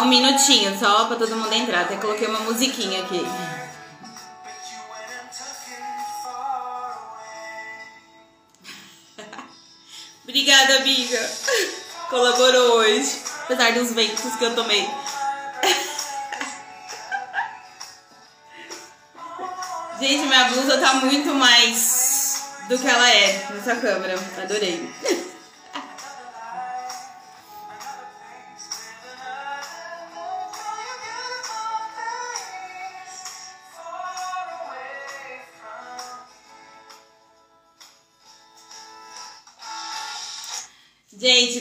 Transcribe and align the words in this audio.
Um 0.00 0.06
minutinho 0.06 0.78
só 0.78 1.04
pra 1.04 1.16
todo 1.16 1.36
mundo 1.36 1.52
entrar. 1.52 1.82
Até 1.82 1.96
coloquei 1.96 2.26
uma 2.26 2.40
musiquinha 2.40 3.02
aqui. 3.02 3.20
Obrigada, 10.24 10.76
amiga. 10.76 11.30
Colaborou 12.08 12.78
hoje. 12.78 13.20
Apesar 13.44 13.72
dos 13.74 13.92
ventos 13.92 14.36
que 14.36 14.44
eu 14.44 14.54
tomei. 14.54 14.88
Gente, 20.00 20.26
minha 20.26 20.44
blusa 20.44 20.78
tá 20.78 20.94
muito 20.94 21.34
mais 21.34 22.44
do 22.70 22.78
que 22.78 22.88
ela 22.88 23.10
é 23.10 23.46
nessa 23.50 23.76
câmera. 23.76 24.18
Adorei. 24.42 24.90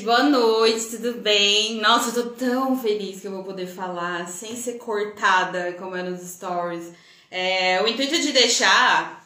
Boa 0.10 0.24
noite, 0.24 0.98
tudo 0.98 1.22
bem? 1.22 1.76
Nossa, 1.76 2.10
eu 2.10 2.24
tô 2.24 2.30
tão 2.32 2.76
feliz 2.76 3.22
que 3.22 3.28
eu 3.28 3.32
vou 3.32 3.44
poder 3.44 3.68
falar 3.68 4.28
sem 4.28 4.56
ser 4.56 4.80
cortada 4.80 5.74
como 5.74 5.96
é 5.96 6.02
nos 6.02 6.28
stories. 6.28 6.92
É, 7.30 7.80
o 7.84 7.88
intuito 7.88 8.20
de 8.20 8.32
deixar 8.32 9.24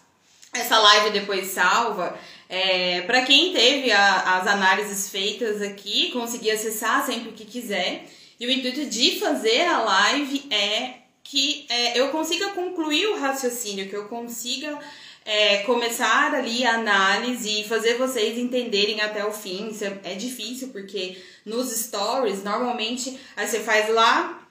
essa 0.51 0.77
live 0.77 1.11
depois 1.11 1.51
salva 1.51 2.19
é, 2.49 2.99
para 3.03 3.21
quem 3.21 3.53
teve 3.53 3.93
a, 3.93 4.39
as 4.39 4.45
análises 4.45 5.09
feitas 5.09 5.61
aqui, 5.61 6.11
conseguir 6.11 6.51
acessar 6.51 7.05
sempre 7.05 7.31
que 7.31 7.45
quiser. 7.45 8.05
E 8.37 8.45
o 8.45 8.51
intuito 8.51 8.85
de 8.85 9.21
fazer 9.21 9.61
a 9.61 9.79
live 9.79 10.47
é 10.51 10.95
que 11.23 11.65
é, 11.69 11.97
eu 11.97 12.09
consiga 12.09 12.49
concluir 12.49 13.07
o 13.07 13.17
raciocínio, 13.17 13.87
que 13.87 13.95
eu 13.95 14.09
consiga 14.09 14.77
é, 15.25 15.59
começar 15.59 16.33
ali 16.33 16.65
a 16.65 16.75
análise 16.75 17.61
e 17.61 17.67
fazer 17.67 17.97
vocês 17.97 18.37
entenderem 18.37 19.01
até 19.01 19.25
o 19.25 19.31
fim. 19.31 19.69
Isso 19.69 19.85
é, 19.85 19.99
é 20.03 20.15
difícil 20.15 20.69
porque 20.69 21.17
nos 21.45 21.71
stories, 21.71 22.43
normalmente, 22.43 23.19
aí 23.35 23.47
você 23.47 23.59
faz 23.59 23.93
lá, 23.93 24.41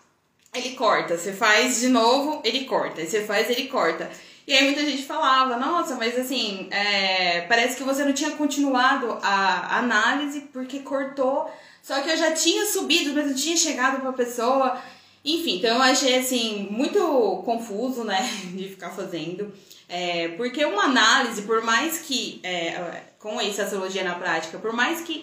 ele 0.55 0.71
corta. 0.71 1.17
Você 1.17 1.33
faz 1.33 1.81
de 1.81 1.89
novo, 1.89 2.41
ele 2.45 2.65
corta. 2.65 3.01
Aí 3.01 3.07
você 3.07 3.25
faz, 3.25 3.51
ele 3.51 3.69
corta. 3.69 4.11
E 4.47 4.53
aí 4.53 4.65
muita 4.65 4.85
gente 4.85 5.05
falava, 5.05 5.57
nossa, 5.57 5.95
mas 5.95 6.19
assim, 6.19 6.69
é, 6.71 7.43
parece 7.43 7.77
que 7.77 7.85
você 7.85 8.05
não 8.05 8.13
tinha 8.13 8.33
continuado 8.33 9.19
a 9.23 9.79
análise 9.79 10.43
porque 10.53 10.81
cortou. 10.81 11.51
Só 11.83 12.01
que 12.01 12.11
eu 12.11 12.17
já 12.17 12.33
tinha 12.33 12.67
subido, 12.67 13.13
mas 13.13 13.27
não 13.27 13.35
tinha 13.35 13.57
chegado 13.57 14.01
pra 14.01 14.13
pessoa. 14.13 14.81
Enfim, 15.25 15.59
então 15.59 15.77
eu 15.77 15.83
achei 15.83 16.19
assim, 16.19 16.67
muito 16.71 16.99
confuso, 17.45 18.05
né, 18.05 18.29
de 18.55 18.69
ficar 18.69 18.91
fazendo. 18.91 19.53
É, 19.95 20.29
porque 20.39 20.65
uma 20.65 20.85
análise, 20.85 21.43
por 21.43 21.63
mais 21.63 21.99
que, 21.99 22.41
é, 22.43 23.03
com 23.19 23.39
essa 23.39 23.65
sociologia 23.65 24.03
na 24.03 24.15
prática, 24.15 24.57
por 24.57 24.73
mais 24.73 25.03
que 25.03 25.23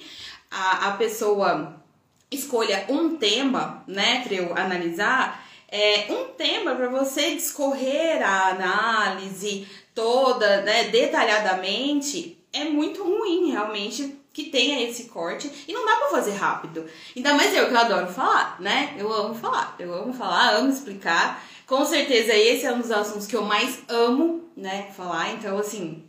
a, 0.52 0.90
a 0.90 0.92
pessoa 0.92 1.82
escolha 2.30 2.86
um 2.88 3.18
tema, 3.18 3.84
né, 3.88 4.22
para 4.24 4.36
eu 4.36 4.56
analisar, 4.56 5.44
é 5.72 6.06
um 6.12 6.26
tema 6.36 6.76
para 6.76 6.88
você 6.88 7.34
discorrer 7.34 8.22
a 8.24 8.50
análise 8.50 9.68
toda, 9.96 10.62
né, 10.62 10.84
detalhadamente, 10.90 12.38
é 12.54 12.66
muito 12.66 13.04
ruim 13.04 13.50
realmente 13.50 14.20
que 14.32 14.46
tenha 14.46 14.88
esse 14.88 15.06
corte 15.06 15.52
e 15.68 15.74
não 15.74 15.84
dá 15.84 15.96
para 15.96 16.10
fazer 16.10 16.34
rápido. 16.34 16.86
Ainda 17.16 17.34
mais 17.34 17.56
eu 17.56 17.68
que 17.68 17.74
eu 17.74 17.80
adoro 17.80 18.08
falar, 18.08 18.58
né? 18.60 18.96
Eu 18.98 19.12
amo 19.12 19.34
falar, 19.34 19.76
eu 19.80 19.92
amo 19.94 20.14
falar, 20.14 20.56
amo 20.56 20.70
explicar. 20.70 21.44
Com 21.66 21.84
certeza 21.86 22.34
esse 22.34 22.66
é 22.66 22.72
um 22.72 22.80
dos 22.80 22.92
assuntos 22.92 23.28
que 23.28 23.36
eu 23.36 23.42
mais 23.42 23.80
amo, 23.88 24.49
né, 24.60 24.92
falar. 24.96 25.34
Então, 25.34 25.58
assim, 25.58 26.04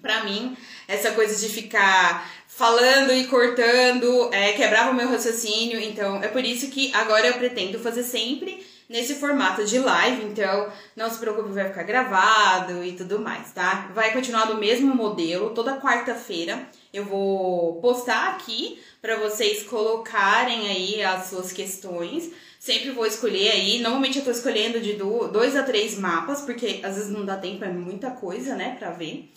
para 0.00 0.24
mim, 0.24 0.56
essa 0.86 1.12
coisa 1.12 1.34
de 1.36 1.52
ficar 1.52 2.30
falando 2.46 3.12
e 3.12 3.26
cortando 3.26 4.30
é, 4.32 4.52
quebrava 4.52 4.90
o 4.90 4.94
meu 4.94 5.08
raciocínio. 5.08 5.80
Então, 5.80 6.22
é 6.22 6.28
por 6.28 6.44
isso 6.44 6.70
que 6.70 6.94
agora 6.94 7.26
eu 7.26 7.34
pretendo 7.34 7.78
fazer 7.78 8.02
sempre 8.02 8.64
nesse 8.88 9.16
formato 9.16 9.64
de 9.64 9.78
live. 9.78 10.24
Então, 10.24 10.70
não 10.94 11.10
se 11.10 11.18
preocupe, 11.18 11.50
vai 11.50 11.68
ficar 11.68 11.82
gravado 11.82 12.84
e 12.84 12.92
tudo 12.92 13.18
mais, 13.18 13.52
tá? 13.52 13.90
Vai 13.94 14.12
continuar 14.12 14.46
do 14.46 14.58
mesmo 14.58 14.94
modelo. 14.94 15.50
Toda 15.50 15.80
quarta-feira 15.80 16.68
eu 16.92 17.04
vou 17.04 17.80
postar 17.80 18.28
aqui 18.30 18.80
para 19.02 19.16
vocês 19.16 19.62
colocarem 19.64 20.68
aí 20.68 21.02
as 21.02 21.26
suas 21.26 21.52
questões. 21.52 22.30
Sempre 22.66 22.90
vou 22.90 23.06
escolher 23.06 23.52
aí. 23.52 23.78
Normalmente 23.78 24.18
eu 24.18 24.24
tô 24.24 24.30
escolhendo 24.32 24.80
de 24.80 24.94
dois 24.94 25.54
a 25.54 25.62
três 25.62 25.96
mapas, 25.96 26.40
porque 26.40 26.80
às 26.82 26.96
vezes 26.96 27.12
não 27.12 27.24
dá 27.24 27.36
tempo, 27.36 27.64
é 27.64 27.68
muita 27.68 28.10
coisa, 28.10 28.56
né, 28.56 28.74
pra 28.76 28.90
ver. 28.90 29.30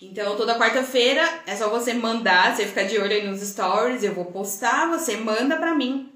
Então, 0.00 0.36
toda 0.36 0.58
quarta-feira 0.58 1.22
é 1.46 1.54
só 1.54 1.68
você 1.68 1.94
mandar, 1.94 2.56
você 2.56 2.66
ficar 2.66 2.82
de 2.82 2.98
olho 2.98 3.12
aí 3.12 3.24
nos 3.24 3.38
stories, 3.38 4.02
eu 4.02 4.12
vou 4.12 4.24
postar, 4.24 4.88
você 4.88 5.16
manda 5.16 5.56
pra 5.58 5.76
mim 5.76 6.10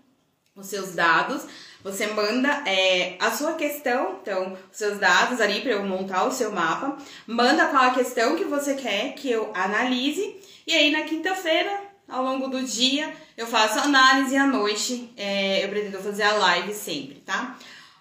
os 0.56 0.66
seus 0.66 0.92
dados, 0.92 1.46
você 1.84 2.08
manda 2.08 2.48
é, 2.68 3.16
a 3.20 3.30
sua 3.30 3.52
questão, 3.52 4.18
então, 4.20 4.58
os 4.72 4.76
seus 4.76 4.98
dados 4.98 5.40
ali 5.40 5.60
para 5.60 5.70
eu 5.70 5.84
montar 5.84 6.24
o 6.24 6.32
seu 6.32 6.50
mapa, 6.50 6.98
manda 7.28 7.68
qual 7.68 7.84
a 7.84 7.94
questão 7.94 8.34
que 8.34 8.42
você 8.42 8.74
quer 8.74 9.14
que 9.14 9.30
eu 9.30 9.52
analise, 9.54 10.34
e 10.66 10.74
aí 10.74 10.90
na 10.90 11.02
quinta-feira 11.02 11.85
ao 12.08 12.22
longo 12.22 12.48
do 12.48 12.62
dia, 12.62 13.12
eu 13.36 13.46
faço 13.46 13.78
análise 13.78 14.36
à 14.36 14.46
noite, 14.46 15.10
é, 15.16 15.64
eu 15.64 15.68
pretendo 15.68 15.98
fazer 15.98 16.22
a 16.22 16.32
live 16.34 16.72
sempre, 16.72 17.16
tá? 17.26 17.56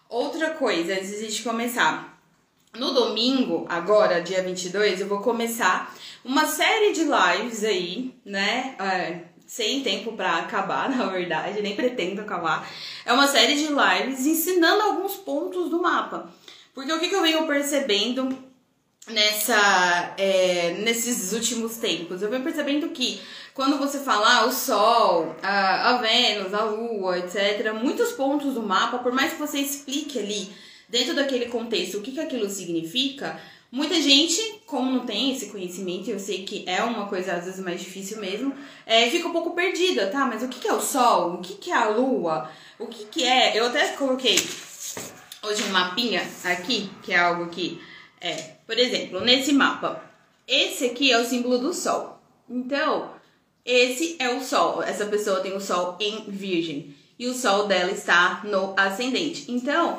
Outra 0.08 0.52
coisa, 0.52 0.94
antes 0.94 1.36
de 1.36 1.44
começar, 1.44 2.16
no 2.78 2.94
domingo, 2.94 3.66
agora, 3.70 4.22
dia 4.22 4.44
22, 4.44 5.02
eu 5.02 5.08
vou 5.08 5.20
começar 5.20 5.94
uma 6.24 6.46
série 6.46 6.94
de 6.94 7.02
lives 7.04 7.64
aí, 7.64 8.14
né? 8.24 8.76
É, 8.80 9.36
sem 9.48 9.82
tempo 9.82 10.14
para 10.14 10.38
acabar, 10.38 10.90
na 10.96 11.06
verdade, 11.06 11.62
nem 11.62 11.76
pretendo 11.76 12.22
acabar. 12.22 12.70
É 13.06 13.14
uma 13.14 13.28
série 13.28 13.56
de 13.56 13.68
lives 13.68 14.26
ensinando 14.26 14.82
alguns 14.84 15.16
pontos 15.16 15.70
do 15.70 15.82
mapa. 15.82 16.30
Porque 16.74 16.92
o 16.92 17.00
que, 17.00 17.08
que 17.08 17.16
eu 17.16 17.22
venho 17.22 17.48
percebendo 17.48 18.38
nessa, 19.08 20.14
é, 20.18 20.76
nesses 20.80 21.32
últimos 21.32 21.78
tempos? 21.78 22.22
Eu 22.22 22.30
venho 22.30 22.44
percebendo 22.44 22.90
que 22.90 23.22
quando 23.56 23.78
você 23.78 24.00
fala 24.00 24.42
ah, 24.42 24.46
o 24.46 24.52
Sol, 24.52 25.34
a, 25.42 25.92
a 25.92 25.98
Vênus, 25.98 26.54
a 26.54 26.66
Lua, 26.66 27.18
etc., 27.18 27.74
muitos 27.74 28.12
pontos 28.12 28.54
do 28.54 28.62
mapa, 28.62 29.00
por 29.00 29.14
mais 29.14 29.32
que 29.32 29.40
você 29.40 29.60
explique 29.60 30.20
ali, 30.20 30.52
dentro 30.90 31.16
daquele 31.16 31.46
contexto, 31.46 31.98
o 31.98 32.02
que, 32.02 32.12
que 32.12 32.20
aquilo 32.20 32.50
significa, 32.50 33.40
muita 33.72 33.96
gente, 33.96 34.62
como 34.66 34.92
não 34.92 35.06
tem 35.06 35.32
esse 35.32 35.48
conhecimento, 35.48 36.10
eu 36.10 36.20
sei 36.20 36.44
que 36.44 36.66
é 36.68 36.84
uma 36.84 37.08
coisa 37.08 37.34
às 37.34 37.46
vezes 37.46 37.64
mais 37.64 37.80
difícil 37.80 38.20
mesmo, 38.20 38.54
é, 38.86 39.10
fica 39.10 39.30
um 39.30 39.32
pouco 39.32 39.52
perdida, 39.52 40.08
tá? 40.08 40.26
Mas 40.26 40.44
o 40.44 40.50
que, 40.50 40.60
que 40.60 40.68
é 40.68 40.74
o 40.74 40.82
Sol? 40.82 41.36
O 41.36 41.38
que, 41.38 41.54
que 41.54 41.72
é 41.72 41.76
a 41.76 41.88
Lua? 41.88 42.52
O 42.78 42.88
que, 42.88 43.06
que 43.06 43.24
é. 43.24 43.58
Eu 43.58 43.68
até 43.68 43.88
coloquei 43.94 44.36
hoje 45.42 45.64
um 45.64 45.70
mapinha 45.70 46.28
aqui, 46.44 46.90
que 47.02 47.14
é 47.14 47.20
algo 47.20 47.48
que 47.48 47.82
é, 48.20 48.34
por 48.68 48.78
exemplo, 48.78 49.22
nesse 49.22 49.54
mapa, 49.54 50.04
esse 50.46 50.88
aqui 50.88 51.10
é 51.10 51.18
o 51.18 51.26
símbolo 51.26 51.58
do 51.58 51.74
Sol. 51.74 52.20
Então, 52.50 53.15
esse 53.66 54.16
é 54.20 54.30
o 54.30 54.44
Sol. 54.44 54.84
Essa 54.84 55.06
pessoa 55.06 55.40
tem 55.40 55.56
o 55.56 55.62
Sol 55.62 55.98
em 56.00 56.26
Virgem. 56.30 56.96
E 57.18 57.28
o 57.28 57.34
Sol 57.34 57.66
dela 57.66 57.92
está 57.92 58.42
no 58.44 58.74
ascendente. 58.78 59.52
Então, 59.52 59.98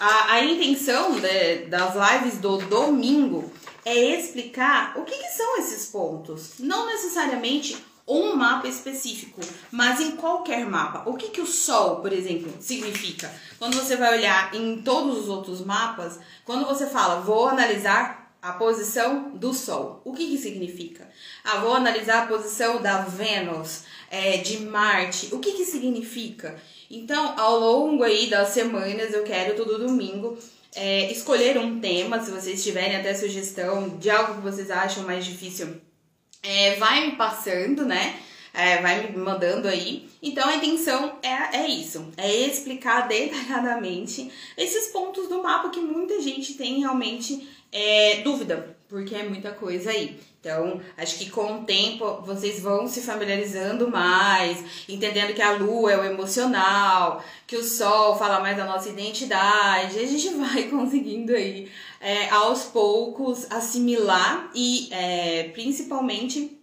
a, 0.00 0.32
a 0.32 0.44
intenção 0.44 1.12
de, 1.20 1.66
das 1.66 1.94
lives 1.94 2.38
do 2.38 2.58
domingo 2.58 3.52
é 3.84 3.94
explicar 3.94 4.94
o 4.96 5.04
que, 5.04 5.16
que 5.16 5.30
são 5.30 5.58
esses 5.58 5.86
pontos. 5.86 6.54
Não 6.58 6.86
necessariamente 6.86 7.76
um 8.06 8.34
mapa 8.34 8.68
específico, 8.68 9.40
mas 9.70 10.00
em 10.00 10.12
qualquer 10.12 10.66
mapa. 10.66 11.08
O 11.08 11.14
que, 11.14 11.28
que 11.28 11.40
o 11.40 11.46
Sol, 11.46 11.96
por 11.96 12.12
exemplo, 12.12 12.52
significa? 12.60 13.32
Quando 13.58 13.74
você 13.74 13.96
vai 13.96 14.18
olhar 14.18 14.54
em 14.54 14.82
todos 14.82 15.18
os 15.18 15.28
outros 15.28 15.64
mapas, 15.64 16.18
quando 16.44 16.66
você 16.66 16.86
fala, 16.86 17.20
vou 17.20 17.48
analisar 17.48 18.23
a 18.44 18.52
posição 18.52 19.30
do 19.30 19.54
Sol. 19.54 20.02
O 20.04 20.12
que, 20.12 20.26
que 20.26 20.36
significa? 20.36 21.08
Ah, 21.42 21.60
vou 21.60 21.72
analisar 21.72 22.24
a 22.24 22.26
posição 22.26 22.82
da 22.82 23.00
Vênus, 23.00 23.84
é, 24.10 24.36
de 24.36 24.58
Marte. 24.60 25.34
O 25.34 25.38
que, 25.38 25.52
que 25.52 25.64
significa? 25.64 26.54
Então, 26.90 27.40
ao 27.40 27.58
longo 27.58 28.02
aí 28.02 28.28
das 28.28 28.50
semanas, 28.50 29.14
eu 29.14 29.24
quero 29.24 29.56
todo 29.56 29.78
domingo 29.78 30.36
é, 30.76 31.10
escolher 31.10 31.56
um 31.56 31.80
tema. 31.80 32.22
Se 32.22 32.30
vocês 32.30 32.62
tiverem 32.62 32.96
até 32.96 33.14
sugestão 33.14 33.96
de 33.96 34.10
algo 34.10 34.34
que 34.34 34.42
vocês 34.42 34.70
acham 34.70 35.04
mais 35.04 35.24
difícil, 35.24 35.80
é, 36.42 36.76
vai 36.76 37.06
me 37.06 37.16
passando, 37.16 37.86
né? 37.86 38.20
É, 38.52 38.80
vai 38.82 39.10
me 39.10 39.16
mandando 39.16 39.66
aí. 39.66 40.06
Então 40.22 40.46
a 40.46 40.56
intenção 40.56 41.18
é, 41.22 41.56
é 41.56 41.66
isso: 41.66 42.12
é 42.16 42.30
explicar 42.30 43.08
detalhadamente 43.08 44.30
esses 44.56 44.88
pontos 44.88 45.28
do 45.28 45.42
mapa 45.42 45.70
que 45.70 45.80
muita 45.80 46.20
gente 46.20 46.54
tem 46.54 46.80
realmente 46.80 47.48
é, 47.74 48.22
dúvida. 48.22 48.76
porque 48.88 49.14
é 49.16 49.24
muita 49.24 49.50
coisa 49.50 49.90
aí. 49.90 50.20
Então, 50.40 50.80
acho 50.96 51.18
que 51.18 51.30
com 51.30 51.60
o 51.60 51.64
tempo 51.64 52.22
vocês 52.22 52.60
vão 52.60 52.86
se 52.86 53.00
familiarizando 53.00 53.90
mais, 53.90 54.62
entendendo 54.88 55.34
que 55.34 55.42
a 55.42 55.52
lua 55.52 55.90
é 55.90 55.98
o 55.98 56.04
emocional, 56.04 57.24
que 57.46 57.56
o 57.56 57.64
sol 57.64 58.16
fala 58.16 58.40
mais 58.40 58.56
da 58.56 58.64
nossa 58.64 58.90
identidade, 58.90 59.98
a 59.98 60.06
gente 60.06 60.28
vai 60.36 60.64
conseguindo 60.64 61.34
aí 61.34 61.68
é, 62.00 62.28
aos 62.28 62.64
poucos 62.64 63.50
assimilar 63.50 64.50
e 64.54 64.88
é, 64.92 65.44
principalmente 65.54 66.60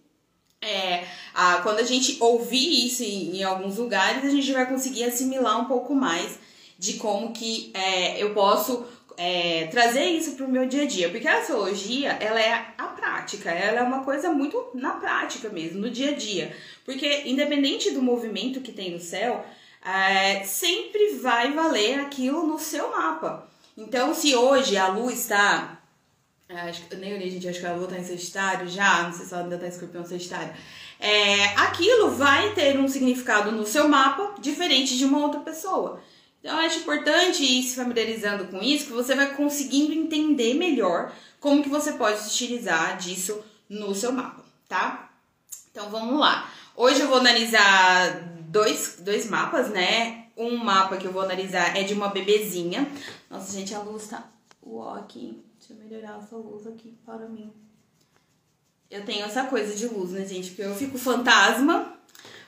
é, 0.62 1.04
a, 1.34 1.56
quando 1.56 1.80
a 1.80 1.84
gente 1.84 2.16
ouvir 2.20 2.86
isso 2.86 3.02
em, 3.02 3.38
em, 3.38 3.42
alguns 3.42 3.76
lugares, 3.76 4.24
a 4.24 4.30
gente 4.30 4.52
vai 4.52 4.66
conseguir 4.66 5.04
assimilar 5.04 5.60
um 5.60 5.64
pouco 5.64 5.92
mais 5.94 6.38
de 6.78 6.94
como 6.94 7.32
que 7.32 7.72
é, 7.74 8.22
eu 8.22 8.32
posso 8.32 8.86
é, 9.24 9.68
trazer 9.68 10.06
isso 10.06 10.32
para 10.32 10.44
o 10.44 10.50
meu 10.50 10.66
dia 10.66 10.82
a 10.82 10.86
dia, 10.86 11.08
porque 11.08 11.28
a 11.28 11.38
astrologia 11.38 12.10
ela 12.20 12.40
é 12.40 12.74
a 12.76 12.88
prática, 12.88 13.52
ela 13.52 13.78
é 13.78 13.82
uma 13.82 14.02
coisa 14.02 14.32
muito 14.32 14.70
na 14.74 14.94
prática 14.94 15.48
mesmo, 15.48 15.80
no 15.80 15.90
dia 15.90 16.10
a 16.10 16.14
dia, 16.14 16.56
porque 16.84 17.22
independente 17.26 17.92
do 17.92 18.02
movimento 18.02 18.60
que 18.60 18.72
tem 18.72 18.90
no 18.90 18.98
céu, 18.98 19.46
é, 19.84 20.42
sempre 20.42 21.14
vai 21.20 21.52
valer 21.52 22.00
aquilo 22.00 22.44
no 22.44 22.58
seu 22.58 22.90
mapa. 22.90 23.48
Então, 23.78 24.12
se 24.12 24.34
hoje 24.34 24.76
a 24.76 24.88
lua 24.88 25.12
está 25.12 25.78
é, 26.48 26.60
Acho, 26.62 26.82
eu 26.90 26.98
nem 26.98 27.14
olhei, 27.14 27.30
gente, 27.30 27.48
acho 27.48 27.60
que 27.60 27.66
a 27.66 27.74
lua 27.74 27.86
tá 27.86 27.96
em 27.96 28.04
Sagitário 28.04 28.68
já, 28.68 29.04
não 29.04 29.12
sei 29.12 29.24
se 29.24 29.32
ela 29.32 29.44
ainda 29.44 29.56
tá 29.56 29.66
em 29.66 29.68
escorpião 29.68 30.04
Sagitário. 30.04 30.52
É, 30.98 31.44
aquilo 31.56 32.10
vai 32.10 32.52
ter 32.54 32.76
um 32.76 32.88
significado 32.88 33.52
no 33.52 33.64
seu 33.64 33.88
mapa 33.88 34.34
diferente 34.40 34.98
de 34.98 35.04
uma 35.04 35.18
outra 35.18 35.40
pessoa. 35.40 36.00
Então, 36.42 36.60
eu 36.60 36.66
acho 36.66 36.80
importante 36.80 37.44
ir 37.44 37.62
se 37.62 37.76
familiarizando 37.76 38.48
com 38.48 38.60
isso, 38.60 38.86
que 38.86 38.92
você 38.92 39.14
vai 39.14 39.32
conseguindo 39.36 39.92
entender 39.92 40.54
melhor 40.54 41.14
como 41.38 41.62
que 41.62 41.68
você 41.68 41.92
pode 41.92 42.26
utilizar 42.26 42.98
disso 42.98 43.40
no 43.68 43.94
seu 43.94 44.10
mapa, 44.10 44.44
tá? 44.68 45.12
Então, 45.70 45.88
vamos 45.88 46.18
lá. 46.18 46.50
Hoje 46.74 47.00
eu 47.00 47.06
vou 47.06 47.18
analisar 47.18 48.28
dois, 48.48 48.96
dois 48.98 49.30
mapas, 49.30 49.70
né? 49.70 50.26
Um 50.36 50.56
mapa 50.56 50.96
que 50.96 51.06
eu 51.06 51.12
vou 51.12 51.22
analisar 51.22 51.76
é 51.76 51.84
de 51.84 51.94
uma 51.94 52.08
bebezinha. 52.08 52.90
Nossa, 53.30 53.56
gente, 53.56 53.72
a 53.72 53.78
luz 53.78 54.08
tá... 54.08 54.28
Uó, 54.64 54.94
aqui. 54.94 55.40
Deixa 55.60 55.74
eu 55.74 55.76
melhorar 55.76 56.18
essa 56.18 56.36
luz 56.36 56.66
aqui 56.66 56.98
para 57.06 57.28
mim. 57.28 57.52
Eu 58.90 59.04
tenho 59.04 59.24
essa 59.24 59.44
coisa 59.44 59.76
de 59.76 59.86
luz, 59.86 60.10
né, 60.10 60.24
gente? 60.24 60.48
Porque 60.48 60.62
eu 60.62 60.74
fico 60.74 60.98
fantasma 60.98 61.96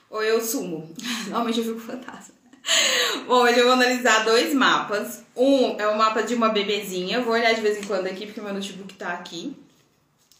ou 0.09 0.21
eu 0.21 0.43
sumo. 0.43 0.93
Normalmente 1.27 1.59
eu 1.59 1.65
fico 1.65 1.79
fantasma. 1.79 2.35
Bom, 3.27 3.43
hoje 3.43 3.59
eu 3.59 3.65
vou 3.65 3.73
analisar 3.73 4.23
dois 4.23 4.53
mapas. 4.53 5.23
Um 5.35 5.79
é 5.79 5.87
o 5.87 5.97
mapa 5.97 6.23
de 6.23 6.33
uma 6.33 6.49
bebezinha. 6.49 7.21
Vou 7.21 7.33
olhar 7.33 7.53
de 7.53 7.61
vez 7.61 7.77
em 7.77 7.83
quando 7.83 8.07
aqui, 8.07 8.25
porque 8.25 8.41
meu 8.41 8.53
notebook 8.53 8.93
tá 8.95 9.09
aqui. 9.09 9.55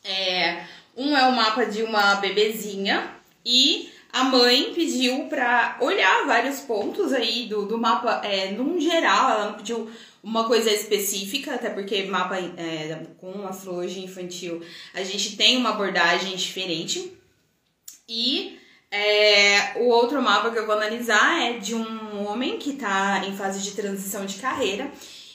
É, 0.03 0.65
um 0.95 1.15
é 1.15 1.27
o 1.27 1.35
mapa 1.35 1.65
de 1.65 1.83
uma 1.83 2.15
bebezinha. 2.15 3.11
E 3.45 3.91
a 4.11 4.23
mãe 4.23 4.73
pediu 4.73 5.25
pra 5.25 5.77
olhar 5.79 6.25
vários 6.25 6.61
pontos 6.61 7.13
aí 7.13 7.47
do, 7.47 7.65
do 7.65 7.77
mapa, 7.77 8.21
é, 8.23 8.51
num 8.51 8.79
geral. 8.79 9.29
Ela 9.29 9.45
não 9.45 9.53
pediu 9.53 9.89
uma 10.23 10.45
coisa 10.45 10.71
específica, 10.71 11.53
até 11.53 11.69
porque 11.69 12.03
mapa 12.03 12.37
é, 12.39 13.05
com 13.17 13.45
astrologia 13.45 14.03
infantil 14.03 14.63
a 14.93 15.03
gente 15.03 15.37
tem 15.37 15.57
uma 15.57 15.71
abordagem 15.71 16.35
diferente. 16.35 17.11
E 18.09 18.57
é, 18.91 19.73
o 19.77 19.87
outro 19.89 20.21
mapa 20.21 20.51
que 20.51 20.59
eu 20.59 20.65
vou 20.65 20.75
analisar 20.75 21.41
é 21.41 21.53
de 21.53 21.75
um 21.75 22.25
homem 22.25 22.57
que 22.57 22.71
está 22.71 23.23
em 23.25 23.35
fase 23.35 23.61
de 23.61 23.71
transição 23.71 24.25
de 24.25 24.35
carreira 24.35 24.89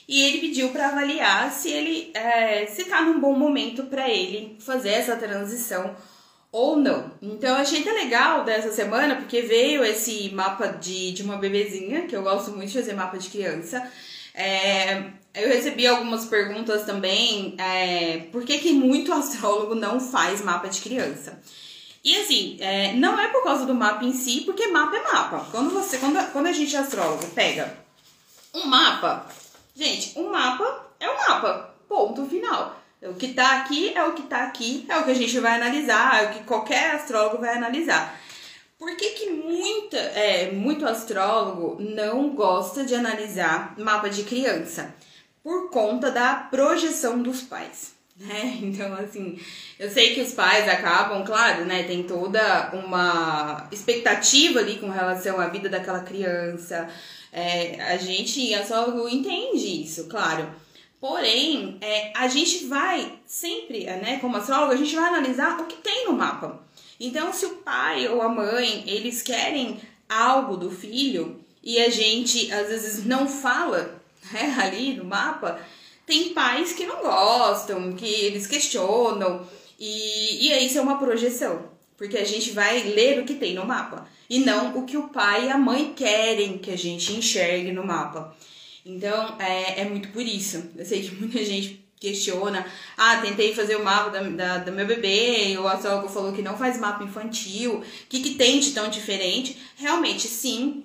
e 0.07 0.23
ele 0.23 0.39
pediu 0.39 0.69
para 0.69 0.89
avaliar 0.89 1.51
se 1.51 1.69
ele 1.69 2.11
é, 2.13 2.65
se 2.65 2.85
tá 2.85 3.01
num 3.01 3.19
bom 3.19 3.33
momento 3.33 3.83
para 3.83 4.09
ele 4.09 4.57
fazer 4.59 4.89
essa 4.89 5.15
transição 5.15 5.95
ou 6.51 6.75
não. 6.75 7.11
Então 7.21 7.49
eu 7.51 7.55
achei 7.55 7.81
até 7.81 7.91
legal 7.91 8.43
dessa 8.43 8.71
semana 8.71 9.15
porque 9.15 9.41
veio 9.41 9.83
esse 9.83 10.29
mapa 10.31 10.67
de, 10.67 11.13
de 11.13 11.23
uma 11.23 11.37
bebezinha, 11.37 12.07
que 12.07 12.15
eu 12.15 12.23
gosto 12.23 12.51
muito 12.51 12.71
de 12.71 12.79
fazer 12.79 12.93
mapa 12.93 13.17
de 13.17 13.29
criança. 13.29 13.89
É, 14.33 15.11
eu 15.33 15.47
recebi 15.47 15.87
algumas 15.87 16.25
perguntas 16.25 16.83
também, 16.83 17.55
é, 17.57 18.27
por 18.31 18.43
que, 18.43 18.57
que 18.57 18.73
muito 18.73 19.13
astrólogo 19.13 19.75
não 19.75 19.99
faz 19.99 20.41
mapa 20.41 20.67
de 20.67 20.81
criança? 20.81 21.39
E 22.03 22.17
assim, 22.17 22.57
é, 22.59 22.93
não 22.93 23.19
é 23.19 23.27
por 23.27 23.43
causa 23.43 23.65
do 23.65 23.75
mapa 23.75 24.03
em 24.03 24.13
si, 24.13 24.41
porque 24.41 24.67
mapa 24.67 24.97
é 24.97 25.03
mapa. 25.03 25.47
Quando 25.51 25.69
você, 25.69 25.97
quando, 25.99 26.31
quando 26.31 26.47
a 26.47 26.51
gente 26.51 26.75
é 26.75 26.79
astrólogo 26.79 27.27
pega 27.27 27.77
um 28.53 28.65
mapa, 28.65 29.27
gente, 29.75 30.17
um 30.17 30.31
mapa 30.31 30.87
é 30.99 31.09
um 31.09 31.17
mapa. 31.17 31.75
Ponto 31.87 32.25
final. 32.25 32.79
O 33.03 33.15
que 33.15 33.33
tá 33.33 33.57
aqui 33.57 33.93
é 33.93 34.03
o 34.03 34.13
que 34.13 34.23
tá 34.23 34.43
aqui, 34.43 34.85
é 34.87 34.97
o 34.97 35.03
que 35.03 35.11
a 35.11 35.15
gente 35.15 35.39
vai 35.39 35.55
analisar, 35.55 36.23
é 36.23 36.27
o 36.27 36.33
que 36.33 36.43
qualquer 36.43 36.95
astrólogo 36.95 37.39
vai 37.39 37.55
analisar. 37.55 38.19
Por 38.77 38.95
que, 38.95 39.11
que 39.11 39.29
muita, 39.29 39.97
é, 39.97 40.51
muito 40.51 40.87
astrólogo 40.87 41.77
não 41.79 42.29
gosta 42.29 42.83
de 42.83 42.95
analisar 42.95 43.75
mapa 43.77 44.09
de 44.09 44.23
criança? 44.23 44.95
Por 45.43 45.69
conta 45.69 46.09
da 46.09 46.35
projeção 46.35 47.21
dos 47.21 47.41
pais 47.41 48.00
né? 48.21 48.59
Então, 48.61 48.93
assim, 48.93 49.39
eu 49.79 49.89
sei 49.89 50.13
que 50.13 50.21
os 50.21 50.33
pais 50.33 50.67
acabam, 50.67 51.23
claro, 51.25 51.65
né? 51.65 51.83
Tem 51.83 52.03
toda 52.03 52.71
uma 52.73 53.67
expectativa 53.71 54.59
ali 54.59 54.77
com 54.77 54.89
relação 54.89 55.39
à 55.39 55.47
vida 55.47 55.67
daquela 55.67 56.01
criança. 56.01 56.87
É, 57.31 57.81
a 57.81 57.97
gente, 57.97 58.53
a 58.53 58.65
só 58.65 59.07
entende 59.07 59.83
isso, 59.83 60.07
claro. 60.07 60.49
Porém, 60.99 61.77
é, 61.81 62.11
a 62.15 62.27
gente 62.27 62.65
vai 62.65 63.19
sempre, 63.25 63.85
né, 63.85 64.19
como 64.21 64.37
astrólogo, 64.37 64.73
a 64.73 64.77
gente 64.77 64.95
vai 64.95 65.05
analisar 65.05 65.59
o 65.59 65.65
que 65.65 65.77
tem 65.77 66.05
no 66.05 66.13
mapa. 66.13 66.61
Então, 66.99 67.33
se 67.33 67.45
o 67.47 67.55
pai 67.57 68.07
ou 68.07 68.21
a 68.21 68.29
mãe, 68.29 68.83
eles 68.85 69.23
querem 69.23 69.81
algo 70.07 70.55
do 70.55 70.69
filho 70.69 71.43
e 71.63 71.79
a 71.79 71.89
gente, 71.89 72.51
às 72.51 72.67
vezes, 72.67 73.05
não 73.05 73.27
fala 73.27 73.99
né, 74.31 74.55
ali 74.61 74.93
no 74.93 75.05
mapa, 75.05 75.59
tem 76.11 76.33
pais 76.33 76.73
que 76.73 76.85
não 76.85 77.01
gostam, 77.01 77.93
que 77.93 78.05
eles 78.05 78.45
questionam, 78.45 79.47
e, 79.79 80.49
e 80.49 80.65
isso 80.65 80.77
é 80.77 80.81
uma 80.81 80.99
projeção, 80.99 81.69
porque 81.97 82.17
a 82.17 82.25
gente 82.25 82.51
vai 82.51 82.83
ler 82.83 83.19
o 83.19 83.23
que 83.23 83.35
tem 83.35 83.53
no 83.53 83.65
mapa 83.65 84.05
e 84.29 84.39
não 84.39 84.77
o 84.77 84.85
que 84.85 84.97
o 84.97 85.07
pai 85.07 85.47
e 85.47 85.49
a 85.49 85.57
mãe 85.57 85.93
querem 85.95 86.57
que 86.57 86.69
a 86.69 86.77
gente 86.77 87.13
enxergue 87.13 87.71
no 87.71 87.85
mapa. 87.85 88.35
Então 88.85 89.37
é, 89.39 89.79
é 89.79 89.85
muito 89.85 90.09
por 90.09 90.21
isso. 90.21 90.69
Eu 90.75 90.83
sei 90.83 91.01
que 91.01 91.15
muita 91.15 91.45
gente 91.45 91.81
questiona, 91.97 92.65
ah, 92.97 93.21
tentei 93.21 93.55
fazer 93.55 93.77
o 93.77 93.83
mapa 93.85 94.09
da, 94.09 94.21
da, 94.21 94.57
do 94.57 94.71
meu 94.73 94.85
bebê, 94.85 95.57
o 95.57 95.65
astrólogo 95.65 96.09
falou 96.09 96.33
que 96.33 96.41
não 96.41 96.57
faz 96.57 96.77
mapa 96.77 97.05
infantil, 97.05 97.75
o 97.75 97.83
que, 98.09 98.19
que 98.19 98.35
tem 98.35 98.59
de 98.59 98.71
tão 98.71 98.89
diferente? 98.89 99.57
Realmente, 99.77 100.27
sim, 100.27 100.83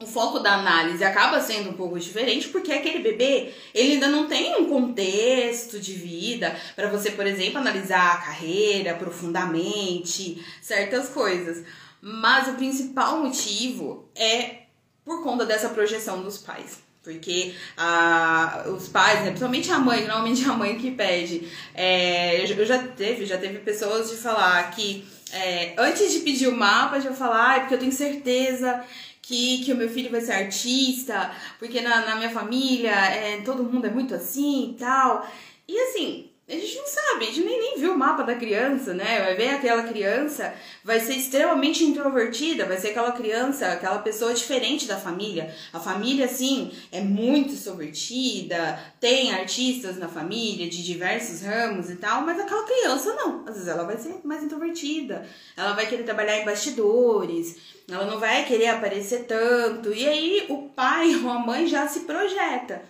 o 0.00 0.06
foco 0.06 0.38
da 0.38 0.54
análise 0.54 1.04
acaba 1.04 1.40
sendo 1.40 1.70
um 1.70 1.74
pouco 1.74 2.00
diferente 2.00 2.48
porque 2.48 2.72
aquele 2.72 3.00
bebê 3.00 3.52
ele 3.74 3.94
ainda 3.94 4.08
não 4.08 4.26
tem 4.26 4.56
um 4.56 4.64
contexto 4.64 5.78
de 5.78 5.92
vida 5.92 6.58
para 6.74 6.88
você, 6.88 7.10
por 7.10 7.26
exemplo, 7.26 7.58
analisar 7.58 8.14
a 8.14 8.16
carreira 8.16 8.94
profundamente, 8.94 10.42
certas 10.62 11.10
coisas. 11.10 11.62
Mas 12.00 12.48
o 12.48 12.54
principal 12.54 13.18
motivo 13.18 14.08
é 14.16 14.62
por 15.04 15.22
conta 15.22 15.44
dessa 15.44 15.68
projeção 15.68 16.22
dos 16.22 16.38
pais. 16.38 16.78
Porque 17.02 17.54
a, 17.76 18.64
os 18.68 18.88
pais, 18.88 19.20
né, 19.20 19.26
principalmente 19.26 19.70
a 19.70 19.78
mãe, 19.78 20.06
normalmente 20.06 20.44
a 20.44 20.52
mãe 20.52 20.78
que 20.78 20.90
pede. 20.92 21.46
É, 21.74 22.42
eu 22.42 22.66
já 22.66 22.78
teve, 22.78 23.26
já 23.26 23.36
teve 23.36 23.58
pessoas 23.58 24.10
de 24.10 24.16
falar 24.16 24.70
que 24.70 25.06
é, 25.32 25.74
antes 25.78 26.12
de 26.12 26.20
pedir 26.20 26.48
o 26.48 26.56
mapa, 26.56 27.00
já 27.00 27.12
falar, 27.12 27.56
ah, 27.56 27.60
porque 27.60 27.74
eu 27.74 27.78
tenho 27.78 27.92
certeza 27.92 28.82
que, 29.30 29.64
que 29.64 29.72
o 29.72 29.76
meu 29.76 29.88
filho 29.88 30.10
vai 30.10 30.20
ser 30.20 30.32
artista, 30.32 31.30
porque 31.56 31.80
na, 31.80 32.04
na 32.04 32.16
minha 32.16 32.30
família 32.30 32.90
é, 32.90 33.40
todo 33.42 33.62
mundo 33.62 33.86
é 33.86 33.90
muito 33.90 34.12
assim 34.12 34.72
e 34.72 34.74
tal. 34.74 35.24
E 35.68 35.78
assim, 35.78 36.29
a 36.56 36.60
gente 36.60 36.76
não 36.76 36.86
sabe, 36.86 37.24
a 37.24 37.26
gente 37.28 37.42
nem, 37.42 37.58
nem 37.58 37.78
viu 37.78 37.94
o 37.94 37.98
mapa 37.98 38.24
da 38.24 38.34
criança, 38.34 38.92
né? 38.92 39.20
Vai 39.20 39.36
ver 39.36 39.50
aquela 39.50 39.84
criança, 39.84 40.52
vai 40.84 40.98
ser 40.98 41.14
extremamente 41.14 41.84
introvertida, 41.84 42.64
vai 42.64 42.76
ser 42.76 42.88
aquela 42.88 43.12
criança, 43.12 43.68
aquela 43.72 44.00
pessoa 44.00 44.34
diferente 44.34 44.86
da 44.88 44.96
família. 44.96 45.54
A 45.72 45.78
família, 45.78 46.26
sim, 46.26 46.72
é 46.90 47.00
muito 47.00 47.54
extrovertida, 47.54 48.80
tem 48.98 49.32
artistas 49.32 49.96
na 49.96 50.08
família 50.08 50.68
de 50.68 50.84
diversos 50.84 51.42
ramos 51.42 51.88
e 51.88 51.96
tal, 51.96 52.22
mas 52.22 52.40
aquela 52.40 52.64
criança 52.64 53.14
não. 53.14 53.44
Às 53.46 53.54
vezes 53.54 53.68
ela 53.68 53.84
vai 53.84 53.96
ser 53.96 54.20
mais 54.24 54.42
introvertida, 54.42 55.24
ela 55.56 55.74
vai 55.74 55.86
querer 55.86 56.02
trabalhar 56.02 56.38
em 56.38 56.44
bastidores, 56.44 57.56
ela 57.88 58.06
não 58.06 58.18
vai 58.18 58.44
querer 58.44 58.68
aparecer 58.68 59.24
tanto. 59.24 59.92
E 59.92 60.08
aí 60.08 60.46
o 60.48 60.68
pai 60.68 61.14
ou 61.14 61.30
a 61.30 61.38
mãe 61.38 61.66
já 61.66 61.86
se 61.86 62.00
projeta. 62.00 62.82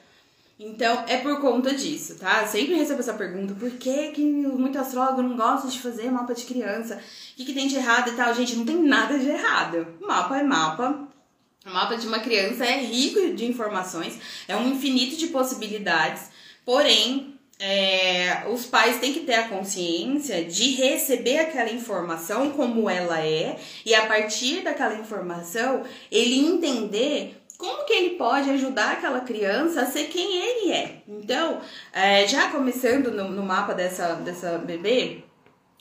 Então, 0.63 1.07
é 1.09 1.17
por 1.17 1.41
conta 1.41 1.75
disso, 1.75 2.17
tá? 2.17 2.47
Sempre 2.47 2.75
recebo 2.75 3.01
essa 3.01 3.15
pergunta, 3.15 3.55
por 3.55 3.71
que, 3.71 4.09
que 4.09 4.23
muito 4.23 4.79
astrólogo 4.79 5.23
não 5.23 5.35
gosta 5.35 5.69
de 5.69 5.81
fazer 5.81 6.11
mapa 6.11 6.35
de 6.35 6.45
criança? 6.45 6.97
O 6.97 7.37
que, 7.37 7.47
que 7.47 7.55
tem 7.55 7.67
de 7.67 7.77
errado 7.77 8.11
e 8.11 8.13
tal? 8.13 8.35
Gente, 8.35 8.57
não 8.57 8.67
tem 8.67 8.77
nada 8.77 9.19
de 9.19 9.27
errado. 9.27 9.87
Mapa 10.03 10.39
é 10.39 10.43
mapa. 10.43 11.09
O 11.65 11.71
mapa 11.71 11.97
de 11.97 12.07
uma 12.07 12.19
criança 12.19 12.67
é 12.67 12.79
rico 12.79 13.35
de 13.35 13.47
informações, 13.47 14.19
é 14.47 14.55
um 14.55 14.69
infinito 14.73 15.17
de 15.17 15.29
possibilidades, 15.29 16.31
porém, 16.65 17.35
é, 17.59 18.45
os 18.49 18.65
pais 18.65 18.99
têm 18.99 19.13
que 19.13 19.21
ter 19.21 19.35
a 19.35 19.49
consciência 19.49 20.45
de 20.45 20.73
receber 20.73 21.39
aquela 21.39 21.71
informação 21.71 22.51
como 22.51 22.89
ela 22.89 23.21
é 23.21 23.59
e 23.85 23.95
a 23.95 24.07
partir 24.07 24.63
daquela 24.63 24.99
informação 24.99 25.85
ele 26.11 26.39
entender 26.39 27.40
como 27.61 27.85
que 27.85 27.93
ele 27.93 28.17
pode 28.17 28.49
ajudar 28.49 28.93
aquela 28.93 29.21
criança 29.21 29.83
a 29.83 29.87
ser 29.87 30.05
quem 30.07 30.35
ele 30.35 30.73
é. 30.73 31.03
Então, 31.07 31.61
é, 31.93 32.27
já 32.27 32.49
começando 32.49 33.11
no, 33.11 33.29
no, 33.29 33.43
mapa 33.43 33.75
dessa, 33.75 34.15
dessa 34.15 34.57
bebê, 34.57 35.23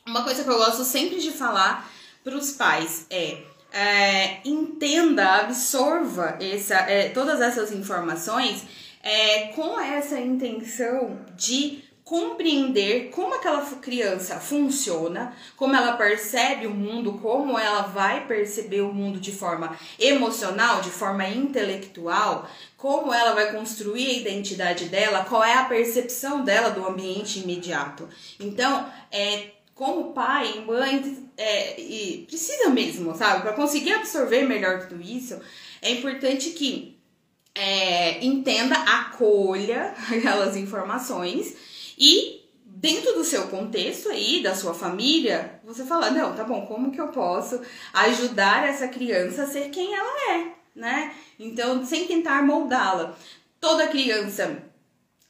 uma 0.06 0.22
coisa 0.22 0.44
que 0.44 0.50
eu 0.50 0.58
gosto 0.58 0.84
sempre 0.84 1.22
de 1.22 1.32
falar 1.32 1.90
para 2.22 2.36
os 2.36 2.52
pais 2.52 3.08
é, 3.10 3.38
é, 3.72 4.42
entenda, 4.44 5.38
absorva 5.38 6.38
essa, 6.42 6.76
é, 6.76 7.10
todas 7.10 7.40
essas 7.40 7.72
informações 7.72 8.66
é, 9.02 9.48
com 9.54 9.80
essa 9.80 10.20
intenção 10.20 11.18
de 11.38 11.82
compreender 12.10 13.12
como 13.12 13.36
aquela 13.36 13.64
criança 13.76 14.40
funciona, 14.40 15.32
como 15.56 15.76
ela 15.76 15.96
percebe 15.96 16.66
o 16.66 16.72
mundo, 16.72 17.20
como 17.22 17.58
ela 17.58 17.84
vai 17.84 18.26
perceber 18.26 18.82
o 18.82 18.92
mundo 18.92 19.20
de 19.20 19.32
forma 19.32 19.78
emocional, 20.00 20.82
de 20.82 20.90
forma 20.90 21.28
intelectual, 21.28 22.50
como 22.76 23.14
ela 23.14 23.36
vai 23.36 23.52
construir 23.52 24.08
a 24.08 24.14
identidade 24.14 24.86
dela, 24.86 25.24
qual 25.24 25.44
é 25.44 25.54
a 25.54 25.66
percepção 25.66 26.44
dela 26.44 26.72
do 26.72 26.84
ambiente 26.84 27.42
imediato. 27.42 28.10
Então, 28.40 28.92
é, 29.12 29.52
como 29.76 30.12
pai, 30.12 30.64
mãe, 30.66 31.30
é, 31.38 31.80
e 31.80 32.26
precisa 32.28 32.72
mesmo, 32.72 33.16
sabe, 33.16 33.44
para 33.44 33.54
conseguir 33.54 33.94
absorver 33.94 34.48
melhor 34.48 34.88
tudo 34.88 35.00
isso, 35.00 35.40
é 35.80 35.92
importante 35.92 36.50
que 36.50 36.98
é, 37.54 38.26
entenda, 38.26 38.74
acolha 38.78 39.94
aquelas 40.10 40.56
informações 40.58 41.69
e 42.00 42.40
dentro 42.64 43.14
do 43.14 43.26
seu 43.26 43.48
contexto 43.48 44.10
aí, 44.10 44.42
da 44.42 44.56
sua 44.56 44.74
família, 44.74 45.60
você 45.66 45.84
fala, 45.84 46.12
não, 46.12 46.34
tá 46.34 46.46
bom, 46.46 46.66
como 46.66 46.92
que 46.92 47.02
eu 47.02 47.10
posso 47.10 47.62
ajudar 47.94 48.68
essa 48.68 48.88
criança 48.88 49.44
a 49.44 49.48
ser 49.48 49.70
quem 49.70 49.94
ela 49.94 50.34
é, 50.34 50.48
né? 50.74 51.14
Então, 51.38 51.86
sem 51.86 52.08
tentar 52.08 52.42
moldá-la. 52.42 53.16
Toda 53.60 53.88
criança 53.88 54.64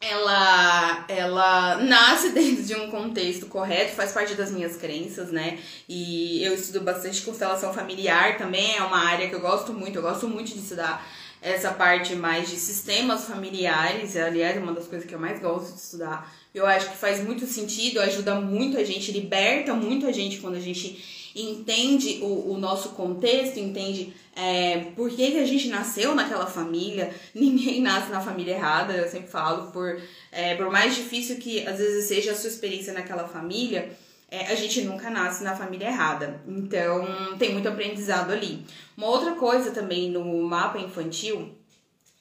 ela 0.01 1.05
ela 1.09 1.77
nasce 1.77 2.29
dentro 2.31 2.63
de 2.63 2.75
um 2.75 2.89
contexto 2.89 3.47
correto, 3.47 3.95
faz 3.95 4.11
parte 4.11 4.35
das 4.35 4.51
minhas 4.51 4.77
crenças, 4.77 5.31
né? 5.31 5.59
E 5.87 6.43
eu 6.43 6.53
estudo 6.53 6.81
bastante 6.81 7.21
constelação 7.23 7.73
familiar 7.73 8.37
também, 8.37 8.77
é 8.77 8.83
uma 8.83 9.05
área 9.05 9.27
que 9.27 9.35
eu 9.35 9.41
gosto 9.41 9.73
muito, 9.73 9.97
eu 9.97 10.01
gosto 10.01 10.27
muito 10.27 10.53
de 10.53 10.59
estudar 10.59 11.05
essa 11.41 11.71
parte 11.71 12.15
mais 12.15 12.49
de 12.49 12.57
sistemas 12.57 13.25
familiares, 13.25 14.15
aliás, 14.15 14.57
é 14.57 14.59
uma 14.59 14.73
das 14.73 14.87
coisas 14.87 15.07
que 15.07 15.15
eu 15.15 15.19
mais 15.19 15.39
gosto 15.41 15.73
de 15.73 15.79
estudar. 15.79 16.29
Eu 16.53 16.65
acho 16.65 16.89
que 16.89 16.97
faz 16.97 17.23
muito 17.23 17.45
sentido, 17.45 17.99
ajuda 17.99 18.35
muito 18.41 18.77
a 18.77 18.83
gente, 18.83 19.11
liberta 19.11 19.73
muito 19.73 20.07
a 20.07 20.11
gente 20.11 20.39
quando 20.39 20.55
a 20.55 20.59
gente 20.59 21.31
entende 21.35 22.19
o, 22.21 22.53
o 22.53 22.57
nosso 22.57 22.89
contexto, 22.89 23.59
entende 23.59 24.13
é, 24.35 24.79
por 24.95 25.09
que, 25.09 25.31
que 25.31 25.37
a 25.37 25.45
gente 25.45 25.67
nasceu 25.67 26.15
naquela 26.15 26.47
família. 26.47 27.13
Ninguém 27.35 27.81
nasce 27.81 28.11
na 28.11 28.19
família 28.19 28.55
errada, 28.55 28.93
eu 28.93 29.07
sempre 29.07 29.29
falo, 29.29 29.71
por, 29.71 30.01
é, 30.31 30.55
por 30.55 30.71
mais 30.71 30.95
difícil 30.95 31.37
que 31.37 31.65
às 31.67 31.77
vezes 31.77 32.05
seja 32.05 32.31
a 32.31 32.35
sua 32.35 32.49
experiência 32.49 32.93
naquela 32.93 33.27
família 33.27 33.95
é, 34.31 34.51
a 34.51 34.55
gente 34.55 34.81
nunca 34.81 35.09
nasce 35.09 35.43
na 35.43 35.55
família 35.55 35.87
errada. 35.87 36.41
Então, 36.47 37.07
tem 37.37 37.51
muito 37.51 37.67
aprendizado 37.67 38.31
ali. 38.31 38.63
Uma 38.95 39.07
outra 39.07 39.33
coisa 39.33 39.71
também 39.71 40.09
no 40.09 40.43
mapa 40.43 40.77
infantil 40.77 41.55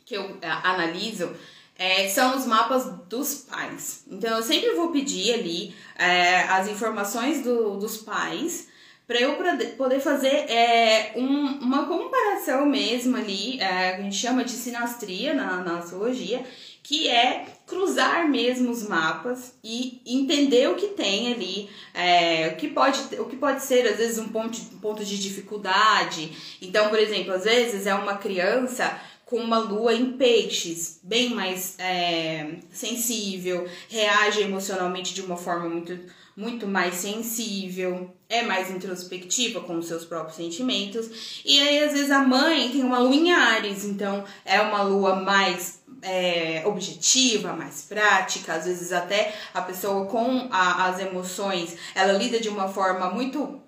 que 0.04 0.16
eu 0.16 0.38
é, 0.40 0.48
analiso 0.48 1.30
é, 1.78 2.08
são 2.08 2.36
os 2.36 2.44
mapas 2.44 2.84
dos 3.08 3.46
pais. 3.48 4.02
Então, 4.10 4.36
eu 4.36 4.42
sempre 4.42 4.74
vou 4.74 4.90
pedir 4.90 5.32
ali 5.32 5.74
é, 5.96 6.40
as 6.42 6.68
informações 6.68 7.42
do, 7.42 7.78
dos 7.78 7.98
pais 7.98 8.66
para 9.06 9.20
eu 9.22 9.36
poder 9.78 10.00
fazer 10.00 10.50
é, 10.50 11.12
um, 11.16 11.46
uma 11.60 11.86
comparação 11.86 12.66
mesmo 12.66 13.16
ali, 13.16 13.58
é, 13.58 13.94
a 13.94 14.02
gente 14.02 14.16
chama 14.16 14.44
de 14.44 14.50
sinastria 14.50 15.32
na, 15.32 15.62
na 15.62 15.78
astrologia, 15.78 16.44
que 16.82 17.08
é 17.08 17.46
cruzar 17.66 18.28
mesmo 18.28 18.70
os 18.70 18.86
mapas 18.86 19.54
e 19.64 20.02
entender 20.04 20.68
o 20.68 20.74
que 20.74 20.88
tem 20.88 21.32
ali, 21.32 21.70
é, 21.94 22.48
o, 22.48 22.56
que 22.56 22.68
pode, 22.68 23.00
o 23.18 23.24
que 23.24 23.36
pode 23.36 23.62
ser 23.62 23.86
às 23.86 23.96
vezes 23.96 24.18
um 24.18 24.28
ponto, 24.28 24.58
um 24.74 24.78
ponto 24.78 25.02
de 25.02 25.18
dificuldade. 25.18 26.30
Então, 26.60 26.90
por 26.90 26.98
exemplo, 26.98 27.32
às 27.32 27.44
vezes 27.44 27.86
é 27.86 27.94
uma 27.94 28.16
criança 28.18 28.98
com 29.28 29.36
uma 29.36 29.58
lua 29.58 29.92
em 29.92 30.12
peixes, 30.12 31.00
bem 31.02 31.34
mais 31.34 31.78
é, 31.78 32.56
sensível, 32.72 33.68
reage 33.86 34.40
emocionalmente 34.40 35.12
de 35.12 35.20
uma 35.20 35.36
forma 35.36 35.68
muito, 35.68 35.98
muito 36.34 36.66
mais 36.66 36.94
sensível, 36.94 38.10
é 38.26 38.40
mais 38.40 38.70
introspectiva 38.70 39.60
com 39.60 39.76
os 39.76 39.86
seus 39.86 40.06
próprios 40.06 40.36
sentimentos. 40.36 41.42
E 41.44 41.60
aí, 41.60 41.84
às 41.84 41.92
vezes, 41.92 42.10
a 42.10 42.20
mãe 42.20 42.70
tem 42.70 42.82
uma 42.82 43.00
lua 43.00 43.14
em 43.14 43.30
Ares, 43.30 43.84
então 43.84 44.24
é 44.46 44.62
uma 44.62 44.80
lua 44.82 45.16
mais 45.16 45.82
é, 46.00 46.62
objetiva, 46.64 47.52
mais 47.52 47.82
prática, 47.82 48.54
às 48.54 48.64
vezes 48.64 48.92
até 48.92 49.34
a 49.52 49.60
pessoa 49.60 50.06
com 50.06 50.48
a, 50.50 50.86
as 50.86 51.00
emoções, 51.00 51.76
ela 51.94 52.14
lida 52.14 52.40
de 52.40 52.48
uma 52.48 52.68
forma 52.68 53.10
muito 53.10 53.60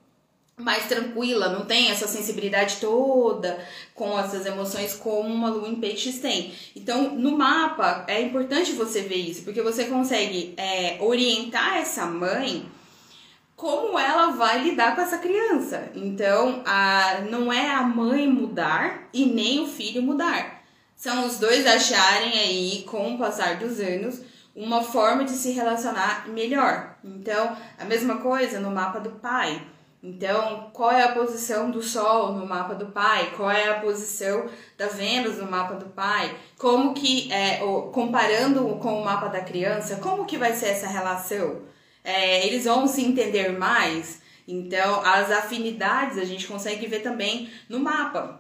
mais 0.60 0.86
tranquila, 0.86 1.48
não 1.48 1.64
tem 1.64 1.90
essa 1.90 2.06
sensibilidade 2.06 2.76
toda 2.80 3.58
com 3.94 4.18
essas 4.18 4.46
emoções 4.46 4.94
como 4.94 5.28
uma 5.28 5.50
lua 5.50 5.68
em 5.68 5.76
peixes 5.76 6.18
tem. 6.18 6.54
Então, 6.74 7.14
no 7.16 7.36
mapa, 7.36 8.04
é 8.06 8.20
importante 8.20 8.72
você 8.72 9.02
ver 9.02 9.16
isso, 9.16 9.42
porque 9.42 9.62
você 9.62 9.84
consegue 9.84 10.54
é, 10.56 10.98
orientar 11.00 11.78
essa 11.78 12.06
mãe 12.06 12.66
como 13.56 13.98
ela 13.98 14.30
vai 14.30 14.62
lidar 14.62 14.94
com 14.94 15.02
essa 15.02 15.18
criança. 15.18 15.90
Então, 15.94 16.62
a, 16.64 17.20
não 17.30 17.52
é 17.52 17.70
a 17.70 17.82
mãe 17.82 18.26
mudar 18.26 19.08
e 19.12 19.26
nem 19.26 19.60
o 19.60 19.66
filho 19.66 20.02
mudar 20.02 20.60
são 21.00 21.26
os 21.26 21.38
dois 21.38 21.66
acharem 21.66 22.38
aí, 22.38 22.84
com 22.86 23.14
o 23.14 23.18
passar 23.18 23.56
dos 23.56 23.80
anos, 23.80 24.20
uma 24.54 24.82
forma 24.82 25.24
de 25.24 25.30
se 25.30 25.50
relacionar 25.50 26.28
melhor. 26.28 26.94
Então, 27.02 27.56
a 27.78 27.86
mesma 27.86 28.18
coisa 28.18 28.60
no 28.60 28.70
mapa 28.70 29.00
do 29.00 29.08
pai. 29.12 29.62
Então, 30.02 30.70
qual 30.72 30.90
é 30.90 31.02
a 31.02 31.12
posição 31.12 31.70
do 31.70 31.82
Sol 31.82 32.32
no 32.32 32.46
mapa 32.46 32.74
do 32.74 32.86
pai? 32.86 33.32
Qual 33.36 33.50
é 33.50 33.68
a 33.68 33.80
posição 33.80 34.48
da 34.76 34.86
Vênus 34.86 35.36
no 35.36 35.50
mapa 35.50 35.74
do 35.74 35.86
pai? 35.90 36.34
Como 36.56 36.94
que, 36.94 37.30
é, 37.30 37.60
comparando 37.92 38.64
com 38.76 39.00
o 39.00 39.04
mapa 39.04 39.28
da 39.28 39.42
criança, 39.42 39.96
como 39.96 40.24
que 40.24 40.38
vai 40.38 40.54
ser 40.54 40.68
essa 40.68 40.86
relação? 40.86 41.62
É, 42.02 42.46
eles 42.46 42.64
vão 42.64 42.86
se 42.86 43.04
entender 43.04 43.58
mais? 43.58 44.22
Então, 44.48 45.00
as 45.04 45.30
afinidades 45.30 46.16
a 46.16 46.24
gente 46.24 46.46
consegue 46.46 46.86
ver 46.86 47.00
também 47.00 47.50
no 47.68 47.78
mapa. 47.78 48.39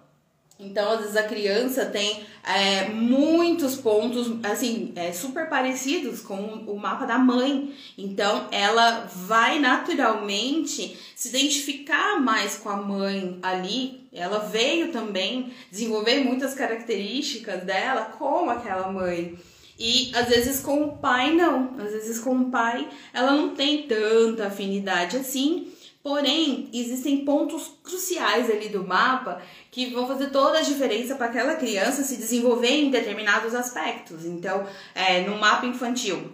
Então, 0.60 0.92
às 0.92 1.00
vezes 1.00 1.16
a 1.16 1.22
criança 1.22 1.86
tem 1.86 2.22
é, 2.44 2.88
muitos 2.88 3.76
pontos, 3.76 4.30
assim, 4.44 4.92
é, 4.94 5.10
super 5.10 5.48
parecidos 5.48 6.20
com 6.20 6.36
o 6.36 6.78
mapa 6.78 7.06
da 7.06 7.18
mãe. 7.18 7.74
Então, 7.96 8.46
ela 8.52 9.08
vai 9.14 9.58
naturalmente 9.58 10.98
se 11.16 11.28
identificar 11.28 12.20
mais 12.20 12.56
com 12.56 12.68
a 12.68 12.76
mãe 12.76 13.38
ali. 13.42 14.06
Ela 14.12 14.40
veio 14.40 14.92
também 14.92 15.52
desenvolver 15.70 16.22
muitas 16.22 16.54
características 16.54 17.64
dela 17.64 18.04
com 18.18 18.50
aquela 18.50 18.92
mãe. 18.92 19.38
E 19.78 20.12
às 20.14 20.28
vezes 20.28 20.60
com 20.60 20.84
o 20.84 20.98
pai, 20.98 21.34
não. 21.34 21.74
Às 21.78 21.92
vezes 21.92 22.18
com 22.18 22.36
o 22.36 22.50
pai, 22.50 22.86
ela 23.14 23.32
não 23.32 23.54
tem 23.54 23.84
tanta 23.84 24.48
afinidade 24.48 25.16
assim. 25.16 25.72
Porém, 26.02 26.70
existem 26.72 27.24
pontos 27.26 27.72
cruciais 27.84 28.50
ali 28.50 28.70
do 28.70 28.86
mapa 28.86 29.42
que 29.70 29.90
vão 29.90 30.06
fazer 30.06 30.30
toda 30.30 30.58
a 30.58 30.62
diferença 30.62 31.14
para 31.14 31.26
aquela 31.26 31.56
criança 31.56 32.02
se 32.02 32.16
desenvolver 32.16 32.70
em 32.70 32.90
determinados 32.90 33.54
aspectos. 33.54 34.24
Então, 34.24 34.66
é, 34.94 35.20
no 35.22 35.36
mapa 35.38 35.66
infantil, 35.66 36.32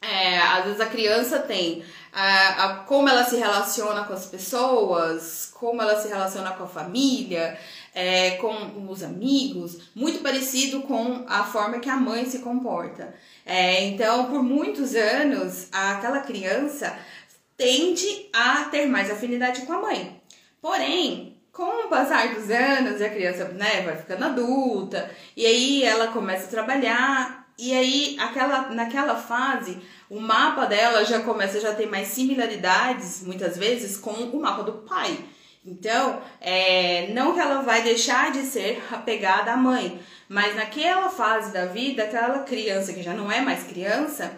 é, 0.00 0.38
às 0.38 0.64
vezes 0.64 0.80
a 0.80 0.86
criança 0.86 1.40
tem 1.40 1.84
a, 2.12 2.64
a, 2.64 2.74
como 2.84 3.08
ela 3.08 3.24
se 3.24 3.36
relaciona 3.36 4.04
com 4.04 4.12
as 4.12 4.26
pessoas, 4.26 5.50
como 5.52 5.80
ela 5.80 6.00
se 6.00 6.08
relaciona 6.08 6.50
com 6.52 6.64
a 6.64 6.68
família, 6.68 7.58
é, 7.94 8.32
com 8.32 8.88
os 8.88 9.02
amigos, 9.02 9.78
muito 9.94 10.20
parecido 10.20 10.82
com 10.82 11.24
a 11.28 11.44
forma 11.44 11.78
que 11.78 11.88
a 11.88 11.96
mãe 11.96 12.24
se 12.24 12.40
comporta. 12.40 13.14
É, 13.46 13.84
então, 13.84 14.26
por 14.26 14.42
muitos 14.42 14.94
anos, 14.94 15.68
aquela 15.72 16.20
criança 16.20 16.96
tende 17.56 18.28
a 18.32 18.64
ter 18.64 18.86
mais 18.86 19.10
afinidade 19.10 19.62
com 19.62 19.72
a 19.72 19.80
mãe. 19.80 20.20
Porém, 20.60 21.40
com 21.52 21.86
o 21.86 21.88
passar 21.88 22.34
dos 22.34 22.50
anos, 22.50 23.00
a 23.00 23.10
criança 23.10 23.44
né, 23.48 23.82
vai 23.82 23.96
ficando 23.96 24.24
adulta, 24.24 25.10
e 25.36 25.44
aí 25.44 25.84
ela 25.84 26.08
começa 26.08 26.46
a 26.46 26.50
trabalhar, 26.50 27.46
e 27.58 27.74
aí 27.74 28.16
aquela, 28.18 28.70
naquela 28.70 29.16
fase, 29.16 29.78
o 30.08 30.18
mapa 30.18 30.64
dela 30.64 31.04
já 31.04 31.20
começa, 31.20 31.60
já 31.60 31.74
tem 31.74 31.86
mais 31.86 32.08
similaridades, 32.08 33.22
muitas 33.24 33.56
vezes, 33.56 33.96
com 33.96 34.10
o 34.10 34.40
mapa 34.40 34.62
do 34.62 34.72
pai. 34.72 35.18
Então, 35.64 36.20
é, 36.40 37.12
não 37.12 37.34
que 37.34 37.40
ela 37.40 37.62
vai 37.62 37.82
deixar 37.82 38.32
de 38.32 38.42
ser 38.42 38.82
apegada 38.90 39.52
à 39.52 39.56
mãe, 39.56 40.00
mas 40.28 40.56
naquela 40.56 41.08
fase 41.08 41.52
da 41.52 41.66
vida, 41.66 42.02
aquela 42.02 42.40
criança 42.40 42.92
que 42.92 43.02
já 43.02 43.12
não 43.12 43.30
é 43.30 43.40
mais 43.40 43.62
criança, 43.64 44.32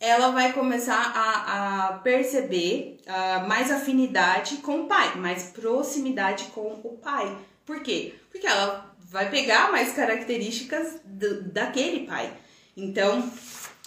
ela 0.00 0.30
vai 0.30 0.52
começar 0.52 1.12
a, 1.14 1.88
a 1.88 1.92
perceber 1.98 2.98
mais 3.46 3.70
afinidade 3.70 4.58
com 4.58 4.82
o 4.82 4.86
pai, 4.86 5.16
mais 5.16 5.44
proximidade 5.44 6.44
com 6.54 6.80
o 6.84 6.98
pai. 7.02 7.36
Por 7.66 7.82
quê? 7.82 8.14
Porque 8.30 8.46
ela 8.46 8.94
vai 8.98 9.30
pegar 9.30 9.72
mais 9.72 9.92
características 9.92 11.00
do, 11.04 11.42
daquele 11.44 12.06
pai. 12.06 12.32
Então, 12.76 13.28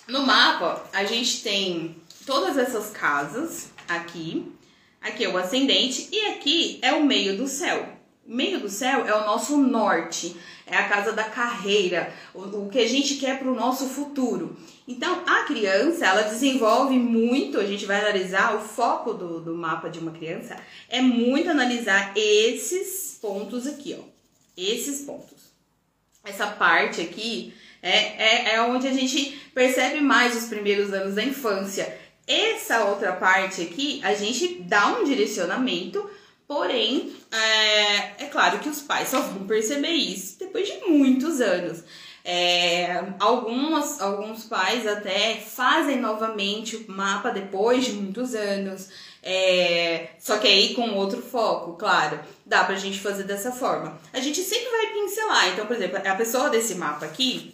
no 0.07 0.25
mapa, 0.25 0.83
a 0.91 1.05
gente 1.05 1.41
tem 1.41 1.95
todas 2.25 2.57
essas 2.57 2.89
casas 2.89 3.69
aqui. 3.87 4.51
Aqui 4.99 5.23
é 5.23 5.29
o 5.29 5.37
ascendente 5.37 6.09
e 6.11 6.27
aqui 6.27 6.79
é 6.81 6.93
o 6.93 7.05
meio 7.05 7.37
do 7.37 7.47
céu. 7.47 8.00
Meio 8.31 8.61
do 8.61 8.69
céu 8.69 9.05
é 9.05 9.13
o 9.13 9.25
nosso 9.25 9.57
norte, 9.57 10.37
é 10.65 10.77
a 10.77 10.87
casa 10.87 11.11
da 11.11 11.25
carreira, 11.25 12.13
o, 12.33 12.43
o 12.43 12.69
que 12.69 12.79
a 12.79 12.87
gente 12.87 13.15
quer 13.15 13.37
para 13.37 13.51
o 13.51 13.53
nosso 13.53 13.89
futuro. 13.89 14.55
Então, 14.87 15.21
a 15.27 15.43
criança, 15.43 16.05
ela 16.05 16.21
desenvolve 16.21 16.97
muito, 16.97 17.59
a 17.59 17.65
gente 17.65 17.85
vai 17.85 17.99
analisar, 17.99 18.55
o 18.55 18.61
foco 18.61 19.13
do, 19.13 19.41
do 19.41 19.53
mapa 19.53 19.89
de 19.89 19.99
uma 19.99 20.13
criança 20.13 20.55
é 20.87 21.01
muito 21.01 21.49
analisar 21.49 22.13
esses 22.15 23.19
pontos 23.21 23.67
aqui, 23.67 23.97
ó. 23.99 24.03
Esses 24.55 25.01
pontos. 25.01 25.51
Essa 26.23 26.47
parte 26.47 27.01
aqui 27.01 27.53
é, 27.81 28.51
é, 28.51 28.55
é 28.55 28.61
onde 28.61 28.87
a 28.87 28.93
gente 28.93 29.41
percebe 29.53 29.99
mais 29.99 30.37
os 30.37 30.45
primeiros 30.45 30.93
anos 30.93 31.15
da 31.15 31.23
infância. 31.23 31.99
Essa 32.25 32.85
outra 32.85 33.11
parte 33.11 33.61
aqui, 33.61 33.99
a 34.05 34.13
gente 34.13 34.61
dá 34.61 34.87
um 34.87 35.03
direcionamento, 35.03 36.09
porém, 36.51 37.15
é, 37.31 38.25
é 38.25 38.27
claro 38.29 38.59
que 38.59 38.67
os 38.67 38.81
pais 38.81 39.07
só 39.07 39.21
vão 39.21 39.47
perceber 39.47 39.93
isso 39.93 40.37
depois 40.37 40.67
de 40.67 40.85
muitos 40.85 41.39
anos. 41.39 41.81
É, 42.25 43.05
algumas, 43.21 44.01
alguns 44.01 44.43
pais 44.43 44.85
até 44.85 45.35
fazem 45.35 46.01
novamente 46.01 46.75
o 46.75 46.91
mapa 46.91 47.29
depois 47.29 47.85
de 47.85 47.93
muitos 47.93 48.35
anos, 48.35 48.89
é, 49.23 50.09
só 50.19 50.39
que 50.39 50.47
aí 50.49 50.73
com 50.75 50.93
outro 50.93 51.21
foco, 51.21 51.77
claro. 51.77 52.19
Dá 52.45 52.65
pra 52.65 52.75
gente 52.75 52.99
fazer 52.99 53.23
dessa 53.23 53.53
forma. 53.53 53.97
A 54.11 54.19
gente 54.19 54.41
sempre 54.41 54.69
vai 54.71 54.87
pincelar. 54.87 55.53
Então, 55.53 55.65
por 55.65 55.77
exemplo, 55.77 55.99
a 56.05 56.15
pessoa 56.15 56.49
desse 56.49 56.75
mapa 56.75 57.05
aqui 57.05 57.53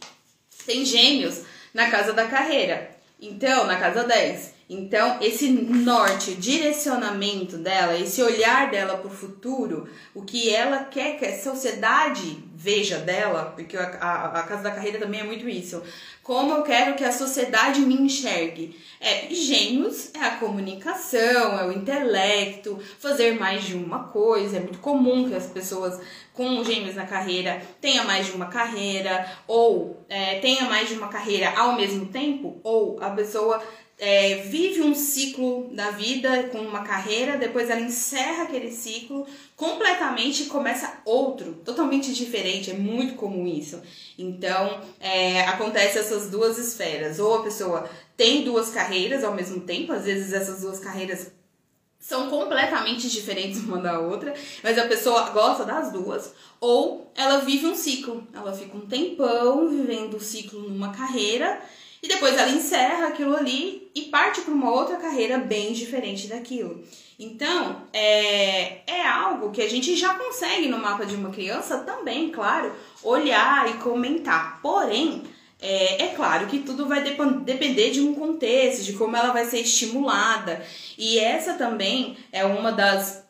tem 0.66 0.84
gêmeos 0.84 1.44
na 1.72 1.92
casa 1.92 2.13
da 2.13 2.25
carreira. 2.25 2.89
Então, 3.22 3.68
na 3.68 3.77
casa 3.77 4.04
10. 4.04 4.57
Então, 4.70 5.18
esse 5.22 5.50
norte, 5.50 6.36
direcionamento 6.36 7.58
dela, 7.58 7.98
esse 7.98 8.22
olhar 8.22 8.70
dela 8.70 8.98
para 8.98 9.08
o 9.08 9.14
futuro, 9.14 9.88
o 10.14 10.24
que 10.24 10.54
ela 10.54 10.84
quer 10.84 11.18
que 11.18 11.26
a 11.26 11.40
sociedade 11.40 12.44
veja 12.54 12.98
dela, 12.98 13.54
porque 13.56 13.78
a, 13.78 13.84
a, 13.84 14.40
a, 14.40 14.44
Casa 14.44 14.64
da 14.64 14.72
Carreira 14.72 15.00
também 15.00 15.22
é 15.22 15.24
muito 15.24 15.48
isso. 15.48 15.82
Como 16.22 16.54
eu 16.54 16.64
quero 16.64 16.96
que 16.96 17.04
a 17.06 17.14
sociedade 17.14 17.80
me 17.80 17.94
enxergue? 17.94 18.78
É, 19.00 19.34
gêmeos 19.34 20.10
é 20.14 20.20
a 20.20 20.36
comunicação, 20.36 21.58
é 21.58 21.66
o 21.66 21.72
intelecto, 21.72 22.78
fazer 23.00 23.40
mais 23.40 23.64
de 23.64 23.76
uma 23.76 24.06
coisa. 24.06 24.58
É 24.58 24.60
muito 24.60 24.80
comum 24.80 25.30
que 25.30 25.36
as 25.36 25.46
pessoas 25.46 25.98
com 26.34 26.62
gêmeos 26.64 26.96
na 26.96 27.06
carreira 27.06 27.62
tenha 27.80 28.04
mais 28.04 28.26
de 28.26 28.34
uma 28.34 28.48
carreira, 28.48 29.26
ou 29.48 30.04
é, 30.10 30.40
tenha 30.40 30.66
mais 30.66 30.90
de 30.90 30.96
uma 30.96 31.08
carreira 31.08 31.58
ao 31.58 31.78
mesmo 31.78 32.08
tempo, 32.08 32.60
ou 32.64 33.01
a 33.01 33.12
pessoa 33.12 33.64
é, 34.00 34.44
vive 34.44 34.81
um 34.81 34.94
ciclo 34.94 35.70
da 35.74 35.90
vida 35.90 36.44
com 36.51 36.60
uma 36.60 36.83
carreira, 36.83 37.36
depois 37.36 37.70
ela 37.70 37.81
encerra 37.81 38.44
aquele 38.44 38.72
ciclo 38.72 39.25
completamente 39.55 40.44
e 40.44 40.46
começa 40.46 41.00
outro, 41.03 41.53
totalmente 41.66 42.14
diferente. 42.14 42.70
É 42.70 42.75
muito 42.75 43.16
comum 43.16 43.48
isso. 43.48 43.81
Então, 44.18 44.81
é, 45.00 45.42
acontece 45.42 45.98
essas 45.98 46.29
duas 46.29 46.60
esferas. 46.60 47.18
Ou 47.18 47.40
a 47.40 47.44
pessoa 47.44 47.90
tem 48.16 48.44
duas 48.44 48.70
carreiras 48.70 49.24
ao 49.24 49.33
mesmo 49.33 49.62
tempo, 49.62 49.92
às 49.92 50.05
vezes 50.05 50.31
essas 50.31 50.62
duas 50.62 50.79
carreiras 50.79 51.31
são 52.00 52.29
completamente 52.29 53.10
diferentes 53.10 53.60
uma 53.62 53.79
da 53.79 54.00
outra, 54.00 54.33
mas 54.64 54.77
a 54.77 54.88
pessoa 54.88 55.31
gosta 55.31 55.66
das 55.66 55.92
duas, 55.92 56.31
ou 56.60 57.12
ela 57.16 57.40
vive 57.40 57.66
um 57.66 57.75
ciclo. 57.75 58.25
Ela 58.31 58.53
fica 58.53 58.77
um 58.77 58.86
tempão 58.86 59.68
vivendo 59.68 60.18
o 60.18 60.20
ciclo 60.20 60.70
numa 60.70 60.94
carreira 60.94 61.60
e 62.01 62.07
depois 62.07 62.38
ela 62.38 62.50
encerra 62.50 63.07
aquilo 63.07 63.36
ali 63.36 63.90
e 63.96 64.03
parte 64.03 64.42
para 64.42 64.53
uma 64.53 64.72
outra 64.72 64.98
carreira 64.98 65.38
bem 65.38 65.74
diferente 65.74 66.27
daquilo. 66.27 66.83
Então, 67.20 67.81
é, 67.92 68.81
é 68.86 69.07
algo 69.07 69.51
que 69.51 69.62
a 69.62 69.70
gente 69.70 69.96
já 69.96 70.14
consegue 70.14 70.68
no 70.68 70.77
mapa 70.77 71.05
de 71.05 71.16
uma 71.16 71.31
criança 71.31 71.79
também, 71.79 72.29
claro, 72.29 72.72
olhar 73.03 73.68
e 73.70 73.79
comentar. 73.79 74.62
Porém, 74.62 75.24
é, 75.60 76.03
é, 76.03 76.07
claro 76.10 76.46
que 76.46 76.60
tudo 76.60 76.88
vai 76.88 77.01
depender 77.01 77.90
de 77.90 78.01
um 78.01 78.14
contexto, 78.14 78.83
de 78.83 78.94
como 78.94 79.16
ela 79.16 79.33
vai 79.33 79.46
ser 79.46 79.62
estimulada. 79.62 80.64
E 80.96 81.18
essa 81.18 81.53
também 81.53 82.18
é 82.31 82.46
uma 82.46 82.72
das 82.72 83.26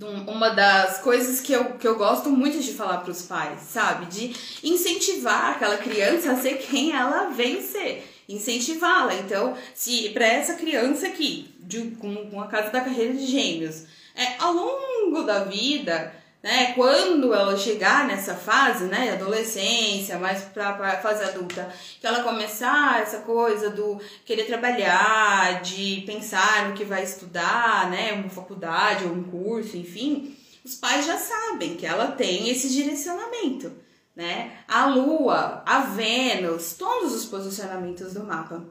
uma 0.00 0.50
das 0.50 0.98
coisas 0.98 1.40
que 1.40 1.52
eu, 1.52 1.64
que 1.74 1.86
eu 1.86 1.96
gosto 1.96 2.30
muito 2.30 2.58
de 2.60 2.72
falar 2.72 2.98
para 2.98 3.10
os 3.10 3.22
pais, 3.22 3.60
sabe? 3.60 4.06
De 4.06 4.34
incentivar 4.62 5.52
aquela 5.52 5.76
criança 5.76 6.32
a 6.32 6.36
ser 6.36 6.58
quem 6.58 6.92
ela 6.92 7.30
veio 7.30 7.62
ser. 7.62 8.10
Incentivá-la. 8.28 9.14
Então, 9.14 9.56
se 9.74 10.08
para 10.10 10.26
essa 10.26 10.54
criança 10.54 11.06
aqui, 11.06 11.54
de, 11.60 11.90
com, 11.92 12.30
com 12.30 12.40
a 12.40 12.48
casa 12.48 12.70
da 12.70 12.80
carreira 12.80 13.12
de 13.12 13.26
gêmeos, 13.26 13.84
é, 14.16 14.36
ao 14.38 14.52
longo 14.52 15.22
da 15.22 15.44
vida, 15.44 16.14
né? 16.44 16.74
Quando 16.74 17.32
ela 17.32 17.56
chegar 17.56 18.06
nessa 18.06 18.34
fase, 18.34 18.84
né, 18.84 19.12
adolescência, 19.12 20.18
mais 20.18 20.42
para 20.42 21.00
fase 21.00 21.24
adulta, 21.24 21.74
que 21.98 22.06
ela 22.06 22.22
começar 22.22 23.00
essa 23.00 23.20
coisa 23.20 23.70
do 23.70 23.98
querer 24.26 24.44
trabalhar, 24.44 25.62
de 25.62 26.02
pensar 26.04 26.68
no 26.68 26.74
que 26.74 26.84
vai 26.84 27.02
estudar, 27.02 27.90
né, 27.90 28.12
uma 28.12 28.28
faculdade 28.28 29.04
ou 29.04 29.12
um 29.12 29.24
curso, 29.24 29.78
enfim, 29.78 30.36
os 30.62 30.74
pais 30.74 31.06
já 31.06 31.16
sabem 31.16 31.76
que 31.76 31.86
ela 31.86 32.08
tem 32.08 32.50
esse 32.50 32.68
direcionamento, 32.68 33.72
né? 34.14 34.52
A 34.68 34.84
Lua, 34.84 35.62
a 35.64 35.80
Vênus, 35.80 36.74
todos 36.74 37.14
os 37.14 37.24
posicionamentos 37.24 38.12
do 38.12 38.22
mapa. 38.22 38.62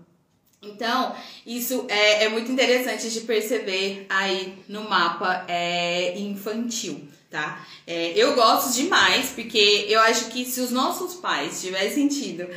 Então, 0.62 1.15
isso 1.45 1.88
é, 1.89 2.25
é 2.25 2.29
muito 2.29 2.51
interessante 2.51 3.09
de 3.09 3.21
perceber 3.21 4.05
aí 4.09 4.63
no 4.69 4.88
mapa 4.88 5.43
é, 5.47 6.17
infantil 6.19 7.12
tá? 7.33 7.65
É, 7.87 8.13
eu 8.15 8.35
gosto 8.35 8.71
demais, 8.75 9.31
porque 9.31 9.87
eu 9.89 9.99
acho 10.01 10.29
que 10.29 10.45
se 10.45 10.61
os 10.61 10.69
nossos 10.69 11.15
pais 11.15 11.59
tivessem 11.59 12.07
tido 12.07 12.47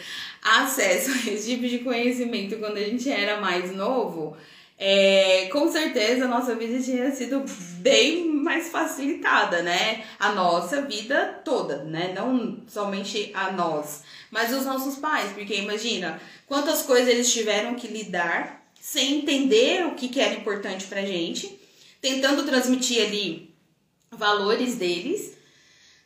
acesso 0.43 1.11
a 1.27 1.33
esse 1.33 1.51
tipo 1.51 1.67
de 1.67 1.79
conhecimento 1.79 2.59
quando 2.59 2.77
a 2.77 2.83
gente 2.83 3.11
era 3.11 3.41
mais 3.41 3.75
novo, 3.75 4.37
é, 4.79 5.49
com 5.51 5.73
certeza 5.73 6.27
a 6.27 6.29
nossa 6.29 6.55
vida 6.55 6.79
tinha 6.79 7.11
sido 7.11 7.43
bem 7.79 8.27
mais 8.27 8.69
facilitada, 8.69 9.63
né? 9.63 10.05
A 10.21 10.33
nossa 10.33 10.83
vida 10.83 11.41
toda, 11.43 11.83
né? 11.85 12.13
Não 12.15 12.59
somente 12.69 13.31
a 13.33 13.51
nós, 13.53 14.03
mas 14.31 14.53
os 14.53 14.67
nossos 14.67 14.97
pais, 14.97 15.33
porque 15.33 15.55
imagina 15.55 16.21
quantas 16.47 16.83
coisas 16.83 17.09
eles 17.09 17.33
tiveram 17.33 17.75
que 17.77 17.89
lidar 17.89 18.63
sem 18.79 19.21
entender 19.21 19.87
o 19.87 19.95
que, 19.95 20.09
que 20.09 20.21
era 20.21 20.35
importante 20.35 20.85
pra 20.85 21.01
gente, 21.01 21.59
tentando 22.03 22.45
transmitir 22.45 23.03
ali 23.03 23.46
valores 24.17 24.77
deles, 24.77 25.37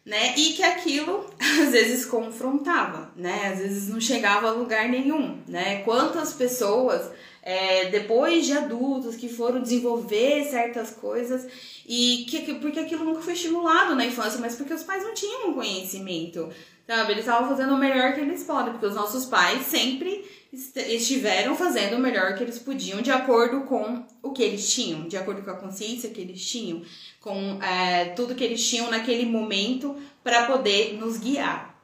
né? 0.05 0.35
E 0.37 0.53
que 0.53 0.62
aquilo 0.62 1.27
às 1.62 1.70
vezes 1.70 2.05
confrontava, 2.05 3.12
né? 3.16 3.53
Às 3.53 3.59
vezes 3.59 3.88
não 3.88 4.01
chegava 4.01 4.49
a 4.49 4.53
lugar 4.53 4.88
nenhum, 4.88 5.38
né? 5.46 5.83
Quantas 5.83 6.33
pessoas 6.33 7.11
é, 7.42 7.87
depois 7.90 8.44
de 8.44 8.53
adultos 8.53 9.16
que 9.16 9.29
foram 9.29 9.62
desenvolver 9.62 10.44
certas 10.44 10.90
coisas 10.90 11.46
e 11.87 12.27
que 12.29 12.55
porque 12.55 12.81
aquilo 12.81 13.05
nunca 13.05 13.23
foi 13.23 13.33
estimulado 13.33 13.94
na 13.94 14.05
infância, 14.05 14.40
mas 14.40 14.55
porque 14.55 14.75
os 14.75 14.83
pais 14.83 15.03
não 15.03 15.14
tinham 15.14 15.55
conhecimento, 15.55 16.49
sabe? 16.87 17.12
Eles 17.12 17.25
estavam 17.25 17.49
fazendo 17.49 17.75
o 17.75 17.79
melhor 17.79 18.14
que 18.14 18.20
eles 18.20 18.44
podem, 18.44 18.73
porque 18.73 18.87
os 18.87 18.94
nossos 18.94 19.25
pais 19.25 19.66
sempre 19.66 20.25
estiveram 20.53 21.55
fazendo 21.57 21.96
o 21.96 22.01
melhor 22.01 22.35
que 22.35 22.42
eles 22.42 22.59
podiam 22.59 23.01
de 23.01 23.11
acordo 23.11 23.62
com 23.62 24.05
o 24.23 24.33
que 24.33 24.42
eles 24.42 24.68
tinham, 24.68 25.07
de 25.07 25.16
acordo 25.16 25.42
com 25.42 25.51
a 25.51 25.57
consciência 25.57 26.11
que 26.11 26.20
eles 26.20 26.44
tinham, 26.44 26.83
com 27.20 27.62
é, 27.62 28.06
tudo 28.16 28.35
que 28.35 28.42
eles 28.42 28.66
tinham 28.66 28.90
naquele 28.90 29.26
momento 29.26 29.96
para 30.24 30.46
poder 30.46 30.94
nos 30.94 31.18
guiar. 31.18 31.78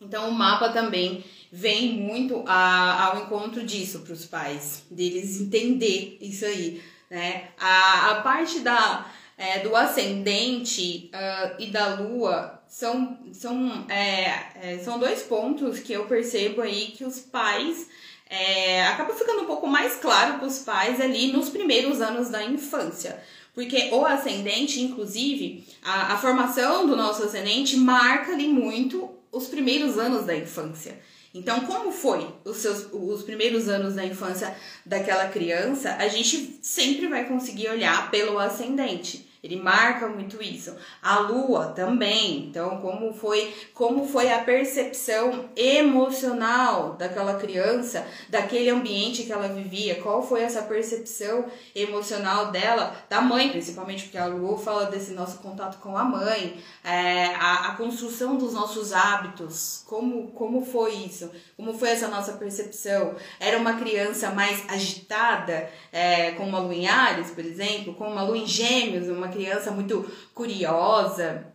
Então 0.00 0.30
o 0.30 0.32
mapa 0.32 0.70
também 0.70 1.22
vem 1.52 1.92
muito 1.92 2.42
a, 2.46 3.04
ao 3.04 3.22
encontro 3.22 3.64
disso 3.64 4.00
para 4.00 4.14
os 4.14 4.24
pais, 4.24 4.84
deles 4.90 5.40
entender 5.40 6.16
isso 6.20 6.46
aí, 6.46 6.82
né? 7.10 7.48
A, 7.58 8.12
a 8.12 8.22
parte 8.22 8.60
da, 8.60 9.06
é, 9.36 9.58
do 9.58 9.74
ascendente 9.76 11.10
uh, 11.12 11.56
e 11.58 11.66
da 11.66 11.96
lua 11.96 12.62
são, 12.68 13.18
são, 13.32 13.84
é, 13.88 14.44
é, 14.62 14.78
são 14.78 14.98
dois 14.98 15.22
pontos 15.22 15.80
que 15.80 15.92
eu 15.92 16.06
percebo 16.06 16.62
aí 16.62 16.92
que 16.96 17.04
os 17.04 17.18
pais 17.18 17.88
é, 18.30 18.86
acaba 18.86 19.12
ficando 19.12 19.42
um 19.42 19.46
pouco 19.46 19.66
mais 19.66 19.96
claro 19.96 20.38
para 20.38 20.46
os 20.46 20.60
pais 20.60 21.00
ali 21.00 21.32
nos 21.32 21.50
primeiros 21.50 22.00
anos 22.00 22.30
da 22.30 22.44
infância. 22.44 23.20
Porque 23.54 23.88
o 23.92 24.04
ascendente, 24.04 24.80
inclusive, 24.80 25.64
a, 25.82 26.14
a 26.14 26.18
formação 26.18 26.86
do 26.86 26.96
nosso 26.96 27.24
ascendente 27.24 27.76
marca 27.76 28.32
ali 28.32 28.48
muito 28.48 29.10
os 29.32 29.46
primeiros 29.46 29.98
anos 29.98 30.24
da 30.24 30.36
infância. 30.36 30.98
Então, 31.32 31.60
como 31.60 31.92
foi 31.92 32.26
os 32.44 32.56
seus 32.56 32.88
os 32.92 33.22
primeiros 33.22 33.68
anos 33.68 33.94
da 33.94 34.04
infância 34.04 34.54
daquela 34.84 35.28
criança? 35.28 35.94
A 35.94 36.08
gente 36.08 36.58
sempre 36.60 37.06
vai 37.06 37.26
conseguir 37.26 37.68
olhar 37.68 38.10
pelo 38.10 38.38
ascendente. 38.38 39.29
Ele 39.42 39.56
marca 39.56 40.06
muito 40.06 40.42
isso. 40.42 40.76
A 41.02 41.20
lua 41.20 41.68
também. 41.68 42.46
Então, 42.46 42.78
como 42.78 43.12
foi, 43.12 43.54
como 43.72 44.06
foi 44.06 44.30
a 44.30 44.40
percepção 44.44 45.48
emocional 45.56 46.94
daquela 46.94 47.34
criança, 47.34 48.06
daquele 48.28 48.68
ambiente 48.68 49.22
que 49.22 49.32
ela 49.32 49.48
vivia? 49.48 50.02
Qual 50.02 50.22
foi 50.22 50.42
essa 50.42 50.62
percepção 50.62 51.46
emocional 51.74 52.50
dela, 52.50 52.94
da 53.08 53.20
mãe, 53.20 53.50
principalmente 53.50 54.04
porque 54.04 54.18
a 54.18 54.26
lua 54.26 54.58
fala 54.58 54.86
desse 54.86 55.12
nosso 55.12 55.38
contato 55.38 55.78
com 55.78 55.96
a 55.96 56.04
mãe, 56.04 56.62
é, 56.84 57.26
a, 57.34 57.68
a 57.68 57.76
construção 57.76 58.36
dos 58.36 58.52
nossos 58.52 58.92
hábitos. 58.92 59.84
Como, 59.86 60.28
como 60.32 60.64
foi 60.64 60.94
isso? 60.94 61.30
Como 61.56 61.72
foi 61.72 61.90
essa 61.90 62.08
nossa 62.08 62.34
percepção? 62.34 63.14
Era 63.38 63.58
uma 63.58 63.74
criança 63.74 64.30
mais 64.30 64.68
agitada, 64.68 65.70
é, 65.92 66.32
com 66.32 66.44
uma 66.44 66.58
lua 66.58 66.74
em 66.74 66.86
Ares, 66.86 67.30
por 67.30 67.44
exemplo, 67.44 67.94
com 67.94 68.06
uma 68.08 68.22
lua 68.22 68.38
em 68.38 68.46
Gêmeos, 68.46 69.08
uma 69.08 69.29
criança 69.30 69.70
muito 69.70 70.10
curiosa, 70.34 71.46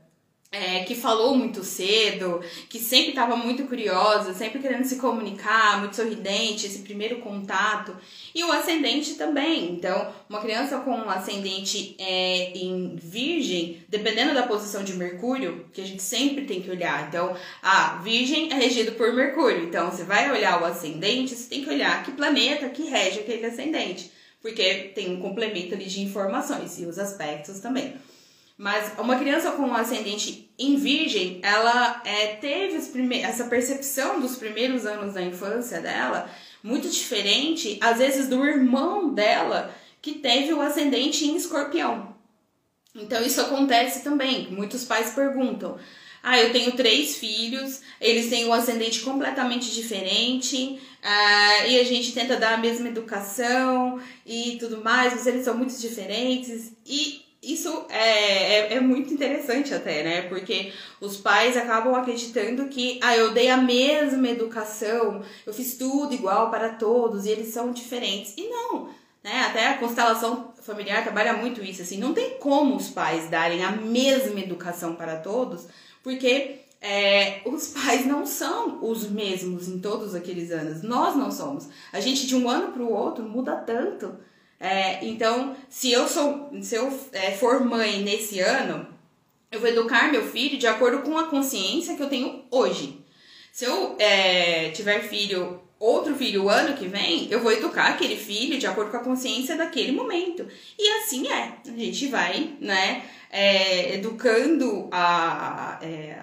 é, 0.56 0.84
que 0.86 0.96
falou 0.96 1.36
muito 1.36 1.64
cedo, 1.64 2.42
que 2.70 2.80
sempre 2.80 3.10
estava 3.10 3.36
muito 3.36 3.66
curiosa, 3.66 4.34
sempre 4.34 4.60
querendo 4.60 4.86
se 4.86 4.96
comunicar, 4.96 5.80
muito 5.80 5.98
sorridente, 5.98 6.66
esse 6.66 6.80
primeiro 6.80 7.18
contato. 7.18 7.96
E 8.34 8.44
o 8.44 8.52
ascendente 8.52 9.16
também. 9.16 9.74
Então, 9.74 10.14
uma 10.30 10.40
criança 10.40 10.80
com 10.80 10.92
um 10.92 11.10
ascendente 11.10 11.96
é, 12.00 12.52
em 12.58 12.96
virgem, 12.96 13.84
dependendo 13.90 14.34
da 14.34 14.44
posição 14.44 14.84
de 14.84 14.94
Mercúrio, 14.94 15.66
que 15.74 15.82
a 15.82 15.86
gente 15.86 16.02
sempre 16.02 16.46
tem 16.46 16.62
que 16.62 16.72
olhar. 16.72 17.08
Então, 17.10 17.36
a 17.62 17.98
virgem 17.98 18.52
é 18.52 18.56
regido 18.56 18.94
por 18.94 19.14
Mercúrio. 19.14 19.64
Então, 19.66 19.92
você 19.92 20.04
vai 20.04 20.32
olhar 20.32 20.62
o 20.62 20.66
ascendente, 20.66 21.36
você 21.36 21.50
tem 21.50 21.64
que 21.64 21.70
olhar 21.70 22.04
que 22.04 22.12
planeta 22.12 22.70
que 22.70 22.84
rege 22.84 23.20
aquele 23.20 23.46
ascendente 23.46 24.15
porque 24.46 24.92
tem 24.94 25.12
um 25.12 25.20
complemento 25.20 25.74
ali 25.74 25.86
de 25.86 26.02
informações 26.02 26.80
e 26.80 26.86
os 26.86 27.00
aspectos 27.00 27.60
também. 27.62 27.96
Mas 28.56 28.94
uma 29.00 29.18
criança 29.18 29.52
com 29.54 29.64
um 29.64 29.74
ascendente 29.74 30.52
em 30.56 30.76
virgem, 30.76 31.40
ela 31.42 32.00
é, 32.06 32.36
teve 32.36 32.78
essa 33.24 33.46
percepção 33.46 34.22
dos 34.22 34.36
primeiros 34.36 34.86
anos 34.86 35.16
da 35.16 35.22
infância 35.24 35.82
dela 35.82 36.30
muito 36.62 36.88
diferente, 36.88 37.80
às 37.82 37.98
vezes, 37.98 38.28
do 38.28 38.46
irmão 38.46 39.16
dela 39.16 39.74
que 40.00 40.14
teve 40.14 40.54
o 40.54 40.62
ascendente 40.62 41.26
em 41.26 41.36
escorpião. 41.36 42.16
Então 42.94 43.24
isso 43.24 43.42
acontece 43.42 44.04
também. 44.04 44.52
Muitos 44.52 44.86
pais 44.86 45.10
perguntam: 45.16 45.80
ah, 46.28 46.40
eu 46.40 46.52
tenho 46.52 46.72
três 46.72 47.18
filhos, 47.18 47.82
eles 48.02 48.32
têm 48.32 48.48
um 48.48 48.54
ascendente 48.54 49.02
completamente 49.02 49.72
diferente, 49.72 50.82
uh, 51.04 51.70
e 51.70 51.80
a 51.80 51.84
gente 51.84 52.14
tenta 52.14 52.36
dar 52.36 52.56
a 52.56 52.58
mesma 52.58 52.88
educação 52.88 54.02
e 54.26 54.58
tudo 54.60 54.84
mais, 54.84 55.14
mas 55.14 55.28
eles 55.28 55.46
são 55.46 55.56
muito 55.56 55.80
diferentes. 55.80 56.74
E 56.84 57.24
isso 57.44 57.86
é, 57.90 58.00
é, 58.00 58.74
é, 58.74 58.80
muito 58.80 59.14
interessante 59.14 59.72
até, 59.72 60.02
né? 60.02 60.22
Porque 60.24 60.74
os 61.00 61.16
pais 61.18 61.56
acabam 61.56 61.94
acreditando 61.94 62.70
que, 62.70 63.00
ah, 63.04 63.16
eu 63.16 63.32
dei 63.32 63.50
a 63.50 63.58
mesma 63.58 64.28
educação, 64.28 65.22
eu 65.46 65.54
fiz 65.54 65.78
tudo 65.78 66.16
igual 66.16 66.50
para 66.50 66.70
todos 66.70 67.28
e 67.28 67.30
eles 67.30 67.50
são 67.50 67.72
diferentes. 67.72 68.34
E 68.36 68.48
não, 68.50 68.90
né? 69.24 69.46
Até 69.48 69.68
a 69.68 69.78
constelação 69.78 70.56
familiar 70.64 71.04
trabalha 71.04 71.34
muito 71.34 71.64
isso, 71.64 71.84
assim, 71.84 72.00
não 72.00 72.16
tem 72.16 72.40
como 72.40 72.76
os 72.76 72.90
pais 72.90 73.30
darem 73.30 73.64
a 73.64 73.72
mesma 73.74 74.40
educação 74.40 74.96
para 74.96 75.18
todos, 75.18 75.68
porque 76.06 76.58
é, 76.80 77.42
os 77.46 77.70
pais 77.70 78.06
não 78.06 78.28
são 78.28 78.78
os 78.88 79.10
mesmos 79.10 79.68
em 79.68 79.80
todos 79.80 80.14
aqueles 80.14 80.52
anos. 80.52 80.84
Nós 80.84 81.16
não 81.16 81.32
somos. 81.32 81.68
A 81.92 82.00
gente 82.00 82.28
de 82.28 82.36
um 82.36 82.48
ano 82.48 82.72
para 82.72 82.84
o 82.84 82.94
outro 82.94 83.24
muda 83.24 83.56
tanto. 83.56 84.16
É, 84.60 85.04
então, 85.04 85.56
se 85.68 85.92
eu 85.92 86.08
sou, 86.08 86.52
se 86.62 86.76
eu 86.76 86.96
é, 87.12 87.32
for 87.32 87.66
mãe 87.66 88.04
nesse 88.04 88.40
ano, 88.40 88.88
eu 89.52 89.60
vou 89.60 89.68
educar 89.68 90.12
meu 90.12 90.24
filho 90.28 90.60
de 90.60 90.68
acordo 90.68 91.02
com 91.02 91.18
a 91.18 91.26
consciência 91.26 91.96
que 91.96 92.04
eu 92.04 92.10
tenho 92.10 92.46
hoje. 92.52 93.04
Se 93.52 93.66
eu 93.66 93.96
é, 93.98 94.70
tiver 94.70 95.02
filho, 95.02 95.60
outro 95.86 96.16
filho 96.16 96.44
o 96.44 96.50
ano 96.50 96.76
que 96.76 96.88
vem, 96.88 97.28
eu 97.30 97.42
vou 97.42 97.52
educar 97.52 97.88
aquele 97.88 98.16
filho 98.16 98.58
de 98.58 98.68
acordo 98.68 98.92
com 98.92 98.98
a 98.98 99.04
consciência 99.04 99.56
daquele 99.56 99.92
momento. 99.92 100.48
E 100.78 100.90
assim 101.00 101.28
é. 101.28 101.54
A 101.66 101.78
gente 101.78 102.08
vai, 102.08 102.56
né? 102.60 103.04
é, 103.36 103.96
educando 103.96 104.88
a, 104.94 105.78
é, 105.82 106.18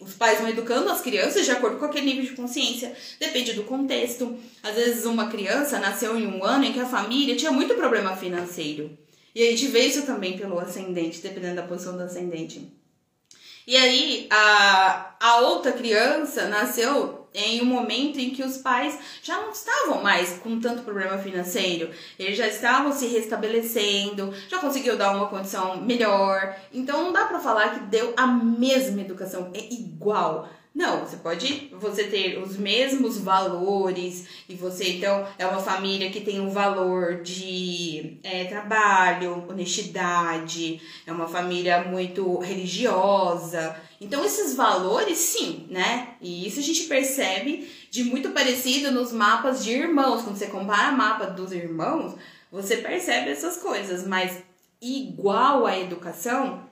os 0.00 0.14
pais 0.14 0.40
vão 0.40 0.48
educando 0.48 0.90
as 0.90 1.00
crianças 1.00 1.44
de 1.44 1.52
acordo 1.52 1.78
com 1.78 1.84
aquele 1.84 2.06
nível 2.06 2.24
de 2.24 2.32
consciência. 2.32 2.92
Depende 3.20 3.52
do 3.52 3.62
contexto. 3.62 4.36
Às 4.64 4.74
vezes 4.74 5.04
uma 5.04 5.28
criança 5.28 5.78
nasceu 5.78 6.18
em 6.18 6.26
um 6.26 6.44
ano 6.44 6.64
em 6.64 6.72
que 6.72 6.80
a 6.80 6.86
família 6.86 7.36
tinha 7.36 7.52
muito 7.52 7.74
problema 7.76 8.16
financeiro. 8.16 8.98
E 9.32 9.46
a 9.46 9.50
gente 9.50 9.68
vê 9.68 9.80
isso 9.80 10.04
também 10.04 10.36
pelo 10.36 10.58
ascendente, 10.58 11.20
dependendo 11.20 11.54
da 11.54 11.62
posição 11.62 11.96
do 11.96 12.02
ascendente. 12.02 12.72
E 13.64 13.76
aí 13.76 14.26
a, 14.28 15.14
a 15.20 15.40
outra 15.42 15.70
criança 15.70 16.48
nasceu 16.48 17.15
em 17.36 17.60
um 17.60 17.66
momento 17.66 18.18
em 18.18 18.30
que 18.30 18.42
os 18.42 18.56
pais 18.56 18.98
já 19.22 19.40
não 19.40 19.50
estavam 19.50 20.02
mais 20.02 20.38
com 20.38 20.58
tanto 20.58 20.82
problema 20.82 21.18
financeiro, 21.18 21.90
eles 22.18 22.36
já 22.36 22.48
estavam 22.48 22.92
se 22.92 23.06
restabelecendo, 23.06 24.32
já 24.48 24.58
conseguiu 24.58 24.96
dar 24.96 25.14
uma 25.14 25.28
condição 25.28 25.80
melhor. 25.82 26.56
Então 26.72 27.04
não 27.04 27.12
dá 27.12 27.26
para 27.26 27.38
falar 27.38 27.74
que 27.74 27.80
deu 27.86 28.14
a 28.16 28.26
mesma 28.26 29.02
educação, 29.02 29.50
é 29.54 29.72
igual. 29.72 30.48
Não, 30.76 31.00
você 31.00 31.16
pode 31.16 31.72
você 31.80 32.04
ter 32.04 32.38
os 32.38 32.58
mesmos 32.58 33.16
valores 33.16 34.26
e 34.46 34.54
você 34.54 34.90
então 34.90 35.26
é 35.38 35.46
uma 35.46 35.58
família 35.58 36.10
que 36.10 36.20
tem 36.20 36.38
um 36.38 36.50
valor 36.50 37.22
de 37.22 38.18
é, 38.22 38.44
trabalho, 38.44 39.46
honestidade, 39.48 40.78
é 41.06 41.10
uma 41.10 41.26
família 41.26 41.82
muito 41.84 42.36
religiosa. 42.40 43.74
Então 43.98 44.22
esses 44.22 44.54
valores, 44.54 45.16
sim, 45.16 45.66
né? 45.70 46.08
E 46.20 46.46
isso 46.46 46.60
a 46.60 46.62
gente 46.62 46.82
percebe 46.82 47.66
de 47.90 48.04
muito 48.04 48.32
parecido 48.32 48.90
nos 48.92 49.12
mapas 49.12 49.64
de 49.64 49.72
irmãos. 49.72 50.24
Quando 50.24 50.36
você 50.36 50.48
compara 50.48 50.92
mapa 50.92 51.24
dos 51.24 51.52
irmãos, 51.52 52.16
você 52.52 52.76
percebe 52.76 53.30
essas 53.30 53.56
coisas, 53.56 54.06
mas 54.06 54.42
igual 54.82 55.64
à 55.64 55.78
educação 55.78 56.68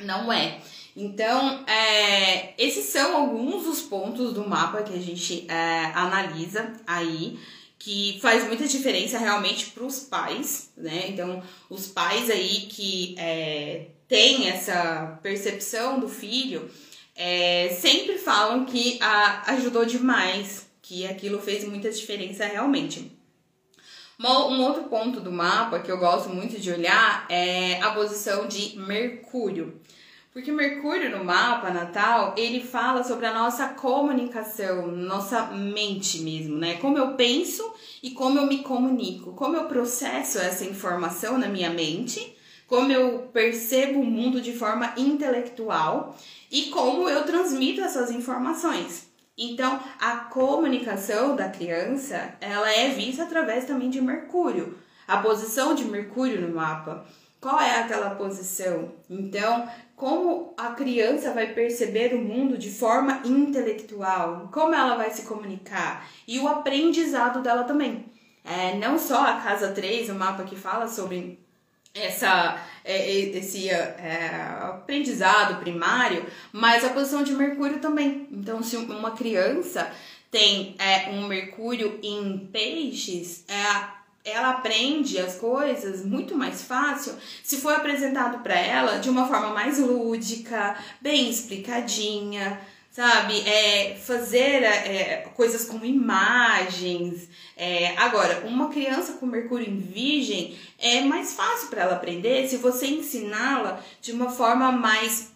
não 0.00 0.32
é. 0.32 0.60
Então, 0.96 1.62
é, 1.66 2.54
esses 2.56 2.86
são 2.86 3.14
alguns 3.16 3.64
dos 3.64 3.82
pontos 3.82 4.32
do 4.32 4.48
mapa 4.48 4.82
que 4.82 4.94
a 4.94 5.00
gente 5.00 5.44
é, 5.46 5.92
analisa 5.94 6.72
aí, 6.86 7.38
que 7.78 8.18
faz 8.22 8.46
muita 8.46 8.66
diferença 8.66 9.18
realmente 9.18 9.66
para 9.66 9.84
os 9.84 10.00
pais, 10.00 10.70
né? 10.74 11.04
Então, 11.08 11.42
os 11.68 11.86
pais 11.86 12.30
aí 12.30 12.60
que 12.70 13.14
é, 13.18 13.88
têm 14.08 14.48
essa 14.48 15.18
percepção 15.22 16.00
do 16.00 16.08
filho 16.08 16.70
é, 17.14 17.76
sempre 17.78 18.16
falam 18.16 18.64
que 18.64 18.98
a, 19.02 19.52
ajudou 19.52 19.84
demais, 19.84 20.66
que 20.80 21.06
aquilo 21.06 21.38
fez 21.42 21.62
muita 21.68 21.90
diferença 21.90 22.46
realmente. 22.46 23.12
Um 24.18 24.62
outro 24.62 24.84
ponto 24.84 25.20
do 25.20 25.30
mapa 25.30 25.78
que 25.78 25.92
eu 25.92 25.98
gosto 25.98 26.30
muito 26.30 26.58
de 26.58 26.70
olhar 26.70 27.26
é 27.28 27.78
a 27.82 27.90
posição 27.90 28.48
de 28.48 28.78
Mercúrio. 28.78 29.78
Porque 30.36 30.52
Mercúrio 30.52 31.16
no 31.16 31.24
mapa 31.24 31.70
natal, 31.70 32.34
ele 32.36 32.60
fala 32.60 33.02
sobre 33.02 33.24
a 33.24 33.32
nossa 33.32 33.68
comunicação, 33.68 34.86
nossa 34.86 35.44
mente 35.46 36.18
mesmo, 36.18 36.58
né? 36.58 36.74
Como 36.74 36.98
eu 36.98 37.14
penso 37.14 37.72
e 38.02 38.10
como 38.10 38.38
eu 38.38 38.46
me 38.46 38.58
comunico, 38.58 39.32
como 39.32 39.56
eu 39.56 39.64
processo 39.64 40.38
essa 40.38 40.66
informação 40.66 41.38
na 41.38 41.48
minha 41.48 41.70
mente, 41.70 42.36
como 42.66 42.92
eu 42.92 43.30
percebo 43.32 44.00
o 44.00 44.04
mundo 44.04 44.42
de 44.42 44.52
forma 44.52 44.92
intelectual 44.98 46.14
e 46.52 46.64
como 46.64 47.08
eu 47.08 47.24
transmito 47.24 47.80
essas 47.80 48.10
informações. 48.10 49.08
Então, 49.38 49.80
a 49.98 50.16
comunicação 50.16 51.34
da 51.34 51.48
criança, 51.48 52.34
ela 52.42 52.70
é 52.70 52.90
vista 52.90 53.22
através 53.22 53.64
também 53.64 53.88
de 53.88 54.02
Mercúrio, 54.02 54.76
a 55.08 55.16
posição 55.16 55.74
de 55.74 55.86
Mercúrio 55.86 56.42
no 56.42 56.54
mapa. 56.54 57.06
Qual 57.40 57.60
é 57.60 57.78
aquela 57.78 58.10
posição? 58.10 58.92
Então, 59.08 59.68
como 59.96 60.52
a 60.58 60.68
criança 60.72 61.32
vai 61.32 61.54
perceber 61.54 62.14
o 62.14 62.18
mundo 62.18 62.58
de 62.58 62.70
forma 62.70 63.22
intelectual, 63.24 64.50
como 64.52 64.74
ela 64.74 64.94
vai 64.94 65.10
se 65.10 65.22
comunicar 65.22 66.06
e 66.28 66.38
o 66.38 66.46
aprendizado 66.46 67.42
dela 67.42 67.64
também. 67.64 68.04
É, 68.44 68.76
não 68.76 68.98
só 68.98 69.26
a 69.26 69.40
casa 69.40 69.72
3, 69.72 70.10
o 70.10 70.14
mapa 70.14 70.44
que 70.44 70.54
fala 70.54 70.86
sobre 70.86 71.40
essa, 71.94 72.60
é, 72.84 73.10
esse 73.10 73.70
é, 73.70 74.58
aprendizado 74.60 75.58
primário, 75.60 76.26
mas 76.52 76.84
a 76.84 76.90
posição 76.90 77.24
de 77.24 77.32
Mercúrio 77.32 77.80
também. 77.80 78.28
Então, 78.30 78.62
se 78.62 78.76
uma 78.76 79.12
criança 79.12 79.90
tem 80.30 80.76
é, 80.78 81.08
um 81.08 81.26
Mercúrio 81.26 81.98
em 82.02 82.46
peixes, 82.52 83.44
é, 83.48 83.95
ela 84.26 84.50
aprende 84.50 85.20
as 85.20 85.36
coisas 85.36 86.04
muito 86.04 86.36
mais 86.36 86.62
fácil 86.62 87.14
se 87.44 87.58
for 87.58 87.72
apresentado 87.72 88.42
para 88.42 88.58
ela 88.58 88.98
de 88.98 89.08
uma 89.08 89.28
forma 89.28 89.50
mais 89.50 89.78
lúdica, 89.78 90.76
bem 91.00 91.30
explicadinha, 91.30 92.60
sabe? 92.90 93.40
É, 93.48 93.94
fazer 93.94 94.64
é, 94.64 95.28
coisas 95.36 95.66
com 95.66 95.84
imagens. 95.84 97.28
É, 97.56 97.96
agora, 97.98 98.44
uma 98.46 98.68
criança 98.68 99.12
com 99.14 99.26
Mercúrio 99.26 99.68
em 99.68 99.78
Virgem 99.78 100.58
é 100.76 101.02
mais 101.02 101.34
fácil 101.34 101.68
para 101.68 101.82
ela 101.82 101.94
aprender 101.94 102.48
se 102.48 102.56
você 102.56 102.86
ensiná-la 102.86 103.80
de 104.02 104.10
uma 104.10 104.28
forma 104.28 104.72
mais 104.72 105.35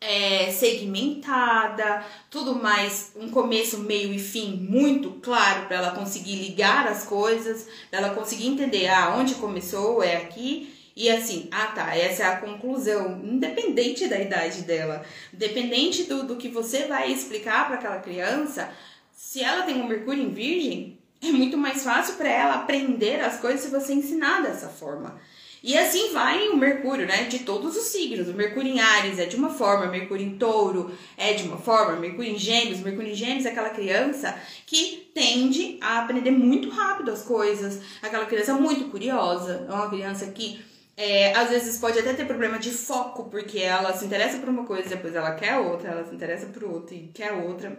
é, 0.00 0.50
segmentada, 0.50 2.04
tudo 2.30 2.54
mais, 2.54 3.12
um 3.16 3.30
começo, 3.30 3.78
meio 3.78 4.12
e 4.12 4.18
fim 4.18 4.56
muito 4.56 5.10
claro 5.22 5.66
para 5.66 5.76
ela 5.76 5.90
conseguir 5.92 6.36
ligar 6.36 6.86
as 6.86 7.04
coisas, 7.04 7.66
ela 7.90 8.10
conseguir 8.10 8.46
entender 8.46 8.88
ah, 8.88 9.16
onde 9.16 9.34
começou, 9.36 10.02
é 10.02 10.16
aqui 10.16 10.74
e 10.94 11.10
assim, 11.10 11.48
ah 11.50 11.66
tá, 11.66 11.94
essa 11.94 12.22
é 12.22 12.26
a 12.26 12.36
conclusão, 12.36 13.20
independente 13.22 14.08
da 14.08 14.18
idade 14.18 14.62
dela, 14.62 15.04
independente 15.32 16.04
do, 16.04 16.24
do 16.24 16.36
que 16.36 16.48
você 16.48 16.86
vai 16.86 17.12
explicar 17.12 17.66
para 17.66 17.76
aquela 17.76 17.98
criança, 17.98 18.70
se 19.12 19.42
ela 19.42 19.64
tem 19.64 19.80
um 19.80 19.86
Mercúrio 19.86 20.22
em 20.22 20.32
Virgem, 20.32 20.98
é 21.22 21.30
muito 21.30 21.56
mais 21.58 21.82
fácil 21.82 22.14
para 22.14 22.30
ela 22.30 22.54
aprender 22.54 23.20
as 23.20 23.40
coisas 23.40 23.60
se 23.60 23.70
você 23.70 23.92
ensinar 23.92 24.42
dessa 24.42 24.68
forma. 24.68 25.18
E 25.66 25.76
assim 25.76 26.12
vai 26.12 26.46
o 26.46 26.56
Mercúrio, 26.56 27.08
né? 27.08 27.24
De 27.24 27.40
todos 27.40 27.76
os 27.76 27.86
signos. 27.86 28.28
O 28.28 28.34
Mercúrio 28.34 28.70
em 28.70 28.78
Ares 28.78 29.18
é 29.18 29.26
de 29.26 29.34
uma 29.34 29.50
forma, 29.50 29.88
Mercúrio 29.88 30.24
em 30.24 30.38
Touro 30.38 30.96
é 31.16 31.32
de 31.32 31.42
uma 31.42 31.56
forma, 31.56 31.96
Mercúrio 31.96 32.30
em 32.30 32.38
Gêmeos. 32.38 32.78
Mercúrio 32.78 33.10
em 33.10 33.16
Gêmeos 33.16 33.44
é 33.46 33.50
aquela 33.50 33.70
criança 33.70 34.38
que 34.64 35.10
tende 35.12 35.76
a 35.80 36.02
aprender 36.02 36.30
muito 36.30 36.70
rápido 36.70 37.10
as 37.10 37.24
coisas, 37.24 37.82
aquela 38.00 38.26
criança 38.26 38.54
muito 38.54 38.84
curiosa, 38.92 39.66
é 39.68 39.72
uma 39.72 39.90
criança 39.90 40.26
que 40.26 40.64
é, 40.96 41.34
às 41.34 41.50
vezes 41.50 41.78
pode 41.78 41.98
até 41.98 42.14
ter 42.14 42.26
problema 42.26 42.60
de 42.60 42.70
foco, 42.70 43.24
porque 43.24 43.58
ela 43.58 43.92
se 43.92 44.04
interessa 44.04 44.38
por 44.38 44.48
uma 44.48 44.64
coisa, 44.64 44.88
depois 44.88 45.16
ela 45.16 45.34
quer 45.34 45.58
outra, 45.58 45.90
ela 45.90 46.04
se 46.04 46.14
interessa 46.14 46.46
por 46.46 46.62
outra 46.62 46.94
e 46.94 47.08
quer 47.12 47.32
outra. 47.32 47.76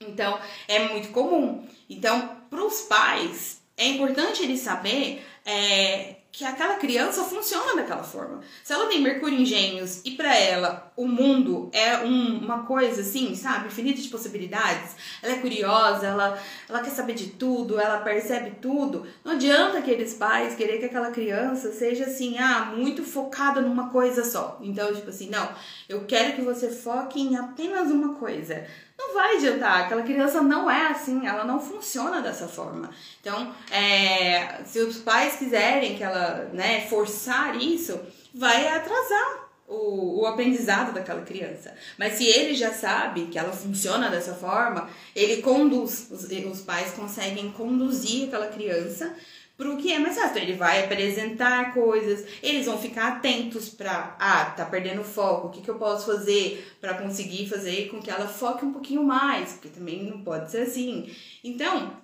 Então, 0.00 0.40
é 0.66 0.88
muito 0.88 1.10
comum. 1.10 1.64
Então, 1.88 2.36
para 2.50 2.64
os 2.64 2.80
pais, 2.80 3.62
é 3.76 3.86
importante 3.86 4.42
eles 4.42 4.58
saber 4.58 5.22
é, 5.46 6.16
que 6.32 6.46
aquela 6.46 6.76
criança 6.76 7.22
funciona 7.24 7.76
daquela 7.76 8.02
forma. 8.02 8.40
Se 8.64 8.72
ela 8.72 8.86
tem 8.86 9.02
Mercúrio 9.02 9.38
em 9.38 9.44
Gêmeos 9.44 10.00
e 10.02 10.12
para 10.12 10.34
ela 10.34 10.90
o 10.96 11.06
mundo 11.06 11.68
é 11.74 11.98
um, 11.98 12.38
uma 12.38 12.64
coisa 12.64 13.02
assim, 13.02 13.34
sabe, 13.34 13.66
infinita 13.66 14.00
de 14.00 14.08
possibilidades, 14.08 14.96
ela 15.22 15.34
é 15.34 15.38
curiosa, 15.38 16.06
ela, 16.06 16.42
ela 16.66 16.80
quer 16.80 16.90
saber 16.90 17.12
de 17.12 17.26
tudo, 17.28 17.78
ela 17.78 18.00
percebe 18.00 18.52
tudo, 18.62 19.06
não 19.22 19.32
adianta 19.32 19.76
aqueles 19.76 20.14
pais 20.14 20.54
querer 20.54 20.78
que 20.78 20.86
aquela 20.86 21.10
criança 21.10 21.70
seja 21.70 22.04
assim, 22.04 22.38
ah, 22.38 22.72
muito 22.74 23.04
focada 23.04 23.60
numa 23.60 23.90
coisa 23.90 24.24
só. 24.24 24.58
Então, 24.62 24.94
tipo 24.94 25.10
assim, 25.10 25.28
não, 25.28 25.50
eu 25.86 26.06
quero 26.06 26.34
que 26.34 26.40
você 26.40 26.70
foque 26.70 27.20
em 27.20 27.36
apenas 27.36 27.90
uma 27.90 28.14
coisa 28.14 28.66
não 29.06 29.14
vai 29.14 29.36
adiantar. 29.36 29.82
Aquela 29.82 30.02
criança 30.02 30.40
não 30.42 30.70
é 30.70 30.88
assim, 30.88 31.26
ela 31.26 31.44
não 31.44 31.60
funciona 31.60 32.20
dessa 32.20 32.48
forma. 32.48 32.90
Então, 33.20 33.54
é, 33.70 34.60
se 34.64 34.78
os 34.80 34.98
pais 34.98 35.36
quiserem 35.36 35.96
que 35.96 36.02
ela, 36.02 36.50
né, 36.52 36.86
forçar 36.88 37.56
isso, 37.56 37.98
vai 38.34 38.68
atrasar 38.68 39.48
o, 39.68 40.20
o 40.20 40.26
aprendizado 40.26 40.92
daquela 40.92 41.22
criança. 41.22 41.74
Mas 41.98 42.14
se 42.14 42.26
ele 42.26 42.54
já 42.54 42.72
sabe 42.72 43.26
que 43.26 43.38
ela 43.38 43.52
funciona 43.52 44.08
dessa 44.08 44.34
forma, 44.34 44.88
ele 45.14 45.42
conduz, 45.42 46.08
os, 46.10 46.24
os 46.24 46.60
pais 46.60 46.92
conseguem 46.92 47.50
conduzir 47.52 48.28
aquela 48.28 48.48
criança 48.48 49.14
pro 49.56 49.76
que 49.76 49.92
é 49.92 49.98
mais 49.98 50.16
fácil. 50.16 50.38
Ele 50.38 50.54
vai 50.54 50.84
apresentar 50.84 51.72
coisas, 51.72 52.26
eles 52.42 52.66
vão 52.66 52.78
ficar 52.78 53.08
atentos 53.08 53.68
para, 53.68 54.16
ah, 54.18 54.46
tá 54.46 54.64
perdendo 54.64 55.04
foco, 55.04 55.48
o 55.48 55.50
que, 55.50 55.60
que 55.60 55.70
eu 55.70 55.76
posso 55.76 56.06
fazer 56.06 56.76
para 56.80 56.94
conseguir 56.94 57.48
fazer 57.48 57.88
com 57.88 58.00
que 58.00 58.10
ela 58.10 58.26
foque 58.26 58.64
um 58.64 58.72
pouquinho 58.72 59.02
mais, 59.04 59.52
porque 59.52 59.68
também 59.68 60.04
não 60.04 60.22
pode 60.22 60.50
ser 60.50 60.62
assim. 60.62 61.10
Então, 61.44 62.01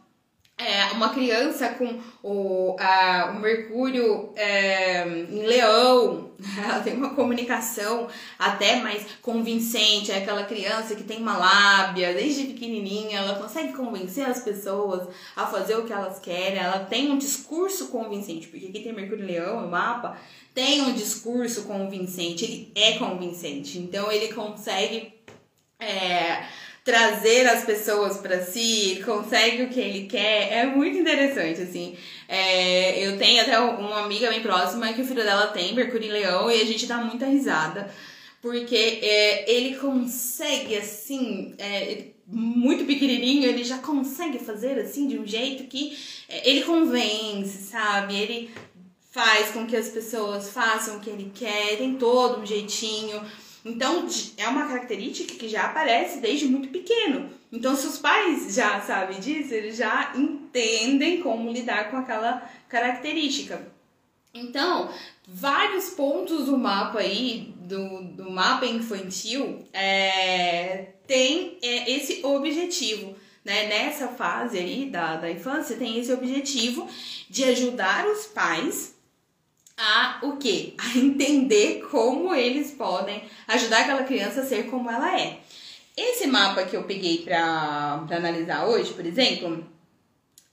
é, 0.59 0.91
uma 0.93 1.11
criança 1.11 1.69
com 1.69 2.01
o, 2.21 2.77
a, 2.81 3.33
o 3.35 3.41
Mercúrio 3.41 4.33
é, 4.35 5.07
em 5.07 5.47
Leão, 5.47 6.33
ela 6.63 6.81
tem 6.81 6.95
uma 6.95 7.15
comunicação 7.15 8.09
até 8.37 8.81
mais 8.81 9.07
convincente, 9.23 10.11
é 10.11 10.19
aquela 10.19 10.43
criança 10.45 10.97
que 10.97 11.05
tem 11.05 11.19
uma 11.19 11.39
lábia 11.39 12.13
desde 12.13 12.49
pequenininha, 12.49 13.21
ela 13.21 13.39
consegue 13.39 13.73
convencer 13.73 14.27
as 14.27 14.43
pessoas 14.43 15.09
a 15.37 15.47
fazer 15.47 15.77
o 15.77 15.85
que 15.85 15.93
elas 15.93 16.19
querem, 16.19 16.59
ela 16.59 16.81
tem 16.81 17.13
um 17.13 17.19
discurso 17.19 17.87
convincente, 17.89 18.49
porque 18.49 18.67
aqui 18.67 18.81
tem 18.81 18.93
Mercúrio 18.93 19.25
em 19.25 19.29
Leão 19.29 19.61
no 19.61 19.69
mapa, 19.69 20.19
tem 20.53 20.83
um 20.83 20.93
discurso 20.93 21.63
convincente, 21.65 22.45
ele 22.45 22.73
é 22.75 22.99
convincente, 22.99 23.79
então 23.79 24.11
ele 24.11 24.33
consegue. 24.33 25.15
É, 25.81 26.45
trazer 26.89 27.47
as 27.47 27.65
pessoas 27.65 28.17
para 28.17 28.43
si, 28.43 29.03
consegue 29.05 29.65
o 29.65 29.69
que 29.69 29.79
ele 29.79 30.07
quer, 30.07 30.51
é 30.51 30.65
muito 30.65 30.97
interessante, 30.97 31.61
assim. 31.61 31.95
É, 32.27 33.07
eu 33.07 33.19
tenho 33.19 33.43
até 33.43 33.61
uma 33.61 34.05
amiga 34.05 34.31
bem 34.31 34.41
próxima 34.41 34.91
que 34.95 35.03
o 35.03 35.05
filho 35.05 35.23
dela 35.23 35.49
tem 35.49 35.75
Mercúrio 35.75 36.11
Leão 36.11 36.51
e 36.51 36.63
a 36.63 36.65
gente 36.65 36.87
dá 36.87 36.97
muita 36.97 37.27
risada, 37.27 37.95
porque 38.41 39.01
é, 39.03 39.53
ele 39.53 39.77
consegue, 39.77 40.79
assim, 40.79 41.55
é, 41.59 42.05
muito 42.27 42.87
pequenininho, 42.87 43.45
ele 43.45 43.65
já 43.65 43.77
consegue 43.77 44.39
fazer, 44.39 44.79
assim, 44.79 45.07
de 45.07 45.19
um 45.19 45.27
jeito 45.27 45.65
que 45.65 45.95
é, 46.27 46.49
ele 46.49 46.63
convence, 46.63 47.71
sabe? 47.71 48.17
Ele 48.17 48.51
faz 49.11 49.51
com 49.51 49.67
que 49.67 49.77
as 49.77 49.91
pessoas 49.91 50.49
façam 50.49 50.97
o 50.97 51.01
que 51.01 51.11
ele 51.11 51.31
quer, 51.35 51.77
tem 51.77 51.97
todo 51.97 52.41
um 52.41 52.47
jeitinho 52.47 53.21
então, 53.69 54.07
é 54.37 54.49
uma 54.49 54.67
característica 54.67 55.35
que 55.35 55.49
já 55.49 55.65
aparece 55.67 56.21
desde 56.21 56.47
muito 56.47 56.69
pequeno. 56.69 57.31
Então, 57.53 57.77
se 57.77 57.87
os 57.87 57.99
pais 57.99 58.55
já 58.55 58.81
sabem 58.81 59.21
disso, 59.21 59.53
eles 59.53 59.77
já 59.77 60.13
entendem 60.17 61.21
como 61.21 61.53
lidar 61.53 61.91
com 61.91 61.99
aquela 61.99 62.51
característica. 62.69 63.71
Então, 64.33 64.91
vários 65.27 65.91
pontos 65.91 66.47
do 66.47 66.57
mapa 66.57 67.01
aí, 67.01 67.55
do, 67.57 68.03
do 68.05 68.31
mapa 68.31 68.65
infantil, 68.65 69.67
é, 69.73 70.89
tem 71.07 71.59
é, 71.63 71.91
esse 71.91 72.25
objetivo. 72.25 73.15
Né? 73.45 73.67
Nessa 73.67 74.09
fase 74.09 74.59
aí 74.59 74.91
da, 74.91 75.17
da 75.17 75.31
infância, 75.31 75.77
tem 75.77 75.99
esse 75.99 76.13
objetivo 76.13 76.89
de 77.29 77.45
ajudar 77.45 78.07
os 78.07 78.27
pais 78.27 78.98
a 79.79 80.19
o 80.23 80.37
quê? 80.37 80.75
A 80.77 80.99
entender 80.99 81.87
como 81.91 82.35
eles 82.35 82.73
podem 82.73 83.23
ajudar 83.47 83.83
aquela 83.83 84.03
criança 84.03 84.43
a 84.43 84.47
ser 84.47 84.65
como 84.69 84.91
ela 84.91 85.19
é. 85.19 85.39
Esse 85.97 86.27
mapa 86.27 86.65
que 86.65 86.77
eu 86.77 86.85
peguei 86.85 87.19
para 87.19 88.05
analisar 88.11 88.67
hoje, 88.67 88.93
por 88.93 89.07
exemplo, 89.07 89.67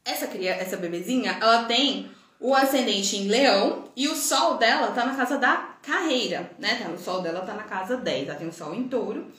essa 0.03 0.27
criança, 0.27 0.61
essa 0.61 0.77
bebezinha, 0.77 1.37
ela 1.41 1.65
tem 1.65 2.09
o 2.39 2.53
ascendente 2.53 3.17
em 3.17 3.27
leão 3.27 3.85
e 3.95 4.07
o 4.07 4.15
sol 4.15 4.57
dela 4.57 4.91
tá 4.91 5.05
na 5.05 5.15
casa 5.15 5.37
da 5.37 5.55
carreira, 5.81 6.51
né? 6.59 6.75
Tá, 6.75 6.89
o 6.89 6.97
sol 6.97 7.21
dela 7.21 7.41
tá 7.41 7.53
na 7.53 7.63
casa 7.63 7.97
10, 7.97 8.29
ela 8.29 8.37
tem 8.37 8.47
o 8.47 8.53
sol 8.53 8.73
em 8.73 8.87
touro 8.87 9.31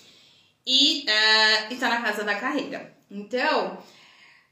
e, 0.66 1.05
uh, 1.05 1.72
e 1.72 1.77
tá 1.77 1.88
na 1.88 2.03
casa 2.03 2.25
da 2.25 2.35
carreira. 2.35 2.92
Então, 3.11 3.79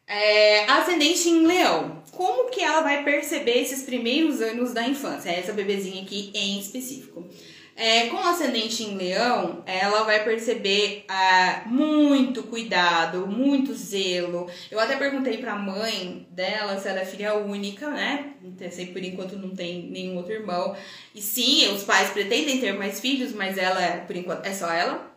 é, 0.07 0.65
ascendente 0.71 1.29
em 1.29 1.47
leão. 1.47 2.03
Como 2.13 2.51
que 2.51 2.63
ela 2.63 2.83
vai 2.83 3.03
perceber 3.03 3.59
esses 3.59 3.83
primeiros 3.83 4.41
anos 4.41 4.73
da 4.73 4.87
infância? 4.87 5.31
Essa 5.31 5.53
bebezinha 5.53 6.03
aqui 6.03 6.31
em 6.35 6.61
específico. 6.61 7.29
É, 7.77 8.07
com 8.07 8.19
ascendente 8.19 8.85
em 8.85 8.97
leão, 8.97 9.65
ela 9.67 10.05
vai 10.05 10.23
perceber 10.23 11.05
ah, 11.09 11.65
muito 11.67 12.45
cuidado, 12.45 13.27
muito 13.27 13.75
zelo. 13.75 14.49
Eu 14.71 14.79
até 14.79 14.95
perguntei 14.95 15.39
pra 15.39 15.57
mãe 15.57 16.25
dela 16.31 16.79
se 16.79 16.87
ela 16.89 17.01
é 17.01 17.05
filha 17.05 17.35
única, 17.35 17.91
né? 17.91 18.35
Sei 18.71 18.87
por 18.87 19.03
enquanto 19.03 19.37
não 19.37 19.51
tem 19.51 19.91
nenhum 19.91 20.17
outro 20.17 20.33
irmão. 20.33 20.77
E 21.13 21.21
sim, 21.21 21.69
os 21.75 21.83
pais 21.83 22.11
pretendem 22.11 22.61
ter 22.61 22.75
mais 22.75 23.01
filhos, 23.01 23.33
mas 23.33 23.59
ela, 23.59 24.05
por 24.07 24.15
enquanto, 24.15 24.47
é 24.47 24.53
só 24.53 24.73
ela. 24.73 25.14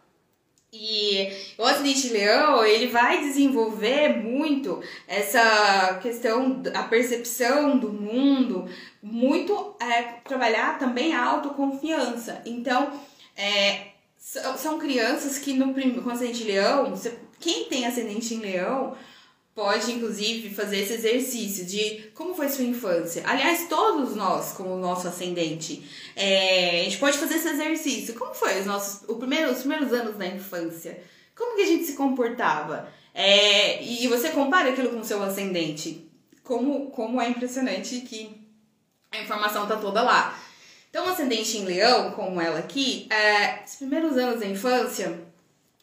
E 0.71 1.29
o 1.57 1.63
acidente 1.63 2.09
leão, 2.09 2.63
ele 2.65 2.87
vai 2.87 3.21
desenvolver 3.21 4.21
muito 4.21 4.81
essa 5.07 5.97
questão, 6.01 6.61
a 6.73 6.83
percepção 6.83 7.79
do 7.79 7.91
mundo, 7.91 8.69
muito 9.01 9.75
é, 9.79 10.01
trabalhar 10.25 10.77
também 10.77 11.15
a 11.15 11.23
autoconfiança. 11.23 12.41
Então, 12.45 12.91
é, 13.35 13.87
são 14.19 14.77
crianças 14.77 15.39
que 15.39 15.53
no 15.53 15.73
com 16.01 16.09
ascendente 16.09 16.43
leão, 16.43 16.93
quem 17.39 17.65
tem 17.65 17.85
ascendente 17.85 18.33
em 18.33 18.39
leão, 18.39 18.95
pode 19.57 19.91
inclusive 19.91 20.53
fazer 20.53 20.81
esse 20.81 20.93
exercício 20.93 21.65
de 21.65 22.11
como 22.13 22.35
foi 22.35 22.47
sua 22.47 22.63
infância. 22.63 23.23
Aliás, 23.25 23.67
todos 23.67 24.15
nós, 24.15 24.53
como 24.53 24.75
o 24.75 24.77
nosso 24.77 25.07
ascendente, 25.07 25.83
é, 26.15 26.81
a 26.81 26.83
gente 26.83 26.99
pode 26.99 27.17
fazer 27.17 27.37
esse 27.37 27.47
exercício. 27.47 28.13
Como 28.13 28.35
foi 28.35 28.59
os 28.59 28.67
nossos 28.67 29.09
o 29.09 29.15
primeiro, 29.15 29.51
os 29.51 29.57
primeiros 29.57 29.91
anos 29.91 30.15
da 30.15 30.27
infância? 30.27 31.01
Como 31.35 31.55
que 31.55 31.63
a 31.63 31.65
gente 31.65 31.85
se 31.85 31.93
comportava? 31.93 32.87
É, 33.15 33.83
e 33.83 34.07
você 34.07 34.29
compara 34.29 34.69
aquilo 34.69 34.91
com 34.91 34.99
o 34.99 35.03
seu 35.03 35.23
ascendente. 35.23 36.07
Como, 36.43 36.91
como 36.91 37.19
é 37.19 37.27
impressionante 37.27 38.01
que 38.01 38.39
a 39.11 39.23
informação 39.23 39.65
tá 39.65 39.77
toda 39.77 40.03
lá. 40.03 40.39
Então, 40.91 41.07
o 41.07 41.09
ascendente 41.09 41.57
em 41.57 41.65
leão, 41.65 42.11
como 42.11 42.39
ela 42.39 42.59
aqui, 42.59 43.07
é, 43.09 43.63
os 43.65 43.77
primeiros 43.77 44.17
anos 44.17 44.39
da 44.39 44.45
infância, 44.45 45.26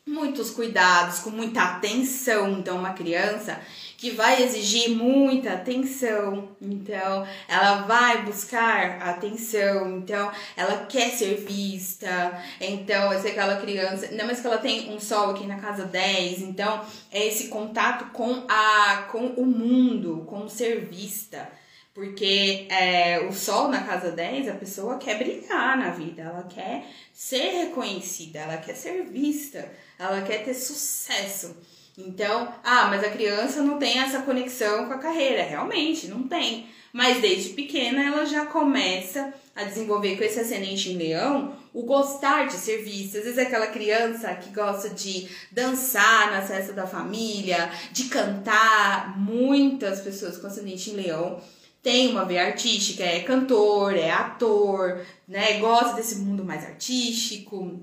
muitos 0.06 0.50
cuidados, 0.50 1.20
com 1.20 1.30
muita 1.30 1.62
atenção. 1.62 2.58
Então, 2.58 2.78
uma 2.78 2.92
criança 2.92 3.60
que 3.96 4.10
vai 4.10 4.42
exigir 4.42 4.90
muita 4.90 5.54
atenção, 5.54 6.50
então 6.60 7.26
ela 7.48 7.82
vai 7.86 8.22
buscar 8.22 9.00
atenção, 9.00 9.96
então 9.96 10.30
ela 10.54 10.84
quer 10.84 11.08
ser 11.08 11.36
vista, 11.36 12.38
então 12.60 13.08
vai 13.08 13.18
ser 13.18 13.28
aquela 13.28 13.56
criança, 13.56 14.04
ainda 14.04 14.24
mais 14.24 14.40
que 14.40 14.46
ela 14.46 14.58
tem 14.58 14.92
um 14.94 15.00
sol 15.00 15.30
aqui 15.30 15.46
na 15.46 15.58
casa 15.58 15.86
10, 15.86 16.42
então 16.42 16.84
é 17.10 17.26
esse 17.26 17.48
contato 17.48 18.12
com 18.12 18.44
a 18.46 19.08
com 19.10 19.26
o 19.28 19.46
mundo, 19.46 20.24
com 20.26 20.50
ser 20.50 20.84
vista. 20.84 21.48
Porque 21.94 22.66
é, 22.70 23.20
o 23.20 23.32
sol 23.32 23.68
na 23.68 23.84
casa 23.84 24.10
10, 24.10 24.48
a 24.48 24.54
pessoa 24.54 24.98
quer 24.98 25.16
brilhar 25.16 25.78
na 25.78 25.90
vida, 25.90 26.22
ela 26.22 26.42
quer 26.42 26.84
ser 27.12 27.66
reconhecida, 27.66 28.40
ela 28.40 28.56
quer 28.56 28.74
ser 28.74 29.04
vista, 29.04 29.70
ela 29.96 30.20
quer 30.22 30.44
ter 30.44 30.54
sucesso. 30.54 31.56
Então, 31.96 32.52
ah, 32.64 32.88
mas 32.88 33.04
a 33.04 33.10
criança 33.10 33.62
não 33.62 33.78
tem 33.78 34.00
essa 34.00 34.22
conexão 34.22 34.86
com 34.86 34.94
a 34.94 34.98
carreira. 34.98 35.44
Realmente, 35.44 36.08
não 36.08 36.24
tem. 36.24 36.66
Mas 36.92 37.20
desde 37.20 37.50
pequena 37.50 38.02
ela 38.02 38.24
já 38.24 38.46
começa 38.46 39.32
a 39.54 39.62
desenvolver 39.62 40.16
com 40.16 40.24
esse 40.24 40.40
ascendente 40.40 40.90
em 40.90 40.96
leão 40.96 41.56
o 41.72 41.82
gostar 41.82 42.46
de 42.46 42.54
ser 42.54 42.78
vista. 42.78 43.18
Às 43.18 43.24
vezes 43.24 43.38
é 43.38 43.42
aquela 43.42 43.68
criança 43.68 44.34
que 44.34 44.50
gosta 44.50 44.90
de 44.90 45.28
dançar 45.52 46.32
na 46.32 46.42
festa 46.42 46.72
da 46.72 46.86
família, 46.86 47.70
de 47.92 48.04
cantar. 48.04 49.16
Muitas 49.16 50.00
pessoas 50.00 50.36
com 50.36 50.48
ascendente 50.48 50.90
em 50.90 50.94
leão 50.94 51.40
tem 51.84 52.08
uma 52.08 52.24
veia 52.24 52.46
artística, 52.46 53.04
é 53.04 53.20
cantor, 53.20 53.94
é 53.94 54.10
ator, 54.10 55.04
né? 55.28 55.58
Gosta 55.58 55.96
desse 55.96 56.16
mundo 56.16 56.42
mais 56.42 56.64
artístico, 56.64 57.78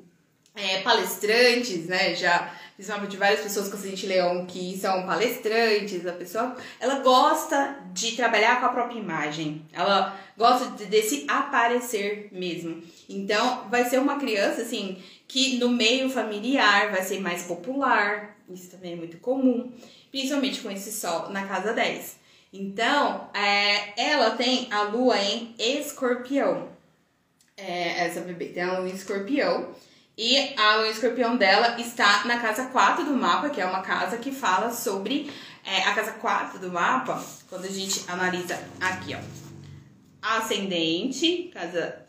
é, 0.56 0.82
palestrantes, 0.82 1.86
né? 1.86 2.16
Já 2.16 2.52
principalmente 2.76 3.16
várias 3.16 3.42
pessoas 3.42 3.70
com 3.70 3.78
ascendente 3.78 4.08
leão 4.08 4.44
que 4.48 4.76
são 4.76 5.06
palestrantes, 5.06 6.08
a 6.08 6.14
pessoa, 6.14 6.58
ela 6.80 6.96
gosta 7.02 7.78
de 7.94 8.14
trabalhar 8.14 8.60
com 8.60 8.66
a 8.66 8.70
própria 8.70 8.98
imagem. 8.98 9.64
Ela 9.72 10.20
gosta 10.36 10.72
de, 10.72 10.86
desse 10.86 11.26
aparecer 11.28 12.28
mesmo. 12.32 12.82
Então, 13.08 13.68
vai 13.70 13.86
ser 13.88 14.00
uma 14.00 14.18
criança 14.18 14.64
assim 14.64 14.98
que 15.28 15.60
no 15.60 15.70
meio 15.70 16.10
familiar 16.10 16.90
vai 16.90 17.04
ser 17.04 17.20
mais 17.20 17.44
popular. 17.44 18.36
Isso 18.50 18.72
também 18.72 18.94
é 18.94 18.96
muito 18.96 19.18
comum, 19.18 19.72
principalmente 20.10 20.60
com 20.62 20.72
esse 20.72 20.92
sol 20.92 21.30
na 21.30 21.46
casa 21.46 21.74
10. 21.74 22.21
Então, 22.54 23.30
é, 23.34 24.12
ela 24.12 24.32
tem 24.32 24.68
a 24.72 24.84
lua 24.84 25.18
em 25.18 25.56
escorpião. 25.58 26.70
É, 27.56 28.06
essa 28.06 28.22
bebê 28.22 28.48
tem 28.48 28.64
a 28.64 28.80
lua 28.80 28.90
em 28.90 28.94
escorpião. 28.94 29.74
E 30.18 30.54
a 30.58 30.76
lua 30.76 30.88
em 30.88 30.92
escorpião 30.92 31.38
dela 31.38 31.80
está 31.80 32.26
na 32.26 32.40
casa 32.40 32.66
4 32.68 33.06
do 33.06 33.14
mapa, 33.14 33.50
que 33.50 33.62
é 33.62 33.66
uma 33.66 33.82
casa 33.82 34.18
que 34.18 34.32
fala 34.32 34.72
sobre 34.72 35.32
é, 35.64 35.84
a 35.84 35.94
casa 35.94 36.12
4 36.14 36.60
do 36.60 36.72
mapa, 36.72 37.24
quando 37.50 37.66
a 37.66 37.70
gente 37.70 38.04
analisa 38.10 38.60
aqui, 38.80 39.16
ó. 39.16 39.20
Ascendente, 40.22 41.50
casa 41.54 42.06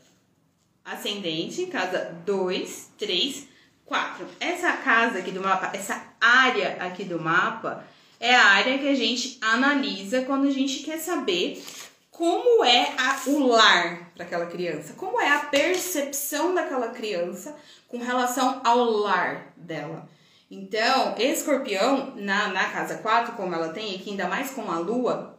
ascendente, 0.85 1.67
casa 1.67 2.15
2, 2.27 2.91
3, 2.99 3.49
4. 3.85 4.27
Essa 4.41 4.73
casa 4.79 5.19
aqui 5.19 5.31
do 5.31 5.41
mapa, 5.41 5.71
essa 5.75 6.03
área 6.21 6.77
aqui 6.85 7.05
do 7.05 7.21
mapa, 7.21 7.85
é 8.23 8.37
a 8.37 8.45
área 8.45 8.79
que 8.79 8.89
a 8.89 8.95
gente 8.95 9.37
analisa 9.41 10.23
quando 10.23 10.47
a 10.47 10.51
gente 10.51 10.85
quer 10.85 10.99
saber 10.99 11.61
como 12.09 12.65
é 12.65 12.95
a, 12.97 13.21
o 13.27 13.49
lar 13.49 14.13
para 14.15 14.25
aquela 14.25 14.47
criança, 14.47 14.95
como 14.97 15.21
é 15.21 15.29
a 15.29 15.41
percepção 15.41 16.55
daquela 16.55 16.91
criança 16.91 17.57
com 17.89 17.99
relação 17.99 18.61
ao 18.63 18.85
lar 18.85 19.53
dela. 19.57 20.09
Então, 20.49 21.17
escorpião, 21.19 22.15
na, 22.15 22.49
na 22.49 22.71
casa 22.71 22.99
4, 22.99 23.35
como 23.35 23.55
ela 23.55 23.71
tem 23.71 23.97
aqui, 23.97 24.11
ainda 24.11 24.29
mais 24.29 24.51
com 24.51 24.71
a 24.71 24.79
lua, 24.79 25.37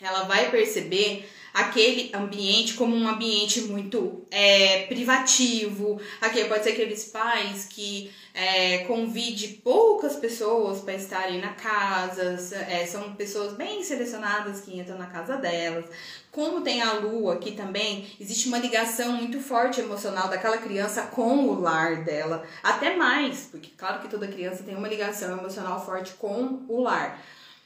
ela 0.00 0.24
vai 0.24 0.50
perceber 0.50 1.30
aquele 1.56 2.10
ambiente 2.14 2.74
como 2.74 2.94
um 2.94 3.08
ambiente 3.08 3.62
muito 3.62 4.26
é, 4.30 4.82
privativo. 4.88 5.98
Aqui 6.20 6.44
pode 6.44 6.62
ser 6.62 6.72
aqueles 6.72 7.04
pais 7.04 7.64
que 7.64 8.12
é, 8.34 8.84
convide 8.84 9.48
poucas 9.64 10.16
pessoas 10.16 10.80
para 10.80 10.92
estarem 10.92 11.40
na 11.40 11.54
casa, 11.54 12.36
é, 12.68 12.84
são 12.84 13.14
pessoas 13.14 13.54
bem 13.54 13.82
selecionadas 13.82 14.60
que 14.60 14.78
entram 14.78 14.98
na 14.98 15.06
casa 15.06 15.38
delas. 15.38 15.86
Como 16.30 16.60
tem 16.60 16.82
a 16.82 16.92
lua 16.92 17.36
aqui 17.36 17.52
também, 17.52 18.06
existe 18.20 18.48
uma 18.48 18.58
ligação 18.58 19.12
muito 19.12 19.40
forte 19.40 19.80
emocional 19.80 20.28
daquela 20.28 20.58
criança 20.58 21.04
com 21.04 21.48
o 21.48 21.58
lar 21.58 22.04
dela, 22.04 22.44
até 22.62 22.94
mais, 22.94 23.48
porque 23.50 23.70
claro 23.74 24.02
que 24.02 24.08
toda 24.08 24.28
criança 24.28 24.62
tem 24.62 24.76
uma 24.76 24.88
ligação 24.88 25.38
emocional 25.38 25.82
forte 25.82 26.12
com 26.18 26.66
o 26.68 26.82
lar. 26.82 27.18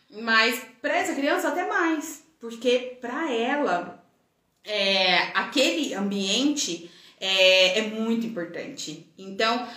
Mas 0.09 0.63
para 0.81 0.97
essa 0.97 1.13
criança 1.13 1.49
até 1.49 1.67
mais, 1.67 2.30
porque 2.41 2.99
para 3.01 3.31
ela 3.31 4.03
é, 4.65 5.19
aquele 5.35 5.95
ambiente 5.95 6.91
é, 7.21 7.79
é, 7.79 7.83
muito 7.89 8.27
importante. 8.27 9.07
Então, 9.17 9.69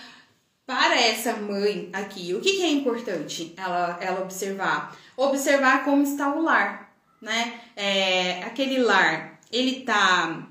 para 0.66 0.98
essa 0.98 1.34
mãe 1.36 1.90
aqui, 1.92 2.34
o 2.34 2.40
que, 2.40 2.54
que 2.54 2.62
é 2.62 2.70
importante 2.70 3.52
ela, 3.56 3.98
ela 4.00 4.22
observar? 4.22 4.98
Observar 5.16 5.84
como 5.84 6.02
está 6.02 6.34
o 6.34 6.42
lar, 6.42 6.94
né? 7.20 7.60
É, 7.76 8.42
aquele 8.44 8.78
lar, 8.78 9.38
ele 9.52 9.80
tá 9.80 10.48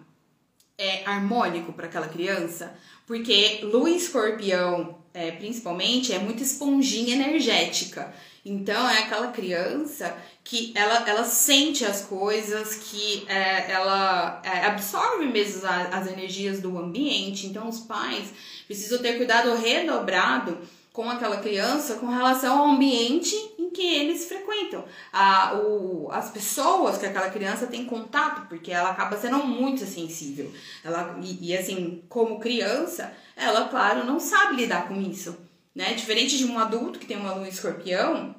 é, 0.77 1.03
harmônico 1.05 1.73
para 1.73 1.87
aquela 1.87 2.07
criança, 2.07 2.77
porque 3.07 3.61
lua 3.63 3.89
escorpião, 3.89 5.02
é, 5.13 5.31
principalmente, 5.31 6.11
é 6.11 6.19
muito 6.19 6.41
esponjinha 6.41 7.15
energética. 7.15 8.13
Então 8.45 8.89
é 8.89 8.99
aquela 8.99 9.27
criança 9.31 10.17
que 10.43 10.73
ela, 10.75 11.07
ela 11.07 11.23
sente 11.23 11.85
as 11.85 12.01
coisas, 12.01 12.75
que 12.75 13.25
é, 13.29 13.71
ela 13.71 14.41
é, 14.43 14.65
absorve 14.65 15.25
mesmo 15.27 15.65
as, 15.65 15.93
as 15.93 16.07
energias 16.07 16.59
do 16.59 16.77
ambiente. 16.77 17.47
Então 17.47 17.69
os 17.69 17.79
pais 17.79 18.33
precisam 18.67 18.99
ter 18.99 19.15
cuidado 19.15 19.55
redobrado 19.55 20.57
com 20.93 21.09
aquela 21.09 21.37
criança 21.37 21.95
com 21.95 22.05
relação 22.05 22.59
ao 22.59 22.69
ambiente 22.69 23.35
em 23.59 23.69
que 23.71 23.81
eles 23.81 24.25
frequentam, 24.25 24.85
a, 25.11 25.55
o, 25.55 26.07
as 26.11 26.29
pessoas 26.29 26.97
que 26.97 27.05
aquela 27.05 27.29
criança 27.29 27.67
tem 27.67 27.85
contato, 27.85 28.47
porque 28.47 28.71
ela 28.71 28.91
acaba 28.91 29.17
sendo 29.17 29.39
muito 29.39 29.85
sensível. 29.85 30.49
Ela, 30.83 31.17
e, 31.21 31.49
e 31.49 31.57
assim, 31.57 32.03
como 32.07 32.39
criança, 32.39 33.11
ela, 33.35 33.67
claro, 33.67 34.05
não 34.05 34.19
sabe 34.19 34.55
lidar 34.55 34.87
com 34.87 35.01
isso 35.01 35.35
né? 35.75 35.93
Diferente 35.93 36.37
de 36.37 36.45
um 36.45 36.59
adulto 36.59 36.99
que 36.99 37.05
tem 37.05 37.17
uma 37.17 37.33
lua 37.33 37.47
escorpião, 37.47 38.35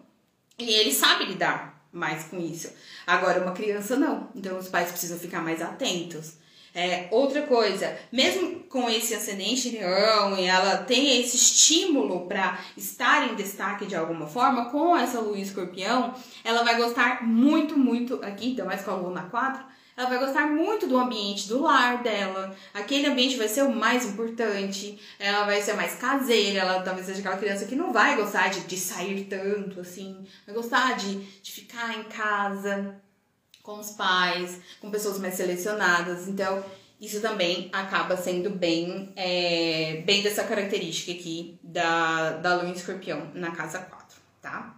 e 0.59 0.73
ele 0.75 0.93
sabe 0.93 1.25
lidar 1.25 1.85
mais 1.93 2.25
com 2.25 2.39
isso. 2.39 2.73
Agora, 3.07 3.43
uma 3.43 3.53
criança 3.53 3.97
não. 3.97 4.31
Então, 4.35 4.59
os 4.59 4.69
pais 4.69 4.91
precisam 4.91 5.19
ficar 5.19 5.43
mais 5.43 5.61
atentos. 5.61 6.35
É, 6.75 7.07
outra 7.13 7.43
coisa, 7.43 7.97
mesmo 8.11 8.65
com 8.69 8.91
esse 8.91 9.15
ascendente 9.15 9.71
leão 9.71 10.37
e 10.37 10.45
ela 10.45 10.79
tem 10.79 11.21
esse 11.21 11.37
estímulo 11.37 12.27
para 12.27 12.59
estar 12.77 13.31
em 13.31 13.37
destaque 13.37 13.87
de 13.87 13.95
alguma 13.95 14.27
forma, 14.27 14.71
com 14.71 14.97
essa 14.97 15.21
lua 15.21 15.39
escorpião, 15.39 16.13
ela 16.43 16.65
vai 16.65 16.77
gostar 16.77 17.23
muito, 17.23 17.79
muito 17.79 18.19
aqui, 18.25 18.49
então 18.51 18.67
mais 18.67 18.83
com 18.83 18.91
a 18.91 18.97
lua 18.97 19.13
na 19.13 19.23
4, 19.23 19.65
ela 19.97 20.09
vai 20.09 20.19
gostar 20.19 20.49
muito 20.49 20.89
do 20.89 20.99
ambiente 20.99 21.47
do 21.47 21.63
lar 21.63 22.03
dela. 22.03 22.57
Aquele 22.73 23.07
ambiente 23.07 23.37
vai 23.37 23.47
ser 23.47 23.63
o 23.63 23.73
mais 23.73 24.05
importante. 24.05 24.99
Ela 25.21 25.45
vai 25.45 25.63
ser 25.63 25.75
mais 25.75 25.95
caseira. 25.95 26.61
Ela 26.61 26.83
talvez 26.83 27.07
seja 27.07 27.21
aquela 27.21 27.37
criança 27.37 27.67
que 27.67 27.77
não 27.77 27.93
vai 27.93 28.17
gostar 28.17 28.49
de, 28.49 28.61
de 28.63 28.77
sair 28.77 29.25
tanto 29.27 29.81
assim. 29.81 30.27
Vai 30.45 30.55
gostar 30.55 30.97
de, 30.97 31.21
de 31.21 31.53
ficar 31.53 31.97
em 31.97 32.03
casa 32.05 33.01
com 33.65 33.79
os 33.81 33.93
pais, 33.93 34.61
com 34.79 34.91
pessoas 34.91 35.19
mais 35.19 35.35
selecionadas. 35.35 36.29
Então, 36.29 36.63
isso 37.01 37.21
também 37.21 37.71
acaba 37.73 38.17
sendo 38.17 38.51
bem, 38.51 39.11
é, 39.17 40.03
bem 40.05 40.23
dessa 40.23 40.45
característica 40.45 41.11
aqui 41.11 41.59
da, 41.63 42.33
da 42.33 42.57
lua 42.57 42.69
em 42.69 42.73
escorpião 42.73 43.31
na 43.35 43.51
casa 43.53 43.79
4, 43.79 44.17
tá? 44.41 44.77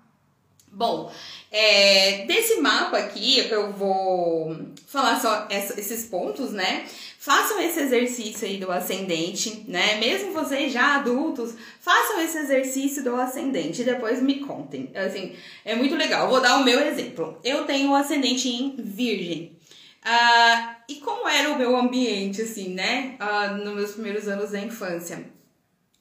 Bom, 0.71 1.13
é, 1.51 2.27
desse 2.27 2.61
mapa 2.61 2.99
aqui, 2.99 3.39
eu 3.51 3.73
vou 3.73 4.57
falar 4.87 5.21
só 5.21 5.47
essa, 5.51 5.79
esses 5.81 6.07
pontos, 6.07 6.53
né? 6.53 6.87
Façam 7.27 7.61
esse 7.61 7.81
exercício 7.81 8.47
aí 8.47 8.57
do 8.57 8.71
ascendente, 8.71 9.65
né? 9.67 9.97
Mesmo 9.99 10.33
vocês 10.33 10.73
já 10.73 10.95
adultos, 10.95 11.57
façam 11.81 12.21
esse 12.21 12.39
exercício 12.39 13.03
do 13.03 13.17
ascendente 13.17 13.83
e 13.83 13.85
depois 13.85 14.23
me 14.23 14.39
contem. 14.39 14.93
Assim, 14.95 15.35
é 15.65 15.75
muito 15.75 15.97
legal. 15.97 16.29
vou 16.29 16.41
dar 16.41 16.57
o 16.57 16.63
meu 16.63 16.79
exemplo. 16.79 17.37
Eu 17.43 17.65
tenho 17.65 17.91
o 17.91 17.97
ascendente 17.97 18.49
em 18.49 18.77
Virgem. 18.79 19.59
Uh, 20.05 20.77
e 20.89 20.95
como 21.01 21.29
era 21.29 21.51
o 21.51 21.59
meu 21.59 21.77
ambiente, 21.77 22.43
assim, 22.43 22.69
né? 22.69 23.17
Uh, 23.21 23.57
nos 23.57 23.75
meus 23.75 23.91
primeiros 23.95 24.29
anos 24.29 24.53
da 24.53 24.61
infância. 24.61 25.29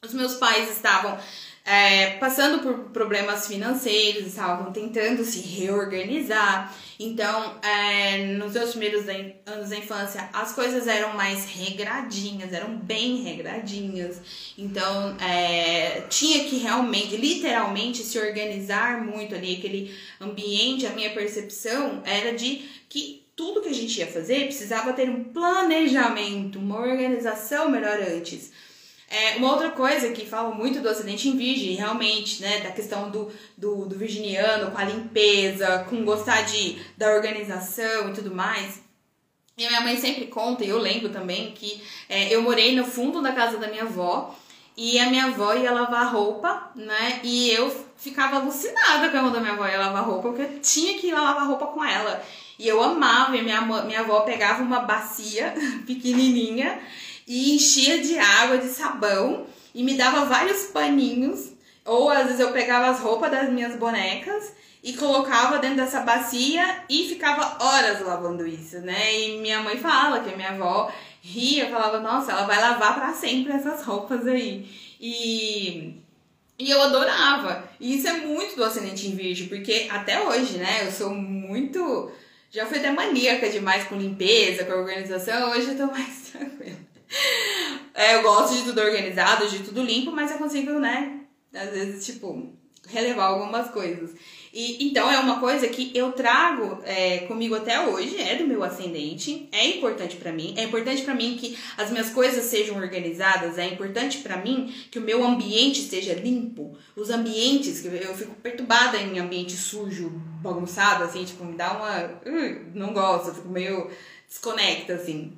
Os 0.04 0.14
meus 0.14 0.36
pais 0.36 0.70
estavam 0.70 1.18
é, 1.66 2.18
passando 2.18 2.62
por 2.62 2.92
problemas 2.92 3.48
financeiros, 3.48 4.28
estavam 4.28 4.72
tentando 4.72 5.26
se 5.26 5.40
reorganizar. 5.40 6.72
Então, 7.00 7.60
é, 7.62 8.26
nos 8.38 8.54
seus 8.54 8.72
primeiros 8.72 9.06
anos 9.46 9.70
da 9.70 9.78
infância, 9.78 10.30
as 10.32 10.54
coisas 10.54 10.88
eram 10.88 11.14
mais 11.14 11.46
regradinhas, 11.46 12.54
eram 12.54 12.78
bem 12.78 13.24
regradinhas. 13.24 14.22
Então, 14.58 15.18
é, 15.20 16.02
tinha 16.10 16.46
que 16.46 16.58
realmente, 16.58 17.18
literalmente, 17.18 18.02
se 18.04 18.18
organizar 18.18 19.04
muito 19.04 19.36
ali. 19.36 19.56
Aquele 19.56 19.96
ambiente, 20.22 20.86
a 20.86 20.92
minha 20.92 21.14
percepção 21.14 22.02
era 22.06 22.34
de 22.34 22.64
que 22.88 23.26
tudo 23.36 23.62
que 23.62 23.70
a 23.70 23.74
gente 23.74 24.00
ia 24.00 24.08
fazer 24.08 24.46
precisava 24.46 24.94
ter 24.94 25.10
um 25.10 25.26
planejamento, 25.26 26.58
uma 26.58 26.80
organização 26.80 27.70
melhor 27.70 28.00
antes. 28.00 28.52
É, 29.10 29.36
uma 29.38 29.52
outra 29.52 29.70
coisa 29.70 30.12
que 30.12 30.26
fala 30.26 30.54
muito 30.54 30.82
do 30.82 30.90
acidente 30.90 31.30
em 31.30 31.38
virgem, 31.38 31.76
realmente, 31.76 32.42
né, 32.42 32.62
da 32.62 32.72
questão 32.72 33.12
do, 33.12 33.32
do, 33.56 33.86
do 33.86 33.96
virginiano 33.98 34.72
com 34.72 34.78
a 34.78 34.84
limpeza, 34.84 35.86
com 35.90 36.04
gostar 36.04 36.42
de, 36.42 36.78
da 36.98 37.14
organização 37.14 38.10
e 38.10 38.14
tudo 38.14 38.34
mais. 38.34 38.84
E 39.58 39.66
a 39.66 39.70
minha 39.70 39.82
mãe 39.82 39.96
sempre 39.96 40.28
conta, 40.28 40.66
e 40.66 40.70
eu 40.70 40.78
lembro 40.78 41.10
também, 41.10 41.52
que 41.52 41.82
é, 42.10 42.34
eu 42.34 42.42
morei 42.42 42.76
no 42.76 42.84
fundo 42.84 43.22
da 43.22 43.32
casa 43.32 43.58
da 43.58 43.68
minha 43.68 43.84
avó 43.84 44.36
e 44.76 45.00
a 45.00 45.10
minha 45.10 45.28
avó 45.28 45.54
ia 45.54 45.72
lavar 45.72 46.12
roupa, 46.12 46.72
né? 46.76 47.22
E 47.24 47.52
eu 47.52 47.72
ficava 47.96 48.38
alucinada 48.38 49.10
quando 49.10 49.38
a 49.38 49.40
minha 49.40 49.54
avó 49.54 49.66
ia 49.66 49.80
lavar 49.80 50.04
roupa, 50.04 50.30
porque 50.30 50.42
eu 50.42 50.60
tinha 50.60 50.98
que 51.00 51.08
ir 51.08 51.14
lá 51.14 51.22
lavar 51.22 51.48
roupa 51.48 51.68
com 51.68 51.84
ela. 51.84 52.22
E 52.60 52.68
eu 52.68 52.82
amava, 52.84 53.38
e 53.38 53.42
minha, 53.42 53.62
minha 53.62 54.02
avó 54.02 54.22
pegava 54.22 54.62
uma 54.62 54.82
bacia 54.82 55.54
pequenininha 55.88 56.82
e 57.28 57.56
enchia 57.56 58.02
de 58.02 58.18
água, 58.18 58.58
de 58.58 58.68
sabão 58.68 59.46
e 59.74 59.84
me 59.84 59.96
dava 59.96 60.26
vários 60.26 60.66
paninhos. 60.66 61.52
Ou 61.84 62.10
às 62.10 62.26
vezes 62.26 62.40
eu 62.40 62.52
pegava 62.52 62.90
as 62.90 63.00
roupas 63.00 63.32
das 63.32 63.50
minhas 63.50 63.76
bonecas 63.76 64.54
e 64.84 64.94
colocava 64.94 65.60
dentro 65.60 65.78
dessa 65.78 66.02
bacia 66.02 66.84
e 66.90 67.08
ficava 67.10 67.64
horas 67.64 68.02
lavando 68.02 68.46
isso, 68.46 68.80
né? 68.80 69.20
E 69.20 69.40
minha 69.40 69.62
mãe 69.62 69.78
fala 69.78 70.20
que 70.20 70.32
a 70.32 70.36
minha 70.38 70.50
avó 70.50 70.92
ria, 71.22 71.70
falava, 71.70 72.00
nossa, 72.00 72.32
ela 72.32 72.46
vai 72.46 72.62
lavar 72.62 72.94
para 72.96 73.14
sempre 73.14 73.52
essas 73.52 73.84
roupas 73.84 74.28
aí. 74.28 74.70
E, 75.02 75.96
e 76.60 76.70
eu 76.70 76.82
adorava. 76.82 77.68
E 77.80 77.96
isso 77.96 78.08
é 78.08 78.14
muito 78.14 78.56
do 78.56 78.64
ascendente 78.64 79.08
em 79.08 79.16
virgem, 79.16 79.48
porque 79.48 79.88
até 79.90 80.22
hoje, 80.22 80.58
né, 80.58 80.86
eu 80.86 80.92
sou 80.92 81.10
muito. 81.10 82.12
Já 82.52 82.66
fui 82.66 82.78
até 82.78 82.92
maníaca 82.92 83.50
demais 83.50 83.86
com 83.86 83.96
limpeza, 83.96 84.64
com 84.66 84.74
organização, 84.74 85.50
hoje 85.50 85.70
eu 85.70 85.78
tô 85.78 85.88
mais 85.88 86.30
tranquila. 86.32 86.95
É, 87.94 88.16
eu 88.16 88.24
gosto 88.24 88.56
de 88.56 88.64
tudo 88.64 88.82
organizado, 88.82 89.48
de 89.48 89.60
tudo 89.60 89.82
limpo, 89.82 90.12
mas 90.12 90.30
eu 90.30 90.38
consigo, 90.38 90.72
né? 90.80 91.22
Às 91.54 91.70
vezes, 91.70 92.06
tipo, 92.06 92.54
relevar 92.88 93.28
algumas 93.28 93.70
coisas. 93.70 94.12
E 94.54 94.88
então 94.88 95.12
é 95.12 95.20
uma 95.20 95.40
coisa 95.40 95.68
que 95.68 95.92
eu 95.94 96.14
trago 96.14 96.80
é, 96.86 97.20
comigo 97.20 97.56
até 97.56 97.88
hoje, 97.88 98.22
é 98.22 98.36
do 98.36 98.48
meu 98.48 98.64
ascendente, 98.64 99.50
é 99.52 99.68
importante 99.68 100.16
para 100.16 100.32
mim, 100.32 100.54
é 100.56 100.64
importante 100.64 101.02
para 101.02 101.14
mim 101.14 101.36
que 101.38 101.58
as 101.76 101.92
minhas 101.92 102.10
coisas 102.12 102.46
sejam 102.46 102.78
organizadas, 102.78 103.58
é 103.58 103.68
importante 103.68 104.20
para 104.20 104.38
mim 104.38 104.74
que 104.90 104.98
o 104.98 105.02
meu 105.02 105.26
ambiente 105.26 105.82
esteja 105.82 106.14
limpo. 106.14 106.78
Os 106.96 107.10
ambientes, 107.10 107.82
que 107.82 107.88
eu 107.88 108.16
fico 108.16 108.34
perturbada 108.36 108.98
em 108.98 109.20
ambiente 109.20 109.58
sujo, 109.58 110.10
bagunçado, 110.42 111.04
assim, 111.04 111.26
tipo, 111.26 111.44
me 111.44 111.58
dá 111.58 111.74
uma. 111.74 112.06
Uh, 112.26 112.66
não 112.74 112.94
gosto, 112.94 113.30
eu 113.30 113.36
fico 113.36 113.50
meio 113.50 113.90
desconecta, 114.26 114.94
assim. 114.94 115.38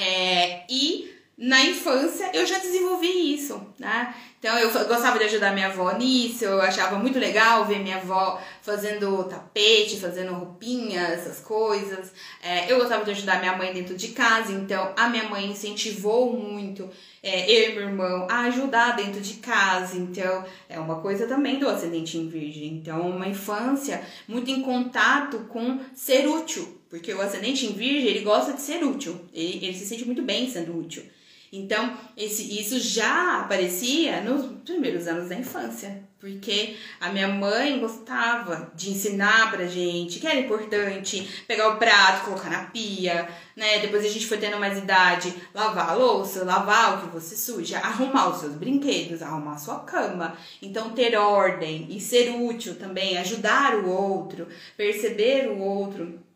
É, 0.00 0.64
e 0.68 1.12
na 1.36 1.64
infância 1.64 2.30
eu 2.32 2.46
já 2.46 2.58
desenvolvi 2.58 3.34
isso, 3.34 3.60
né? 3.78 4.14
Então 4.38 4.56
eu 4.56 4.70
gostava 4.86 5.18
de 5.18 5.24
ajudar 5.24 5.52
minha 5.52 5.66
avó 5.66 5.90
nisso, 5.92 6.44
eu 6.44 6.60
achava 6.62 6.96
muito 6.96 7.18
legal 7.18 7.64
ver 7.64 7.80
minha 7.80 7.96
avó 7.96 8.40
fazendo 8.62 9.24
tapete, 9.24 9.98
fazendo 9.98 10.32
roupinha, 10.32 11.00
essas 11.00 11.40
coisas. 11.40 12.12
É, 12.40 12.70
eu 12.70 12.78
gostava 12.78 13.04
de 13.04 13.10
ajudar 13.10 13.40
minha 13.40 13.56
mãe 13.56 13.72
dentro 13.72 13.96
de 13.96 14.08
casa, 14.08 14.52
então 14.52 14.92
a 14.96 15.08
minha 15.08 15.24
mãe 15.24 15.50
incentivou 15.50 16.32
muito 16.32 16.88
é, 17.20 17.50
eu 17.50 17.70
e 17.70 17.74
meu 17.74 17.88
irmão 17.88 18.28
a 18.30 18.42
ajudar 18.42 18.94
dentro 18.94 19.20
de 19.20 19.34
casa. 19.34 19.96
Então 19.96 20.44
é 20.68 20.78
uma 20.78 21.00
coisa 21.00 21.26
também 21.26 21.58
do 21.58 21.68
ascendente 21.68 22.16
em 22.16 22.28
virgem. 22.28 22.74
Então 22.74 23.10
uma 23.10 23.26
infância 23.26 24.04
muito 24.28 24.48
em 24.52 24.62
contato 24.62 25.46
com 25.48 25.80
ser 25.92 26.28
útil, 26.28 26.77
porque 26.88 27.12
o 27.12 27.20
ascendente 27.20 27.66
em 27.66 27.72
virgem 27.72 28.08
ele 28.08 28.20
gosta 28.20 28.52
de 28.52 28.60
ser 28.60 28.82
útil, 28.82 29.18
ele, 29.32 29.64
ele 29.64 29.78
se 29.78 29.86
sente 29.86 30.04
muito 30.04 30.22
bem 30.22 30.50
sendo 30.50 30.78
útil. 30.78 31.04
Então, 31.50 31.96
esse, 32.16 32.60
isso 32.60 32.78
já 32.78 33.40
aparecia 33.40 34.20
nos 34.20 34.60
primeiros 34.62 35.06
anos 35.06 35.30
da 35.30 35.34
infância, 35.34 36.02
porque 36.20 36.76
a 37.00 37.08
minha 37.08 37.28
mãe 37.28 37.80
gostava 37.80 38.70
de 38.74 38.90
ensinar 38.90 39.50
pra 39.50 39.64
gente 39.64 40.20
que 40.20 40.26
era 40.26 40.40
importante 40.40 41.26
pegar 41.46 41.70
o 41.70 41.78
prato, 41.78 42.26
colocar 42.26 42.50
na 42.50 42.64
pia, 42.64 43.26
né? 43.56 43.78
Depois 43.78 44.04
a 44.04 44.08
gente 44.08 44.26
foi 44.26 44.36
tendo 44.36 44.58
mais 44.58 44.76
idade, 44.76 45.34
lavar 45.54 45.90
a 45.90 45.94
louça, 45.94 46.44
lavar 46.44 46.98
o 46.98 47.00
que 47.06 47.14
você 47.14 47.34
suja, 47.34 47.78
arrumar 47.78 48.28
os 48.28 48.40
seus 48.40 48.52
brinquedos, 48.52 49.22
arrumar 49.22 49.54
a 49.54 49.58
sua 49.58 49.78
cama. 49.80 50.36
Então, 50.60 50.90
ter 50.90 51.16
ordem 51.16 51.86
e 51.88 51.98
ser 51.98 52.28
útil 52.30 52.74
também, 52.74 53.16
ajudar 53.16 53.74
o 53.76 53.88
outro, 53.88 54.48
perceber 54.76 55.48
o 55.48 55.58
outro. 55.58 56.27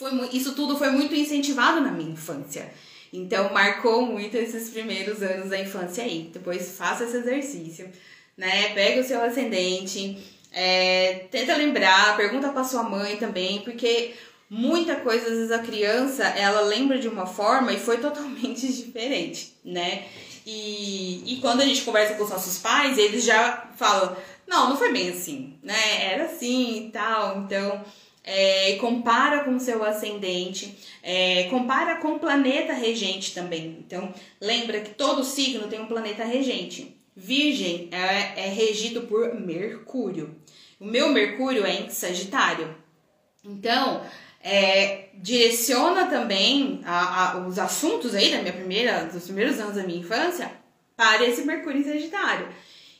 Foi, 0.00 0.12
isso 0.32 0.54
tudo 0.54 0.78
foi 0.78 0.88
muito 0.88 1.14
incentivado 1.14 1.82
na 1.82 1.92
minha 1.92 2.12
infância. 2.12 2.72
Então 3.12 3.52
marcou 3.52 4.06
muito 4.06 4.34
esses 4.34 4.70
primeiros 4.70 5.22
anos 5.22 5.50
da 5.50 5.60
infância 5.60 6.02
aí. 6.02 6.30
Depois 6.32 6.74
faça 6.78 7.04
esse 7.04 7.18
exercício, 7.18 7.86
né? 8.34 8.72
Pega 8.72 9.02
o 9.02 9.04
seu 9.04 9.22
ascendente, 9.22 10.16
é, 10.50 11.26
tenta 11.30 11.54
lembrar, 11.54 12.16
pergunta 12.16 12.48
para 12.48 12.64
sua 12.64 12.82
mãe 12.82 13.18
também, 13.18 13.60
porque 13.60 14.14
muita 14.48 14.96
coisa 14.96 15.26
às 15.26 15.32
vezes 15.32 15.52
a 15.52 15.58
criança 15.58 16.24
ela 16.24 16.62
lembra 16.62 16.98
de 16.98 17.06
uma 17.06 17.26
forma 17.26 17.70
e 17.70 17.78
foi 17.78 17.98
totalmente 17.98 18.66
diferente, 18.72 19.52
né? 19.62 20.04
E, 20.46 21.34
e 21.34 21.40
quando 21.42 21.60
a 21.60 21.66
gente 21.66 21.82
conversa 21.82 22.14
com 22.14 22.24
os 22.24 22.30
nossos 22.30 22.56
pais, 22.56 22.96
eles 22.96 23.22
já 23.22 23.68
falam: 23.76 24.16
não, 24.48 24.70
não 24.70 24.78
foi 24.78 24.90
bem 24.94 25.10
assim, 25.10 25.58
né? 25.62 26.10
Era 26.10 26.24
assim 26.24 26.86
e 26.86 26.90
tal. 26.90 27.42
Então 27.42 27.84
é, 28.24 28.76
compara 28.76 29.44
com 29.44 29.58
seu 29.58 29.82
ascendente, 29.84 30.76
é, 31.02 31.44
compara 31.44 31.96
com 31.96 32.12
o 32.12 32.18
planeta 32.18 32.72
regente 32.72 33.34
também. 33.34 33.78
Então, 33.84 34.12
lembra 34.40 34.80
que 34.80 34.94
todo 34.94 35.24
signo 35.24 35.68
tem 35.68 35.80
um 35.80 35.86
planeta 35.86 36.24
regente. 36.24 36.96
Virgem 37.16 37.88
é, 37.90 38.46
é 38.46 38.48
regido 38.48 39.02
por 39.02 39.34
Mercúrio. 39.34 40.36
O 40.78 40.84
meu 40.84 41.10
Mercúrio 41.10 41.64
é 41.64 41.80
em 41.80 41.90
Sagitário. 41.90 42.74
Então, 43.44 44.02
é, 44.42 45.08
direciona 45.14 46.06
também 46.06 46.80
a, 46.84 47.32
a, 47.32 47.46
os 47.46 47.58
assuntos 47.58 48.14
aí 48.14 48.30
da 48.30 48.40
minha 48.40 48.52
primeira, 48.52 49.04
dos 49.04 49.24
primeiros 49.24 49.58
anos 49.58 49.76
da 49.76 49.82
minha 49.82 50.00
infância 50.00 50.50
para 50.96 51.26
esse 51.26 51.42
Mercúrio 51.42 51.80
em 51.80 51.84
Sagitário. 51.84 52.48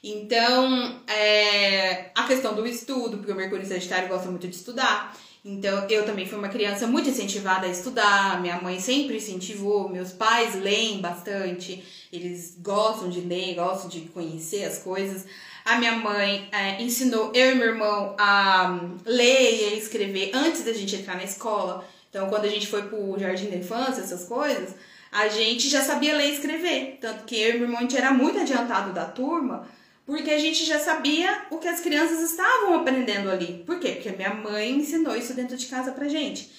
Então, 0.02 0.98
é, 1.06 2.10
a 2.14 2.26
questão 2.26 2.54
do 2.54 2.66
estudo, 2.66 3.18
porque 3.18 3.32
o 3.32 3.36
Mercúrio 3.36 3.66
Sagitário 3.66 4.08
gosta 4.08 4.30
muito 4.30 4.48
de 4.48 4.56
estudar. 4.56 5.14
Então, 5.44 5.86
eu 5.88 6.04
também 6.04 6.26
fui 6.26 6.38
uma 6.38 6.48
criança 6.48 6.86
muito 6.86 7.08
incentivada 7.08 7.66
a 7.66 7.70
estudar, 7.70 8.40
minha 8.40 8.60
mãe 8.60 8.78
sempre 8.78 9.16
incentivou, 9.16 9.88
meus 9.88 10.12
pais 10.12 10.54
leem 10.54 11.00
bastante, 11.00 11.82
eles 12.12 12.56
gostam 12.60 13.08
de 13.08 13.20
ler, 13.20 13.54
gostam 13.54 13.88
de 13.88 14.00
conhecer 14.02 14.64
as 14.64 14.78
coisas. 14.78 15.26
A 15.64 15.78
minha 15.78 15.96
mãe 15.96 16.48
é, 16.50 16.82
ensinou 16.82 17.30
eu 17.34 17.52
e 17.52 17.54
meu 17.54 17.68
irmão 17.68 18.14
a 18.18 18.80
ler 19.04 19.60
e 19.60 19.64
a 19.64 19.76
escrever 19.76 20.30
antes 20.34 20.64
da 20.64 20.72
gente 20.72 20.96
entrar 20.96 21.16
na 21.16 21.24
escola. 21.24 21.86
Então, 22.08 22.28
quando 22.28 22.46
a 22.46 22.48
gente 22.48 22.66
foi 22.66 22.82
pro 22.82 23.18
jardim 23.18 23.50
da 23.50 23.56
infância, 23.56 24.02
essas 24.02 24.24
coisas, 24.24 24.74
a 25.12 25.28
gente 25.28 25.68
já 25.68 25.82
sabia 25.82 26.16
ler 26.16 26.30
e 26.30 26.34
escrever. 26.34 26.98
Tanto 27.00 27.24
que 27.24 27.38
eu 27.38 27.50
e 27.50 27.52
meu 27.54 27.62
irmão 27.62 27.78
a 27.78 27.82
gente 27.82 27.96
era 27.96 28.12
muito 28.12 28.40
adiantado 28.40 28.92
da 28.92 29.04
turma 29.04 29.66
porque 30.10 30.32
a 30.32 30.38
gente 30.40 30.64
já 30.64 30.80
sabia 30.80 31.42
o 31.52 31.58
que 31.58 31.68
as 31.68 31.78
crianças 31.78 32.20
estavam 32.28 32.74
aprendendo 32.74 33.30
ali. 33.30 33.62
Por 33.64 33.78
quê? 33.78 33.92
Porque 33.92 34.08
a 34.08 34.16
minha 34.16 34.34
mãe 34.34 34.72
ensinou 34.72 35.14
isso 35.14 35.34
dentro 35.34 35.56
de 35.56 35.66
casa 35.66 35.92
pra 35.92 36.08
gente. 36.08 36.50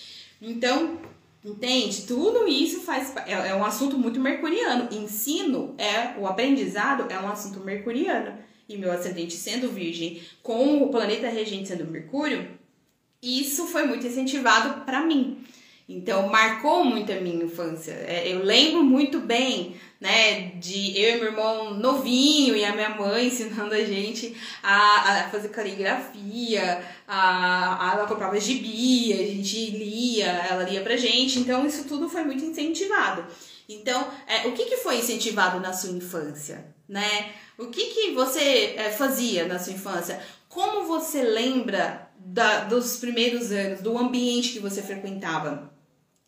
Então, 0.42 0.98
entende? 1.44 2.04
Tudo 2.04 2.48
isso 2.48 2.80
faz 2.80 3.14
é, 3.28 3.50
é 3.50 3.54
um 3.54 3.66
assunto 3.66 3.98
muito 3.98 4.22
mercuriano. 4.22 4.88
Ensino 4.90 5.76
é 5.78 6.18
o 6.18 6.26
aprendizado 6.26 7.12
é 7.12 7.20
um 7.20 7.28
assunto 7.28 7.60
mercuriano. 7.60 8.38
E 8.70 8.78
meu 8.78 8.90
ascendente 8.90 9.34
sendo 9.34 9.68
virgem, 9.70 10.22
com 10.42 10.82
o 10.82 10.90
planeta 10.90 11.28
regente 11.28 11.68
sendo 11.68 11.84
Mercúrio, 11.84 12.48
isso 13.22 13.68
foi 13.68 13.84
muito 13.86 14.08
incentivado 14.08 14.86
para 14.86 15.02
mim. 15.02 15.44
Então, 15.96 16.30
marcou 16.30 16.86
muito 16.86 17.12
a 17.12 17.20
minha 17.20 17.44
infância. 17.44 17.92
É, 17.92 18.32
eu 18.32 18.44
lembro 18.44 18.82
muito 18.82 19.20
bem, 19.20 19.76
né, 20.00 20.52
de 20.56 20.98
eu 20.98 21.18
e 21.18 21.20
meu 21.20 21.32
irmão 21.32 21.74
novinho 21.74 22.56
e 22.56 22.64
a 22.64 22.74
minha 22.74 22.90
mãe 22.90 23.28
ensinando 23.28 23.74
a 23.74 23.84
gente 23.84 24.36
a, 24.64 25.26
a 25.26 25.30
fazer 25.30 25.50
caligrafia, 25.50 26.84
a, 27.08 27.90
a, 27.90 27.94
ela 27.94 28.08
comprava 28.08 28.40
gibi, 28.40 29.14
a 29.14 29.18
gente 29.18 29.72
lia, 29.72 30.28
ela 30.50 30.64
lia 30.64 30.82
pra 30.82 30.96
gente. 30.96 31.40
Então, 31.40 31.66
isso 31.66 31.84
tudo 31.84 32.08
foi 32.10 32.24
muito 32.24 32.44
incentivado. 32.44 33.26
Então, 33.68 34.08
é, 34.28 34.48
o 34.48 34.54
que, 34.54 34.66
que 34.66 34.78
foi 34.78 34.98
incentivado 34.98 35.60
na 35.60 35.74
sua 35.74 35.92
infância, 35.92 36.74
né? 36.88 37.32
O 37.58 37.68
que, 37.68 37.86
que 37.88 38.12
você 38.12 38.76
é, 38.78 38.92
fazia 38.92 39.46
na 39.46 39.60
sua 39.60 39.74
infância? 39.74 40.22
Como 40.50 40.86
você 40.86 41.22
lembra 41.22 42.10
da, 42.18 42.66
dos 42.66 42.98
primeiros 42.98 43.52
anos, 43.52 43.82
do 43.82 43.98
ambiente 43.98 44.54
que 44.54 44.60
você 44.60 44.82
frequentava? 44.82 45.71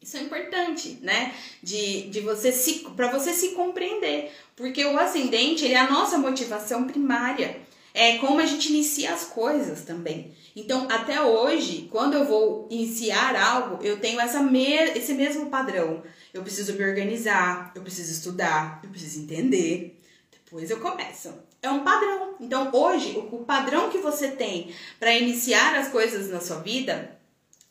Isso 0.04 0.18
é 0.18 0.22
importante, 0.22 0.99
né? 1.01 1.34
De, 1.62 2.10
de 2.10 2.20
você 2.20 2.51
se 2.51 2.80
para 2.95 3.10
você 3.10 3.32
se 3.34 3.49
compreender, 3.51 4.34
porque 4.54 4.84
o 4.84 4.99
ascendente 4.99 5.64
ele 5.64 5.76
é 5.76 5.80
a 5.80 5.89
nossa 5.89 6.18
motivação 6.18 6.86
primária. 6.86 7.62
É 7.93 8.18
como 8.18 8.39
a 8.39 8.45
gente 8.45 8.70
inicia 8.70 9.14
as 9.14 9.24
coisas 9.24 9.84
também. 9.84 10.36
Então, 10.56 10.88
até 10.91 11.22
hoje, 11.22 11.88
quando 11.89 12.16
eu 12.16 12.26
vou 12.26 12.68
iniciar 12.70 13.36
algo, 13.36 13.82
eu 13.84 13.99
tenho 13.99 14.20
essa 14.20 14.41
me 14.41 14.74
esse 14.74 15.14
mesmo 15.14 15.49
padrão. 15.49 16.04
Eu 16.34 16.41
preciso 16.41 16.74
me 16.74 16.84
organizar, 16.84 17.72
eu 17.74 17.82
preciso 17.82 18.12
estudar, 18.12 18.82
eu 18.84 18.89
preciso 18.89 19.22
entender. 19.22 19.97
Depois 20.32 20.70
eu 20.70 20.82
começo. 20.82 21.34
É 21.62 21.70
um 21.70 21.84
padrão. 21.84 22.36
Então, 22.41 22.70
hoje, 22.74 23.12
o, 23.12 23.38
o 23.38 23.45
padrão 23.45 23.89
que 23.89 23.99
você 23.99 24.28
tem 24.30 24.74
para 24.99 25.16
iniciar 25.16 25.76
as 25.76 25.88
coisas 25.88 26.30
na 26.30 26.41
sua 26.41 26.58
vida 26.58 27.23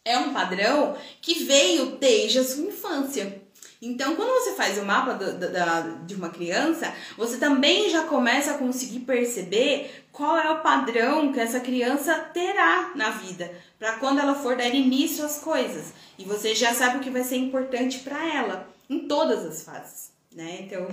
é 0.05 0.19
um 0.19 0.33
padrão 0.33 0.97
que 1.21 1.45
veio 1.45 1.97
desde 1.97 2.39
a 2.39 2.45
sua 2.45 2.65
infância. 2.65 3.43
Então, 3.85 4.15
quando 4.15 4.31
você 4.31 4.53
faz 4.53 4.79
o 4.79 4.85
mapa 4.85 5.15
do, 5.15 5.39
do, 5.41 6.07
de 6.07 6.15
uma 6.15 6.31
criança, 6.31 6.95
você 7.17 7.37
também 7.37 7.91
já 7.91 8.05
começa 8.05 8.53
a 8.53 8.59
conseguir 8.59 9.01
perceber 9.01 10.05
qual 10.13 10.39
é 10.39 10.49
o 10.53 10.63
padrão 10.63 11.33
que 11.33 11.41
essa 11.41 11.59
criança 11.59 12.15
terá 12.33 12.93
na 12.95 13.11
vida, 13.11 13.51
para 13.81 13.95
quando 13.95 14.21
ela 14.21 14.37
for 14.37 14.57
dar 14.57 14.69
início 14.69 15.25
às 15.25 15.41
coisas. 15.41 15.93
E 16.17 16.23
você 16.23 16.55
já 16.55 16.73
sabe 16.73 16.99
o 16.99 17.01
que 17.01 17.11
vai 17.11 17.25
ser 17.25 17.37
importante 17.37 17.99
para 17.99 18.25
ela, 18.33 18.73
em 18.89 19.09
todas 19.09 19.45
as 19.45 19.65
fases, 19.65 20.13
né? 20.31 20.59
Então, 20.61 20.87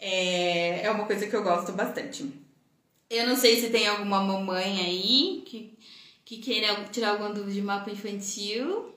é, 0.00 0.86
é 0.86 0.90
uma 0.90 1.06
coisa 1.06 1.24
que 1.24 1.36
eu 1.36 1.44
gosto 1.44 1.70
bastante. 1.70 2.28
Eu 3.08 3.28
não 3.28 3.36
sei 3.36 3.60
se 3.60 3.70
tem 3.70 3.86
alguma 3.86 4.20
mamãe 4.20 4.80
aí 4.80 5.42
que, 5.46 5.77
que 6.28 6.36
queira 6.36 6.84
tirar 6.92 7.12
alguma 7.12 7.30
dúvida 7.30 7.52
de 7.52 7.62
mapa 7.62 7.90
infantil. 7.90 8.94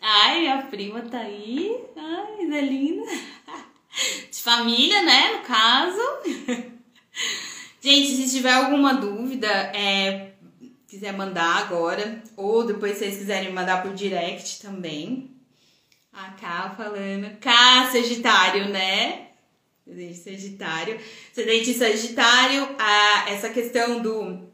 Ai, 0.00 0.42
minha 0.42 0.62
prima 0.62 1.02
tá 1.02 1.18
aí. 1.18 1.76
Ai, 1.96 2.56
é 2.56 2.60
linda. 2.60 3.02
De 4.30 4.38
família, 4.40 5.02
né? 5.02 5.32
No 5.32 5.38
caso. 5.40 6.00
Gente, 7.82 8.14
se 8.14 8.30
tiver 8.30 8.52
alguma 8.52 8.94
dúvida, 8.94 9.48
é, 9.48 10.34
quiser 10.86 11.12
mandar 11.14 11.56
agora, 11.56 12.22
ou 12.36 12.64
depois 12.64 12.96
vocês 12.96 13.16
quiserem 13.18 13.52
mandar 13.52 13.82
por 13.82 13.92
direct 13.92 14.60
também. 14.62 15.32
A 16.12 16.30
Cá 16.30 16.74
falando. 16.76 17.40
Cá, 17.40 17.90
Sagitário, 17.90 18.68
né? 18.68 19.30
Sagitário. 20.14 21.00
Sagitário, 21.32 22.68
a, 22.78 23.30
essa 23.30 23.48
questão 23.48 24.00
do 24.00 24.47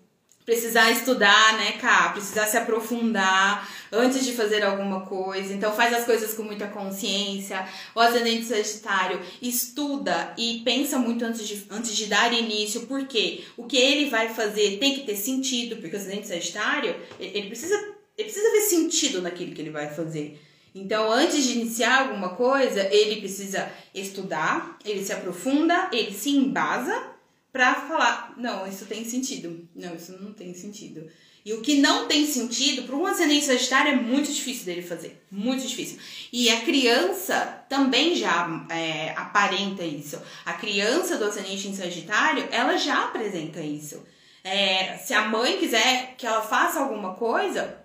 precisar 0.44 0.90
estudar, 0.90 1.56
né, 1.56 1.72
cá, 1.72 2.10
precisar 2.10 2.46
se 2.46 2.56
aprofundar 2.56 3.68
antes 3.90 4.24
de 4.24 4.32
fazer 4.32 4.62
alguma 4.62 5.00
coisa. 5.02 5.52
Então 5.54 5.72
faz 5.72 5.92
as 5.94 6.04
coisas 6.04 6.34
com 6.34 6.42
muita 6.42 6.66
consciência. 6.66 7.66
O 7.94 8.00
ascendente 8.00 8.44
sagitário 8.44 9.20
estuda 9.40 10.34
e 10.36 10.60
pensa 10.64 10.98
muito 10.98 11.24
antes 11.24 11.46
de, 11.46 11.66
antes 11.70 11.96
de 11.96 12.06
dar 12.06 12.32
início, 12.32 12.82
porque 12.82 13.42
o 13.56 13.64
que 13.64 13.76
ele 13.76 14.10
vai 14.10 14.28
fazer 14.28 14.78
tem 14.78 14.94
que 14.94 15.06
ter 15.06 15.16
sentido, 15.16 15.76
porque 15.76 15.96
o 15.96 15.98
ascendente 15.98 16.28
sagitário, 16.28 16.94
ele 17.18 17.48
precisa, 17.48 17.76
ele 18.16 18.28
precisa 18.28 18.52
ver 18.52 18.60
sentido 18.60 19.22
naquilo 19.22 19.54
que 19.54 19.62
ele 19.62 19.70
vai 19.70 19.88
fazer. 19.88 20.40
Então, 20.74 21.10
antes 21.10 21.44
de 21.44 21.52
iniciar 21.52 22.00
alguma 22.00 22.30
coisa, 22.30 22.82
ele 22.92 23.20
precisa 23.20 23.70
estudar, 23.94 24.76
ele 24.84 25.04
se 25.04 25.12
aprofunda, 25.12 25.88
ele 25.92 26.12
se 26.12 26.30
embasa 26.30 27.13
para 27.54 27.72
falar, 27.76 28.34
não, 28.36 28.66
isso 28.66 28.84
tem 28.84 29.04
sentido. 29.04 29.68
Não, 29.76 29.94
isso 29.94 30.20
não 30.20 30.32
tem 30.32 30.52
sentido. 30.54 31.08
E 31.44 31.52
o 31.52 31.60
que 31.60 31.80
não 31.80 32.08
tem 32.08 32.26
sentido, 32.26 32.82
para 32.82 32.96
um 32.96 33.06
ascendente 33.06 33.44
sagitário, 33.44 33.92
é 33.92 33.94
muito 33.94 34.32
difícil 34.32 34.64
dele 34.64 34.82
fazer. 34.82 35.24
Muito 35.30 35.64
difícil. 35.64 36.00
E 36.32 36.50
a 36.50 36.62
criança 36.62 37.64
também 37.68 38.16
já 38.16 38.66
é, 38.68 39.10
aparenta 39.10 39.84
isso. 39.84 40.20
A 40.44 40.54
criança 40.54 41.16
do 41.16 41.26
ascendente 41.26 41.68
em 41.68 41.76
sagitário, 41.76 42.48
ela 42.50 42.76
já 42.76 43.04
apresenta 43.04 43.60
isso. 43.60 44.02
É, 44.42 44.96
se 44.96 45.14
a 45.14 45.28
mãe 45.28 45.56
quiser 45.56 46.16
que 46.18 46.26
ela 46.26 46.42
faça 46.42 46.80
alguma 46.80 47.14
coisa, 47.14 47.84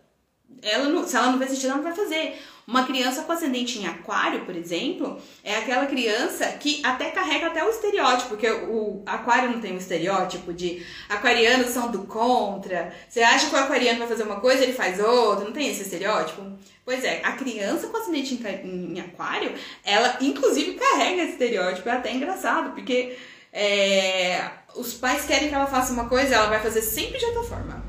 ela 0.64 0.90
não, 0.90 1.08
se 1.08 1.16
ela 1.16 1.32
não 1.32 1.38
vê 1.38 1.48
sentido, 1.48 1.68
ela 1.68 1.76
não 1.76 1.84
vai 1.84 1.96
fazer. 1.96 2.42
Uma 2.70 2.84
criança 2.84 3.24
com 3.24 3.32
ascendente 3.32 3.80
em 3.80 3.88
aquário, 3.88 4.46
por 4.46 4.56
exemplo, 4.56 5.20
é 5.44 5.56
aquela 5.56 5.88
criança 5.88 6.46
que 6.50 6.80
até 6.86 7.10
carrega 7.10 7.48
até 7.48 7.64
o 7.64 7.70
estereótipo, 7.70 8.30
porque 8.30 8.48
o 8.48 9.02
aquário 9.08 9.50
não 9.50 9.60
tem 9.60 9.74
um 9.74 9.78
estereótipo 9.78 10.54
de 10.54 10.86
aquarianos 11.10 11.70
são 11.72 11.90
do 11.90 12.04
contra. 12.04 12.94
Você 13.10 13.24
acha 13.24 13.50
que 13.50 13.56
o 13.56 13.58
aquariano 13.58 13.98
vai 13.98 14.08
fazer 14.08 14.22
uma 14.22 14.40
coisa, 14.40 14.62
ele 14.62 14.74
faz 14.74 15.00
outra, 15.00 15.46
não 15.46 15.52
tem 15.52 15.68
esse 15.72 15.82
estereótipo? 15.82 16.44
Pois 16.86 17.04
é, 17.04 17.22
a 17.24 17.32
criança 17.32 17.88
com 17.88 17.98
ascendente 17.98 18.36
em, 18.36 18.94
em 18.94 19.00
aquário, 19.00 19.52
ela 19.84 20.18
inclusive 20.22 20.76
carrega 20.76 21.24
esse 21.24 21.32
estereótipo, 21.32 21.90
é 21.90 21.94
até 21.94 22.14
engraçado, 22.14 22.74
porque 22.76 23.18
é, 23.52 24.48
os 24.76 24.94
pais 24.94 25.26
querem 25.26 25.50
que 25.50 25.56
ela 25.56 25.66
faça 25.66 25.92
uma 25.92 26.08
coisa, 26.08 26.36
ela 26.36 26.50
vai 26.50 26.60
fazer 26.60 26.84
sempre 26.84 27.18
de 27.18 27.26
outra 27.26 27.44
forma. 27.46 27.84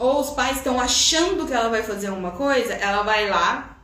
Ou 0.00 0.18
os 0.18 0.30
pais 0.30 0.56
estão 0.56 0.80
achando 0.80 1.46
que 1.46 1.52
ela 1.52 1.68
vai 1.68 1.84
fazer 1.84 2.10
uma 2.10 2.32
coisa, 2.32 2.74
ela 2.74 3.04
vai 3.04 3.30
lá, 3.30 3.75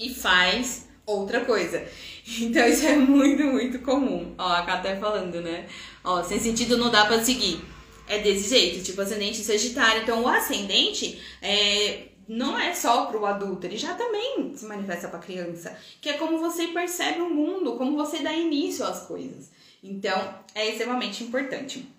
e 0.00 0.12
faz 0.12 0.88
outra 1.06 1.44
coisa. 1.44 1.84
Então 2.42 2.64
isso 2.68 2.86
é 2.86 2.94
muito, 2.94 3.42
muito 3.42 3.80
comum. 3.80 4.34
Ó, 4.38 4.46
a 4.46 4.62
Cá 4.62 4.76
tá 4.76 4.94
falando, 4.96 5.40
né? 5.40 5.66
Ó, 6.04 6.22
sem 6.22 6.38
sentido 6.38 6.76
não 6.76 6.88
dá 6.88 7.04
para 7.04 7.24
seguir. 7.24 7.60
É 8.06 8.18
desse 8.18 8.50
jeito, 8.50 8.84
tipo 8.84 9.00
ascendente 9.00 9.38
sagitário. 9.38 10.02
Então 10.02 10.22
o 10.22 10.28
ascendente 10.28 11.20
é, 11.42 12.10
não 12.28 12.56
é 12.56 12.72
só 12.72 13.06
para 13.06 13.18
o 13.18 13.26
adulto, 13.26 13.66
ele 13.66 13.76
já 13.76 13.94
também 13.94 14.52
se 14.54 14.64
manifesta 14.64 15.08
para 15.08 15.18
criança, 15.18 15.76
que 16.00 16.08
é 16.08 16.12
como 16.12 16.38
você 16.38 16.68
percebe 16.68 17.20
o 17.20 17.28
mundo, 17.28 17.76
como 17.76 17.96
você 17.96 18.20
dá 18.20 18.32
início 18.32 18.84
às 18.84 19.00
coisas. 19.06 19.50
Então, 19.82 20.34
é 20.54 20.68
extremamente 20.68 21.24
importante. 21.24 21.90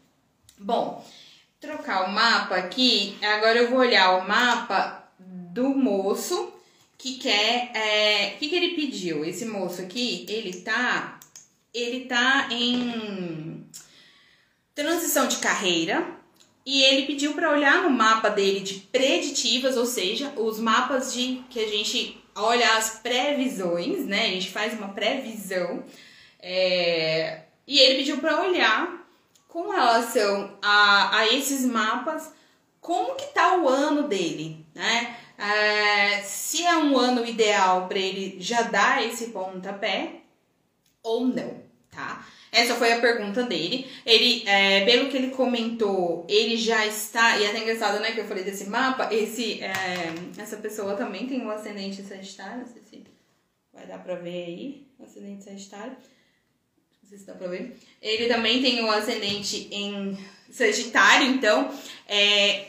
Bom, 0.58 1.06
trocar 1.60 2.08
o 2.08 2.12
mapa 2.14 2.56
aqui, 2.56 3.18
agora 3.22 3.60
eu 3.60 3.70
vou 3.70 3.80
olhar 3.80 4.20
o 4.20 4.28
mapa 4.28 5.04
do 5.20 5.70
moço 5.70 6.54
que 7.02 7.18
quer. 7.18 7.72
É, 7.74 8.34
o 8.36 8.38
que, 8.38 8.47
que 8.47 8.56
ele 8.56 8.76
pediu? 8.76 9.26
Esse 9.26 9.45
moço 9.45 9.82
aqui, 9.82 10.24
ele 10.30 10.62
tá. 10.62 11.20
Ele 11.74 12.02
tá 12.02 12.47
em 12.52 13.66
transição 14.76 15.28
de 15.28 15.38
carreira. 15.38 16.20
E 16.64 16.84
ele 16.84 17.08
pediu 17.08 17.34
para 17.34 17.52
olhar 17.52 17.82
no 17.82 17.89
mapa 17.89 18.30
dele 18.30 18.60
de 18.60 18.76
preditivas, 18.76 19.76
ou 19.78 19.86
seja, 19.86 20.32
os 20.38 20.60
mapas 20.60 21.12
de 21.12 21.43
que 21.49 21.60
a 21.60 21.68
gente 21.68 22.22
olha 22.36 22.78
as 22.78 22.99
previsões, 22.99 24.06
né? 24.06 24.26
A 24.26 24.30
gente 24.30 24.52
faz 24.52 24.74
uma 24.74 24.89
previsão. 24.89 25.84
É, 26.39 27.45
e 27.66 27.80
ele 27.80 27.97
pediu 27.97 28.20
para 28.20 28.43
olhar 28.43 29.08
com 29.47 29.72
relação 29.72 30.56
a, 30.62 31.18
a 31.18 31.34
esses 31.34 31.66
mapas 31.66 32.32
como 32.80 33.16
que 33.16 33.34
tá 33.34 33.58
o 33.58 33.68
ano 33.68 34.08
dele, 34.08 34.64
né? 34.76 35.18
É, 35.42 36.22
se 36.22 36.64
é 36.64 36.78
um 36.78 36.96
ano 36.96 37.26
ideal 37.26 37.88
para 37.88 37.98
ele 37.98 38.38
já 38.39 38.62
dar 38.62 39.04
esse 39.04 39.28
pontapé 39.28 40.22
ou 41.02 41.26
não, 41.26 41.64
tá? 41.89 42.24
Essa 42.52 42.76
foi 42.76 42.92
a 42.92 43.00
pergunta 43.00 43.42
dele. 43.44 43.89
Ele, 44.06 44.48
é, 44.48 44.86
pelo 44.86 45.10
que 45.10 45.18
ele 45.18 45.32
comentou, 45.32 46.28
ele 46.30 46.58
já 46.58 46.86
está. 46.86 47.38
E 47.38 47.46
é 47.46 47.50
até 47.50 47.60
engraçado, 47.60 48.00
né? 48.02 48.12
Que 48.12 48.20
eu 48.20 48.28
falei 48.28 48.44
desse 48.44 48.70
mapa. 48.70 49.12
Esse, 49.12 49.64
é, 49.64 50.14
essa 50.38 50.58
pessoa 50.58 50.96
também 50.96 51.26
tem 51.26 51.42
um 51.42 51.50
ascendente 51.50 52.04
sagitário. 52.04 52.60
Não 52.60 52.68
sei 52.68 52.82
se 52.84 53.04
vai 53.74 53.88
dar 53.88 54.04
pra 54.04 54.16
ver 54.16 54.46
aí. 54.46 54.88
O 55.00 55.06
ascendente 55.06 55.46
sagitário. 55.46 55.94
Não 57.02 57.10
sei 57.10 57.18
se 57.18 57.26
dá 57.26 57.34
pra 57.34 57.48
ver. 57.48 57.78
Ele 58.02 58.28
também 58.28 58.62
tem 58.62 58.84
um 58.84 58.92
ascendente 58.92 59.70
em 59.72 60.18
sagitário. 60.52 61.28
Então, 61.28 61.74
é, 62.06 62.66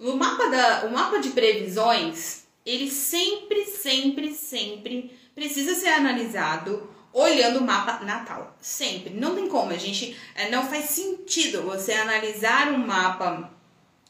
o 0.00 0.16
mapa, 0.16 0.48
da, 0.48 0.86
o 0.86 0.92
mapa 0.92 1.18
de 1.18 1.30
previsões, 1.30 2.44
ele 2.64 2.90
sempre, 2.90 3.66
sempre, 3.66 4.34
sempre 4.34 5.16
precisa 5.34 5.74
ser 5.74 5.88
analisado 5.88 6.88
olhando 7.12 7.58
o 7.58 7.64
mapa 7.64 8.04
natal. 8.04 8.56
Sempre. 8.60 9.10
Não 9.14 9.34
tem 9.34 9.48
como. 9.48 9.72
A 9.72 9.76
gente 9.76 10.16
é, 10.34 10.48
não 10.50 10.66
faz 10.66 10.86
sentido 10.86 11.62
você 11.62 11.92
analisar 11.92 12.72
um 12.72 12.78
mapa 12.78 13.50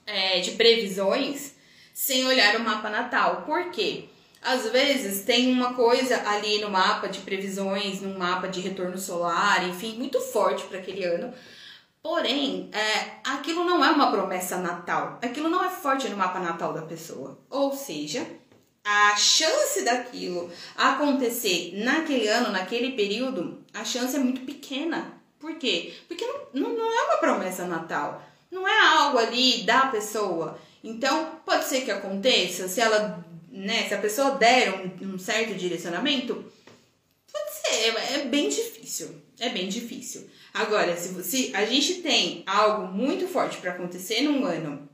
é, 0.06 0.40
de 0.40 0.52
previsões 0.52 1.54
sem 1.92 2.26
olhar 2.26 2.56
o 2.56 2.60
mapa 2.60 2.88
natal. 2.88 3.42
Por 3.42 3.70
quê? 3.70 4.04
Às 4.42 4.70
vezes 4.70 5.24
tem 5.24 5.52
uma 5.52 5.74
coisa 5.74 6.26
ali 6.28 6.60
no 6.60 6.70
mapa 6.70 7.08
de 7.08 7.20
previsões, 7.20 8.00
no 8.00 8.18
mapa 8.18 8.48
de 8.48 8.60
retorno 8.60 8.96
solar, 8.96 9.68
enfim, 9.68 9.98
muito 9.98 10.18
forte 10.20 10.64
para 10.64 10.78
aquele 10.78 11.04
ano 11.04 11.32
Porém, 12.02 12.70
é, 12.72 13.18
aquilo 13.24 13.64
não 13.64 13.84
é 13.84 13.90
uma 13.90 14.10
promessa 14.10 14.56
natal. 14.56 15.18
Aquilo 15.22 15.50
não 15.50 15.62
é 15.62 15.68
forte 15.68 16.08
no 16.08 16.16
mapa 16.16 16.38
natal 16.40 16.72
da 16.72 16.82
pessoa. 16.82 17.38
Ou 17.50 17.72
seja, 17.76 18.26
a 18.82 19.14
chance 19.16 19.84
daquilo 19.84 20.50
acontecer 20.76 21.72
naquele 21.84 22.26
ano, 22.26 22.50
naquele 22.50 22.92
período, 22.92 23.62
a 23.74 23.84
chance 23.84 24.16
é 24.16 24.18
muito 24.18 24.40
pequena. 24.42 25.20
Por 25.38 25.54
quê? 25.56 25.94
Porque 26.08 26.26
não, 26.54 26.70
não 26.70 26.92
é 26.92 27.02
uma 27.04 27.18
promessa 27.18 27.66
natal. 27.66 28.22
Não 28.50 28.66
é 28.66 28.80
algo 28.96 29.18
ali 29.18 29.62
da 29.62 29.86
pessoa. 29.86 30.58
Então, 30.82 31.38
pode 31.44 31.66
ser 31.66 31.82
que 31.82 31.90
aconteça, 31.90 32.66
se 32.66 32.80
ela, 32.80 33.24
né, 33.50 33.86
se 33.86 33.94
a 33.94 34.00
pessoa 34.00 34.32
der 34.32 34.74
um, 34.74 35.14
um 35.14 35.18
certo 35.18 35.54
direcionamento, 35.54 36.50
pode 37.30 37.50
ser, 37.52 37.94
é, 37.96 38.14
é 38.14 38.24
bem 38.24 38.48
difícil. 38.48 39.22
É 39.38 39.50
bem 39.50 39.68
difícil. 39.68 40.28
Agora, 40.52 40.96
se, 40.96 41.22
se 41.22 41.54
a 41.54 41.64
gente 41.64 41.94
tem 41.94 42.42
algo 42.46 42.86
muito 42.88 43.26
forte 43.26 43.58
para 43.58 43.72
acontecer 43.72 44.22
num 44.22 44.44
ano 44.44 44.88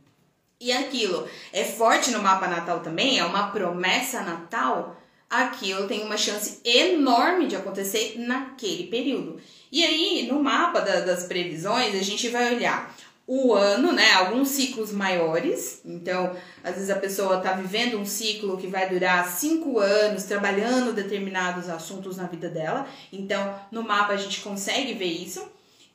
e 0.60 0.72
aquilo 0.72 1.28
é 1.52 1.64
forte 1.64 2.10
no 2.10 2.22
mapa 2.22 2.46
natal 2.46 2.80
também, 2.80 3.18
é 3.18 3.24
uma 3.24 3.50
promessa 3.50 4.22
natal, 4.22 4.96
aquilo 5.28 5.86
tem 5.86 6.02
uma 6.02 6.16
chance 6.16 6.60
enorme 6.64 7.46
de 7.46 7.56
acontecer 7.56 8.14
naquele 8.18 8.86
período. 8.88 9.40
E 9.70 9.84
aí, 9.84 10.26
no 10.30 10.42
mapa 10.42 10.80
da, 10.80 11.00
das 11.00 11.24
previsões, 11.24 11.94
a 11.94 12.02
gente 12.02 12.28
vai 12.28 12.54
olhar 12.54 12.94
o 13.26 13.54
ano, 13.54 13.92
né? 13.92 14.12
Alguns 14.12 14.48
ciclos 14.48 14.92
maiores. 14.92 15.80
Então, 15.84 16.36
às 16.62 16.74
vezes 16.74 16.90
a 16.90 16.96
pessoa 16.96 17.38
está 17.38 17.52
vivendo 17.52 17.98
um 17.98 18.04
ciclo 18.04 18.56
que 18.56 18.68
vai 18.68 18.88
durar 18.88 19.28
cinco 19.28 19.78
anos, 19.80 20.24
trabalhando 20.24 20.92
determinados 20.92 21.68
assuntos 21.68 22.16
na 22.16 22.24
vida 22.24 22.48
dela. 22.48 22.86
Então, 23.12 23.58
no 23.72 23.82
mapa 23.82 24.12
a 24.12 24.16
gente 24.16 24.40
consegue 24.40 24.94
ver 24.94 25.06
isso. 25.06 25.46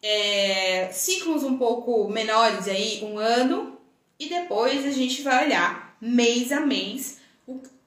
É, 0.04 0.90
ciclos 0.92 1.44
um 1.44 1.58
pouco 1.58 2.10
menores 2.10 2.68
aí, 2.68 3.02
um 3.04 3.18
ano, 3.18 3.78
e 4.20 4.28
depois 4.28 4.86
a 4.86 4.92
gente 4.92 5.22
vai 5.22 5.46
olhar 5.46 5.96
mês 6.02 6.52
a 6.52 6.60
mês 6.60 7.21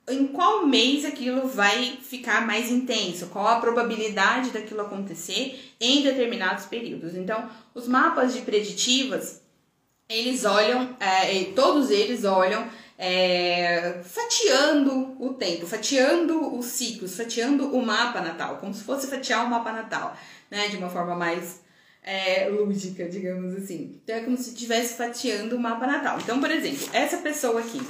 em 0.09 0.27
qual 0.27 0.67
mês 0.67 1.05
aquilo 1.05 1.49
vai 1.49 1.99
ficar 2.03 2.47
mais 2.47 2.71
intenso, 2.71 3.29
qual 3.29 3.47
a 3.47 3.61
probabilidade 3.61 4.51
daquilo 4.51 4.83
acontecer 4.83 5.73
em 5.81 6.03
determinados 6.03 6.67
períodos. 6.67 7.15
Então, 7.15 7.49
os 7.75 7.89
mapas 7.89 8.35
de 8.35 8.43
preditivas, 8.43 9.41
eles 10.09 10.45
olham, 10.45 10.95
é, 11.01 11.45
todos 11.55 11.91
eles 11.91 12.25
olham 12.25 12.69
é, 12.99 14.01
fatiando 14.05 15.17
o 15.19 15.35
tempo, 15.35 15.67
fatiando 15.67 16.57
os 16.57 16.67
ciclos, 16.67 17.17
fatiando 17.17 17.75
o 17.75 17.85
mapa 17.85 18.21
natal, 18.21 18.59
como 18.59 18.75
se 18.75 18.85
fosse 18.85 19.07
fatiar 19.07 19.47
o 19.47 19.51
mapa 19.51 19.73
natal, 19.73 20.17
né, 20.51 20.69
de 20.69 20.77
uma 20.77 20.91
forma 20.91 21.15
mais 21.15 21.63
é, 22.03 22.49
lúdica, 22.49 23.09
digamos 23.09 23.55
assim. 23.55 23.99
Então 24.03 24.17
é 24.17 24.21
como 24.21 24.37
se 24.37 24.51
estivesse 24.51 24.95
fatiando 24.97 25.57
o 25.57 25.59
mapa 25.61 25.87
natal. 25.87 26.19
Então, 26.21 26.39
por 26.39 26.51
exemplo, 26.51 26.89
essa 26.93 27.17
pessoa 27.17 27.61
aqui, 27.61 27.81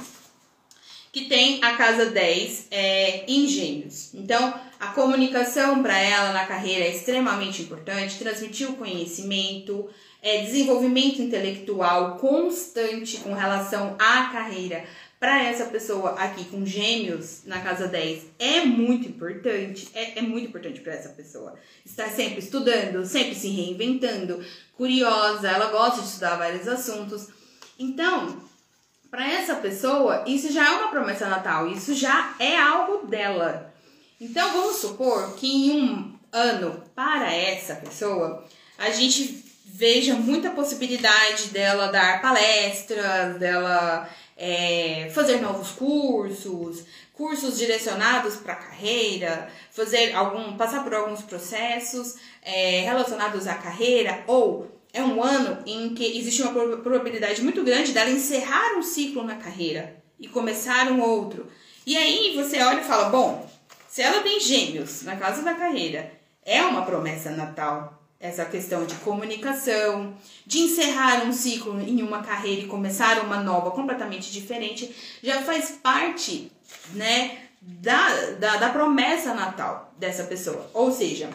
que 1.15 1.29
tem 1.29 1.63
a 1.63 1.77
casa 1.77 2.07
10 2.07 2.67
é, 2.69 3.23
em 3.25 3.47
gêmeos. 3.47 4.13
Então, 4.13 4.53
a 4.77 4.87
comunicação 4.87 5.81
para 5.81 5.97
ela 5.97 6.33
na 6.33 6.45
carreira 6.45 6.83
é 6.83 6.93
extremamente 6.93 7.61
importante, 7.61 8.19
transmitir 8.19 8.69
o 8.69 8.75
conhecimento, 8.75 9.89
é, 10.21 10.41
desenvolvimento 10.41 11.21
intelectual 11.21 12.17
constante 12.17 13.15
com 13.19 13.33
relação 13.33 13.95
à 13.97 14.25
carreira 14.25 14.83
para 15.17 15.41
essa 15.41 15.63
pessoa 15.67 16.15
aqui 16.15 16.43
com 16.49 16.65
gêmeos 16.65 17.43
na 17.45 17.61
casa 17.61 17.87
10 17.87 18.23
é 18.37 18.65
muito 18.65 19.07
importante, 19.07 19.87
é, 19.93 20.19
é 20.19 20.21
muito 20.21 20.49
importante 20.49 20.81
para 20.81 20.95
essa 20.95 21.13
pessoa. 21.13 21.57
Estar 21.85 22.09
sempre 22.09 22.39
estudando, 22.39 23.05
sempre 23.05 23.35
se 23.35 23.47
reinventando, 23.47 24.45
curiosa, 24.73 25.47
ela 25.47 25.71
gosta 25.71 26.01
de 26.01 26.07
estudar 26.07 26.35
vários 26.35 26.67
assuntos. 26.67 27.29
Então, 27.79 28.44
para 29.15 29.31
essa 29.31 29.55
pessoa, 29.55 30.25
isso 30.27 30.51
já 30.51 30.67
é 30.67 30.71
uma 30.71 30.89
promessa 30.89 31.27
natal, 31.27 31.69
isso 31.69 31.95
já 31.95 32.35
é 32.37 32.59
algo 32.59 33.07
dela. 33.07 33.73
Então, 34.19 34.51
vamos 34.51 34.75
supor 34.75 35.35
que 35.35 35.47
em 35.47 35.81
um 35.81 36.13
ano 36.33 36.83
para 36.93 37.33
essa 37.33 37.75
pessoa, 37.75 38.45
a 38.77 38.89
gente 38.89 39.41
veja 39.63 40.15
muita 40.15 40.49
possibilidade 40.49 41.47
dela 41.47 41.87
dar 41.87 42.21
palestras, 42.21 43.39
dela 43.39 44.09
é, 44.35 45.09
fazer 45.15 45.39
novos 45.39 45.71
cursos, 45.71 46.83
cursos 47.13 47.57
direcionados 47.57 48.35
para 48.35 48.51
a 48.51 48.57
carreira, 48.57 49.47
fazer 49.71 50.13
algum, 50.13 50.57
passar 50.57 50.83
por 50.83 50.93
alguns 50.93 51.21
processos 51.21 52.15
é, 52.41 52.81
relacionados 52.81 53.47
à 53.47 53.55
carreira, 53.55 54.25
ou 54.27 54.74
é 54.95 55.03
um 55.03 55.21
ano 55.21 55.61
em 55.65 55.93
que 55.93 56.17
existe 56.17 56.41
uma 56.41 56.77
probabilidade 56.77 57.41
muito 57.41 57.61
grande 57.63 57.91
dela 57.91 58.09
encerrar 58.09 58.77
um 58.77 58.81
ciclo 58.81 59.23
na 59.25 59.35
carreira 59.35 60.01
e 60.17 60.25
começar 60.25 60.89
um 60.89 61.01
outro. 61.01 61.51
E 61.85 61.97
aí 61.97 62.33
você 62.33 62.61
olha 62.63 62.79
e 62.79 62.85
fala: 62.85 63.09
bom, 63.09 63.47
se 63.89 64.01
ela 64.01 64.23
tem 64.23 64.39
gêmeos 64.39 65.03
na 65.03 65.17
casa 65.17 65.41
da 65.41 65.53
carreira, 65.53 66.11
é 66.43 66.61
uma 66.63 66.83
promessa 66.83 67.29
natal 67.29 68.01
essa 68.17 68.45
questão 68.45 68.85
de 68.85 68.95
comunicação, 68.95 70.15
de 70.47 70.59
encerrar 70.59 71.25
um 71.25 71.33
ciclo 71.33 71.79
em 71.81 72.01
uma 72.01 72.23
carreira 72.23 72.61
e 72.61 72.67
começar 72.67 73.19
uma 73.19 73.43
nova 73.43 73.71
completamente 73.71 74.31
diferente, 74.31 74.95
já 75.21 75.43
faz 75.43 75.71
parte, 75.71 76.49
né, 76.93 77.37
da, 77.61 78.31
da, 78.39 78.55
da 78.55 78.69
promessa 78.69 79.33
natal 79.33 79.93
dessa 79.99 80.23
pessoa. 80.23 80.71
Ou 80.73 80.91
seja, 80.91 81.29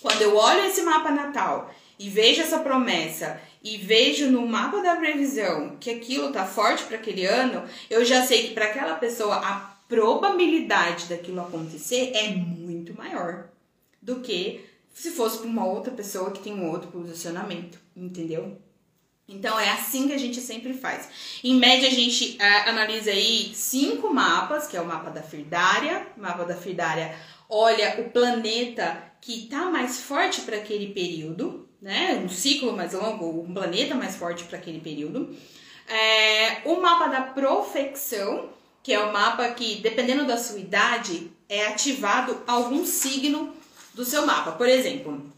quando 0.00 0.20
eu 0.20 0.36
olho 0.36 0.66
esse 0.66 0.82
mapa 0.82 1.10
natal 1.10 1.70
e 2.02 2.08
vejo 2.08 2.42
essa 2.42 2.58
promessa 2.58 3.40
e 3.62 3.76
vejo 3.76 4.28
no 4.28 4.44
mapa 4.44 4.82
da 4.82 4.96
previsão 4.96 5.76
que 5.78 5.88
aquilo 5.88 6.32
tá 6.32 6.44
forte 6.44 6.82
para 6.82 6.96
aquele 6.96 7.24
ano, 7.24 7.62
eu 7.88 8.04
já 8.04 8.26
sei 8.26 8.48
que 8.48 8.54
para 8.54 8.64
aquela 8.64 8.96
pessoa 8.96 9.36
a 9.36 9.72
probabilidade 9.88 11.06
daquilo 11.06 11.40
acontecer 11.40 12.10
é 12.12 12.30
muito 12.30 12.92
maior 12.92 13.46
do 14.02 14.16
que 14.16 14.64
se 14.92 15.12
fosse 15.12 15.38
para 15.38 15.46
uma 15.46 15.64
outra 15.64 15.92
pessoa 15.92 16.32
que 16.32 16.42
tem 16.42 16.52
um 16.52 16.68
outro 16.68 16.90
posicionamento, 16.90 17.78
entendeu? 17.96 18.58
Então 19.28 19.58
é 19.60 19.70
assim 19.70 20.08
que 20.08 20.14
a 20.14 20.18
gente 20.18 20.40
sempre 20.40 20.74
faz. 20.74 21.08
Em 21.44 21.54
média, 21.54 21.88
a 21.88 21.92
gente 21.92 22.36
uh, 22.36 22.68
analisa 22.68 23.12
aí 23.12 23.52
cinco 23.54 24.12
mapas, 24.12 24.66
que 24.66 24.76
é 24.76 24.80
o 24.80 24.86
mapa 24.86 25.08
da 25.10 25.22
Firdária. 25.22 26.08
O 26.16 26.20
mapa 26.20 26.44
da 26.44 26.56
Firdária 26.56 27.14
olha 27.48 28.00
o 28.00 28.10
planeta 28.10 29.12
que 29.20 29.44
está 29.44 29.70
mais 29.70 30.00
forte 30.00 30.40
para 30.40 30.56
aquele 30.56 30.92
período, 30.92 31.68
né? 31.82 32.22
Um 32.24 32.28
ciclo 32.28 32.72
mais 32.72 32.92
longo, 32.92 33.42
um 33.42 33.52
planeta 33.52 33.96
mais 33.96 34.14
forte 34.14 34.44
para 34.44 34.56
aquele 34.56 34.80
período. 34.80 35.36
É, 35.88 36.62
o 36.64 36.80
mapa 36.80 37.08
da 37.08 37.20
profecção, 37.20 38.48
que 38.82 38.92
é 38.92 39.00
o 39.00 39.12
mapa 39.12 39.48
que, 39.48 39.80
dependendo 39.80 40.24
da 40.24 40.38
sua 40.38 40.60
idade, 40.60 41.30
é 41.48 41.66
ativado 41.66 42.40
algum 42.46 42.86
signo 42.86 43.52
do 43.92 44.04
seu 44.04 44.24
mapa. 44.24 44.52
Por 44.52 44.68
exemplo, 44.68 45.30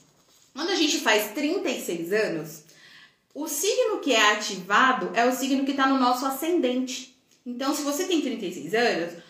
quando 0.52 0.68
a 0.68 0.76
gente 0.76 0.98
faz 1.00 1.32
36 1.32 2.12
anos, 2.12 2.64
o 3.34 3.48
signo 3.48 3.98
que 4.00 4.12
é 4.12 4.32
ativado 4.32 5.10
é 5.14 5.26
o 5.26 5.32
signo 5.32 5.64
que 5.64 5.70
está 5.70 5.86
no 5.86 5.98
nosso 5.98 6.26
ascendente. 6.26 7.16
Então, 7.44 7.74
se 7.74 7.82
você 7.82 8.04
tem 8.04 8.20
36 8.20 8.74
anos 8.74 9.23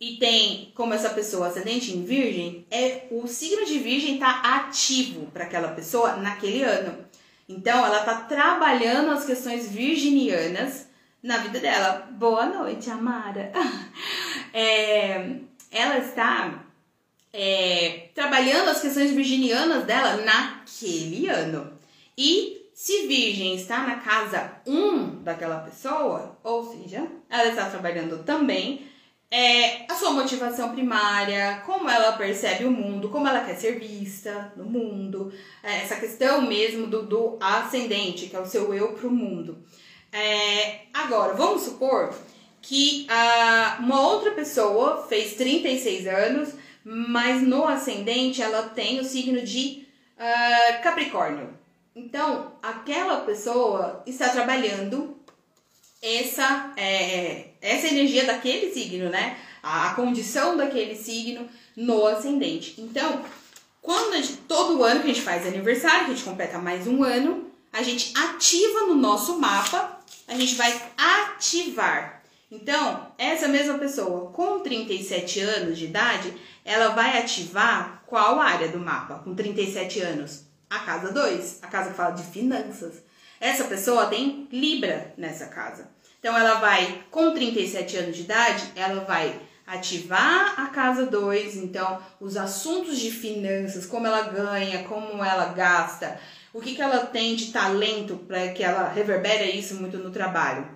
e 0.00 0.16
tem 0.16 0.72
como 0.74 0.94
essa 0.94 1.10
pessoa 1.10 1.48
ascendente 1.48 1.92
em 1.92 2.02
Virgem, 2.02 2.66
é 2.70 3.06
o 3.10 3.26
signo 3.26 3.66
de 3.66 3.78
Virgem 3.78 4.14
está 4.14 4.40
ativo 4.56 5.26
para 5.26 5.44
aquela 5.44 5.68
pessoa 5.68 6.16
naquele 6.16 6.62
ano. 6.62 7.04
Então, 7.46 7.84
ela 7.84 8.00
está 8.00 8.14
trabalhando 8.22 9.10
as 9.10 9.26
questões 9.26 9.70
virginianas 9.70 10.88
na 11.22 11.36
vida 11.38 11.60
dela. 11.60 12.08
Boa 12.12 12.46
noite, 12.46 12.88
Amara. 12.90 13.52
É, 14.52 15.36
ela 15.70 15.98
está 15.98 16.64
é, 17.32 18.08
trabalhando 18.12 18.70
as 18.70 18.80
questões 18.80 19.12
virginianas 19.12 19.84
dela 19.84 20.16
naquele 20.24 21.28
ano. 21.28 21.72
E 22.18 22.68
se 22.74 23.06
Virgem 23.06 23.54
está 23.54 23.86
na 23.86 23.96
casa 23.96 24.54
1 24.66 25.22
daquela 25.22 25.60
pessoa, 25.60 26.36
ou 26.42 26.72
seja, 26.72 27.06
ela 27.28 27.48
está 27.48 27.70
trabalhando 27.70 28.24
também 28.24 28.89
é, 29.30 29.84
a 29.90 29.94
sua 29.94 30.10
motivação 30.10 30.72
primária, 30.72 31.62
como 31.64 31.88
ela 31.88 32.12
percebe 32.12 32.64
o 32.64 32.70
mundo, 32.70 33.08
como 33.08 33.28
ela 33.28 33.44
quer 33.44 33.56
ser 33.56 33.78
vista 33.78 34.52
no 34.56 34.64
mundo, 34.64 35.32
é, 35.62 35.82
essa 35.82 35.96
questão 35.96 36.42
mesmo 36.42 36.86
do, 36.86 37.02
do 37.02 37.38
ascendente, 37.40 38.26
que 38.26 38.36
é 38.36 38.40
o 38.40 38.46
seu 38.46 38.74
eu 38.74 38.92
para 38.92 39.06
o 39.06 39.10
mundo. 39.10 39.58
É, 40.12 40.80
agora, 40.92 41.34
vamos 41.34 41.62
supor 41.62 42.12
que 42.60 43.06
a, 43.08 43.78
uma 43.80 44.00
outra 44.00 44.32
pessoa 44.32 45.06
fez 45.08 45.34
36 45.34 46.06
anos 46.06 46.54
mas 46.84 47.42
no 47.42 47.66
ascendente 47.66 48.42
ela 48.42 48.68
tem 48.70 49.00
o 49.00 49.04
signo 49.04 49.42
de 49.42 49.86
uh, 50.16 50.82
Capricórnio. 50.82 51.58
Então, 51.94 52.54
aquela 52.62 53.20
pessoa 53.20 54.02
está 54.06 54.28
trabalhando 54.28 55.18
essa, 56.00 56.72
é, 56.76 57.49
essa 57.60 57.86
energia 57.88 58.24
daquele 58.24 58.72
signo, 58.72 59.08
né? 59.08 59.36
A, 59.62 59.90
a, 59.90 59.94
condição 59.94 60.56
daquele 60.56 60.94
signo 60.94 61.48
no 61.76 62.06
ascendente. 62.06 62.74
Então, 62.78 63.24
quando 63.82 64.16
gente, 64.16 64.38
todo 64.48 64.82
ano 64.82 65.00
que 65.00 65.10
a 65.10 65.14
gente 65.14 65.22
faz 65.22 65.46
aniversário, 65.46 66.06
que 66.06 66.12
a 66.12 66.14
gente 66.14 66.24
completa 66.24 66.58
mais 66.58 66.86
um 66.86 67.02
ano, 67.04 67.50
a 67.72 67.82
gente 67.82 68.12
ativa 68.16 68.86
no 68.86 68.94
nosso 68.94 69.38
mapa, 69.38 70.00
a 70.26 70.34
gente 70.34 70.54
vai 70.54 70.72
ativar 70.96 72.22
Então, 72.50 73.12
essa 73.16 73.46
mesma 73.46 73.78
pessoa 73.78 74.30
com 74.32 74.60
37 74.60 75.40
anos 75.40 75.78
de 75.78 75.84
idade, 75.84 76.34
ela 76.64 76.88
vai 76.88 77.18
ativar 77.18 78.02
qual 78.06 78.40
área 78.40 78.68
do 78.68 78.78
mapa 78.78 79.20
com 79.22 79.34
37 79.34 80.00
anos? 80.00 80.44
A 80.68 80.80
casa 80.80 81.12
2, 81.12 81.58
a 81.62 81.66
casa 81.68 81.90
que 81.90 81.96
fala 81.96 82.10
de 82.10 82.22
finanças. 82.24 83.02
Essa 83.40 83.64
pessoa 83.64 84.06
tem 84.06 84.48
Libra 84.52 85.14
nessa 85.16 85.46
casa. 85.46 85.88
Então, 86.20 86.36
ela 86.36 86.60
vai, 86.60 87.02
com 87.10 87.32
37 87.32 87.96
anos 87.96 88.16
de 88.16 88.22
idade, 88.22 88.70
ela 88.76 89.02
vai 89.04 89.40
ativar 89.66 90.60
a 90.60 90.66
casa 90.66 91.06
2, 91.06 91.56
então 91.56 92.02
os 92.20 92.36
assuntos 92.36 92.98
de 92.98 93.10
finanças, 93.10 93.86
como 93.86 94.06
ela 94.06 94.22
ganha, 94.22 94.84
como 94.84 95.24
ela 95.24 95.46
gasta, 95.46 96.20
o 96.52 96.60
que, 96.60 96.74
que 96.74 96.82
ela 96.82 97.06
tem 97.06 97.36
de 97.36 97.52
talento 97.52 98.16
para 98.26 98.48
que 98.48 98.62
ela 98.62 98.88
reverbere 98.88 99.50
isso 99.52 99.76
muito 99.76 99.96
no 99.96 100.10
trabalho. 100.10 100.68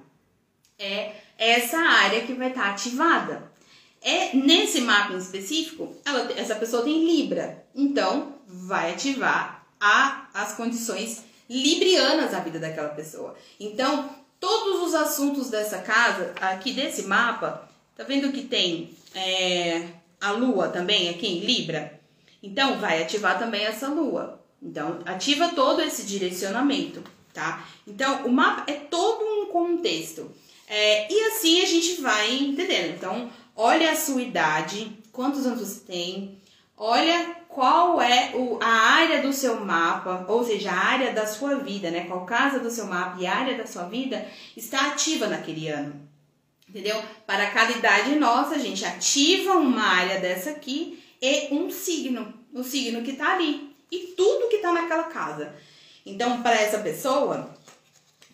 É 0.79 1.13
essa 1.37 1.77
área 1.77 2.23
que 2.23 2.35
vai 2.35 2.49
estar 2.49 2.63
tá 2.63 2.71
ativada. 2.71 3.53
É 4.01 4.35
nesse 4.37 4.81
mapa 4.81 5.13
em 5.13 5.19
específico, 5.19 5.97
ela, 6.05 6.31
essa 6.37 6.55
pessoa 6.55 6.85
tem 6.85 7.05
Libra, 7.05 7.65
então 7.75 8.35
vai 8.47 8.93
ativar 8.93 9.67
a, 9.81 10.29
as 10.33 10.53
condições 10.53 11.25
librianas 11.49 12.31
da 12.31 12.41
vida 12.41 12.59
daquela 12.59 12.91
pessoa. 12.91 13.35
Então, 13.59 14.09
todos 14.45 14.89
os 14.89 14.95
assuntos 14.95 15.49
dessa 15.49 15.79
casa, 15.79 16.35
aqui 16.41 16.73
desse 16.73 17.05
mapa, 17.05 17.69
Tá 17.97 18.03
vendo 18.03 18.33
que 18.33 18.43
tem 18.43 18.91
é, 19.15 19.87
a 20.21 20.33
lua 20.33 20.69
também 20.69 21.09
aqui 21.09 21.27
em 21.29 21.41
Libra? 21.41 22.01
Então, 22.43 22.79
vai 22.79 23.01
ativar 23.01 23.39
também 23.39 23.65
essa 23.65 23.89
lua. 23.89 24.41
Então, 24.61 24.99
ativa 25.07 25.51
todo 25.51 25.81
esse 25.81 26.03
direcionamento, 26.03 27.05
tá? 27.33 27.65
Então, 27.87 28.27
o 28.27 28.33
mapa 28.33 28.65
é 28.71 28.75
todo 28.75 29.25
um 29.25 29.47
contexto. 29.47 30.29
É, 30.67 31.13
e 31.13 31.21
assim 31.29 31.63
a 31.63 31.67
gente 31.67 32.01
vai 32.01 32.35
entendendo. 32.37 32.97
Então, 32.97 33.31
olha 33.55 33.93
a 33.93 33.97
sua 33.97 34.23
idade, 34.23 34.91
quantos 35.13 35.47
anos 35.47 35.61
você 35.61 35.81
tem, 35.81 36.39
olha 36.77 37.37
qual 37.49 38.03
é 38.03 38.33
o, 38.35 38.59
a 38.61 38.67
área 38.67 39.23
do 39.23 39.33
seu 39.33 39.65
mapa, 39.65 40.25
ou 40.29 40.45
seja, 40.45 40.71
a 40.71 40.79
área 40.79 41.13
da 41.13 41.27
sua 41.27 41.57
vida, 41.57 41.91
né? 41.91 42.05
Qual 42.07 42.27
casa 42.27 42.59
do 42.59 42.71
seu 42.71 42.87
mapa 42.87 43.21
e 43.21 43.27
a 43.27 43.35
área 43.35 43.57
da 43.57 43.67
sua 43.67 43.85
vida 43.85 44.27
está 44.57 44.89
ativa 44.89 45.27
naquele 45.27 45.69
ano. 45.69 46.09
Entendeu? 46.69 47.01
Para 47.27 47.51
cada 47.51 47.73
idade 47.73 48.17
nossa, 48.17 48.57
a 48.57 48.59
gente 48.59 48.85
ativa 48.85 49.53
uma 49.53 49.83
área 49.83 50.19
dessa 50.19 50.51
aqui 50.51 51.01
e 51.23 51.55
um 51.55 51.71
signo, 51.71 52.35
o 52.53 52.65
signo 52.65 53.03
que 53.03 53.13
tá 53.13 53.35
ali 53.35 53.75
e 53.91 54.15
tudo 54.17 54.49
que 54.49 54.59
tá 54.59 54.73
naquela 54.73 55.05
casa. 55.05 55.55
Então, 56.05 56.43
para 56.43 56.57
essa 56.57 56.79
pessoa, 56.79 57.55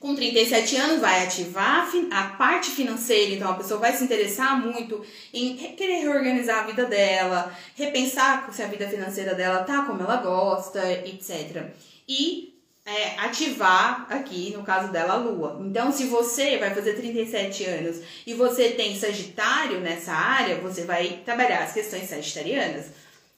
com 0.00 0.14
37 0.14 0.76
anos, 0.76 1.00
vai 1.00 1.24
ativar 1.24 1.86
a 2.10 2.22
parte 2.28 2.70
financeira, 2.70 3.34
então 3.34 3.50
a 3.50 3.54
pessoa 3.54 3.78
vai 3.78 3.92
se 3.92 4.02
interessar 4.02 4.58
muito 4.58 5.04
em 5.32 5.54
querer 5.76 6.00
reorganizar 6.00 6.64
a 6.64 6.66
vida 6.66 6.86
dela, 6.86 7.54
repensar 7.76 8.50
se 8.50 8.62
a 8.62 8.66
vida 8.66 8.88
financeira 8.88 9.34
dela 9.34 9.62
tá 9.62 9.82
como 9.82 10.02
ela 10.02 10.16
gosta, 10.16 10.80
etc. 11.04 11.66
E 12.08 12.58
é, 12.86 13.18
ativar 13.18 14.06
aqui, 14.08 14.54
no 14.56 14.62
caso 14.62 14.90
dela, 14.90 15.12
a 15.12 15.16
lua. 15.16 15.60
Então, 15.60 15.92
se 15.92 16.04
você 16.06 16.56
vai 16.56 16.74
fazer 16.74 16.94
37 16.94 17.66
anos 17.66 18.00
e 18.26 18.32
você 18.32 18.70
tem 18.70 18.98
Sagitário 18.98 19.80
nessa 19.80 20.12
área, 20.12 20.56
você 20.56 20.84
vai 20.84 21.20
trabalhar 21.26 21.62
as 21.62 21.74
questões 21.74 22.08
sagitarianas. 22.08 22.86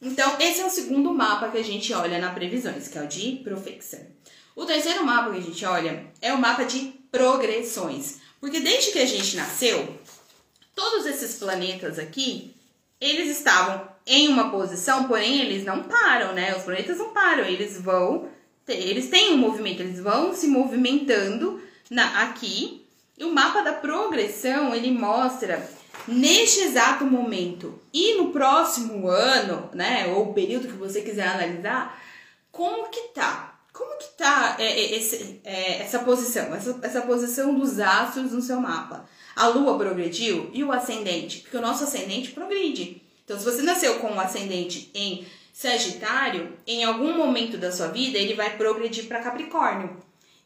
Então, 0.01 0.37
esse 0.39 0.61
é 0.61 0.65
o 0.65 0.71
segundo 0.71 1.13
mapa 1.13 1.49
que 1.49 1.59
a 1.59 1.65
gente 1.65 1.93
olha 1.93 2.21
na 2.21 2.31
previsões, 2.31 2.87
que 2.87 2.97
é 2.97 3.03
o 3.03 3.09
de 3.09 3.41
profecção. 3.43 4.01
O 4.55 4.65
terceiro 4.65 5.05
mapa 5.05 5.31
que 5.31 5.39
a 5.39 5.43
gente 5.43 5.65
olha 5.65 6.07
é 6.21 6.33
o 6.33 6.39
mapa 6.39 6.65
de 6.65 6.93
progressões. 7.11 8.19
Porque 8.41 8.61
desde 8.61 8.93
que 8.93 8.99
a 8.99 9.07
gente 9.07 9.37
nasceu, 9.37 9.99
todos 10.75 11.07
esses 11.07 11.39
planetas 11.39 11.99
aqui, 11.99 12.55
eles 13.01 13.37
estavam 13.37 13.89
em 14.07 14.29
uma 14.29 14.51
posição, 14.51 15.05
porém 15.05 15.41
eles 15.41 15.65
não 15.65 15.85
param, 15.85 16.35
né? 16.35 16.57
Os 16.57 16.65
planetas 16.65 16.99
não 16.99 17.13
param, 17.13 17.45
eles 17.45 17.81
vão 17.81 18.29
eles 18.69 19.09
têm 19.11 19.33
um 19.33 19.39
movimento, 19.39 19.81
eles 19.81 20.01
vão 20.01 20.35
se 20.35 20.47
movimentando 20.47 21.61
na, 21.91 22.23
aqui. 22.23 22.87
E 23.19 23.25
o 23.25 23.33
mapa 23.33 23.61
da 23.63 23.73
progressão, 23.73 24.75
ele 24.75 24.91
mostra 24.91 25.69
neste 26.09 26.61
exato 26.61 27.05
momento 27.05 27.79
e 27.93 28.15
no 28.15 28.31
próximo 28.31 29.07
ano, 29.09 29.69
né, 29.75 30.07
ou 30.09 30.33
período 30.33 30.69
que 30.69 30.75
você 30.75 31.03
quiser 31.03 31.29
analisar, 31.29 32.01
como 32.51 32.89
que 32.89 33.09
tá? 33.09 33.52
Como 33.73 33.97
que 33.99 34.09
tá 34.19 34.57
é, 34.59 34.65
é, 34.65 34.97
esse, 34.97 35.41
é, 35.45 35.83
essa 35.83 36.01
posição, 36.01 36.55
essa, 36.55 36.79
essa 36.83 37.03
posição 37.03 37.55
dos 37.55 37.81
astros 37.81 38.33
no 38.33 38.43
seu 38.43 38.61
mapa? 38.61 39.09
A 39.35 39.49
lua 39.49 39.79
progrediu 39.79 40.51
e 40.53 40.63
o 40.63 40.71
ascendente, 40.71 41.41
porque 41.41 41.57
o 41.57 41.63
nosso 41.63 41.85
ascendente 41.85 42.33
progride. 42.33 43.03
Então, 43.25 43.39
se 43.39 43.45
você 43.45 43.63
nasceu 43.63 43.99
com 43.99 44.13
o 44.13 44.21
ascendente 44.21 44.91
em 44.95 45.27
Sagitário, 45.53 46.57
em 46.67 46.85
algum 46.85 47.17
momento 47.17 47.57
da 47.57 47.73
sua 47.73 47.89
vida, 47.89 48.19
ele 48.19 48.35
vai 48.35 48.57
progredir 48.57 49.07
para 49.07 49.23
Capricórnio. 49.23 49.97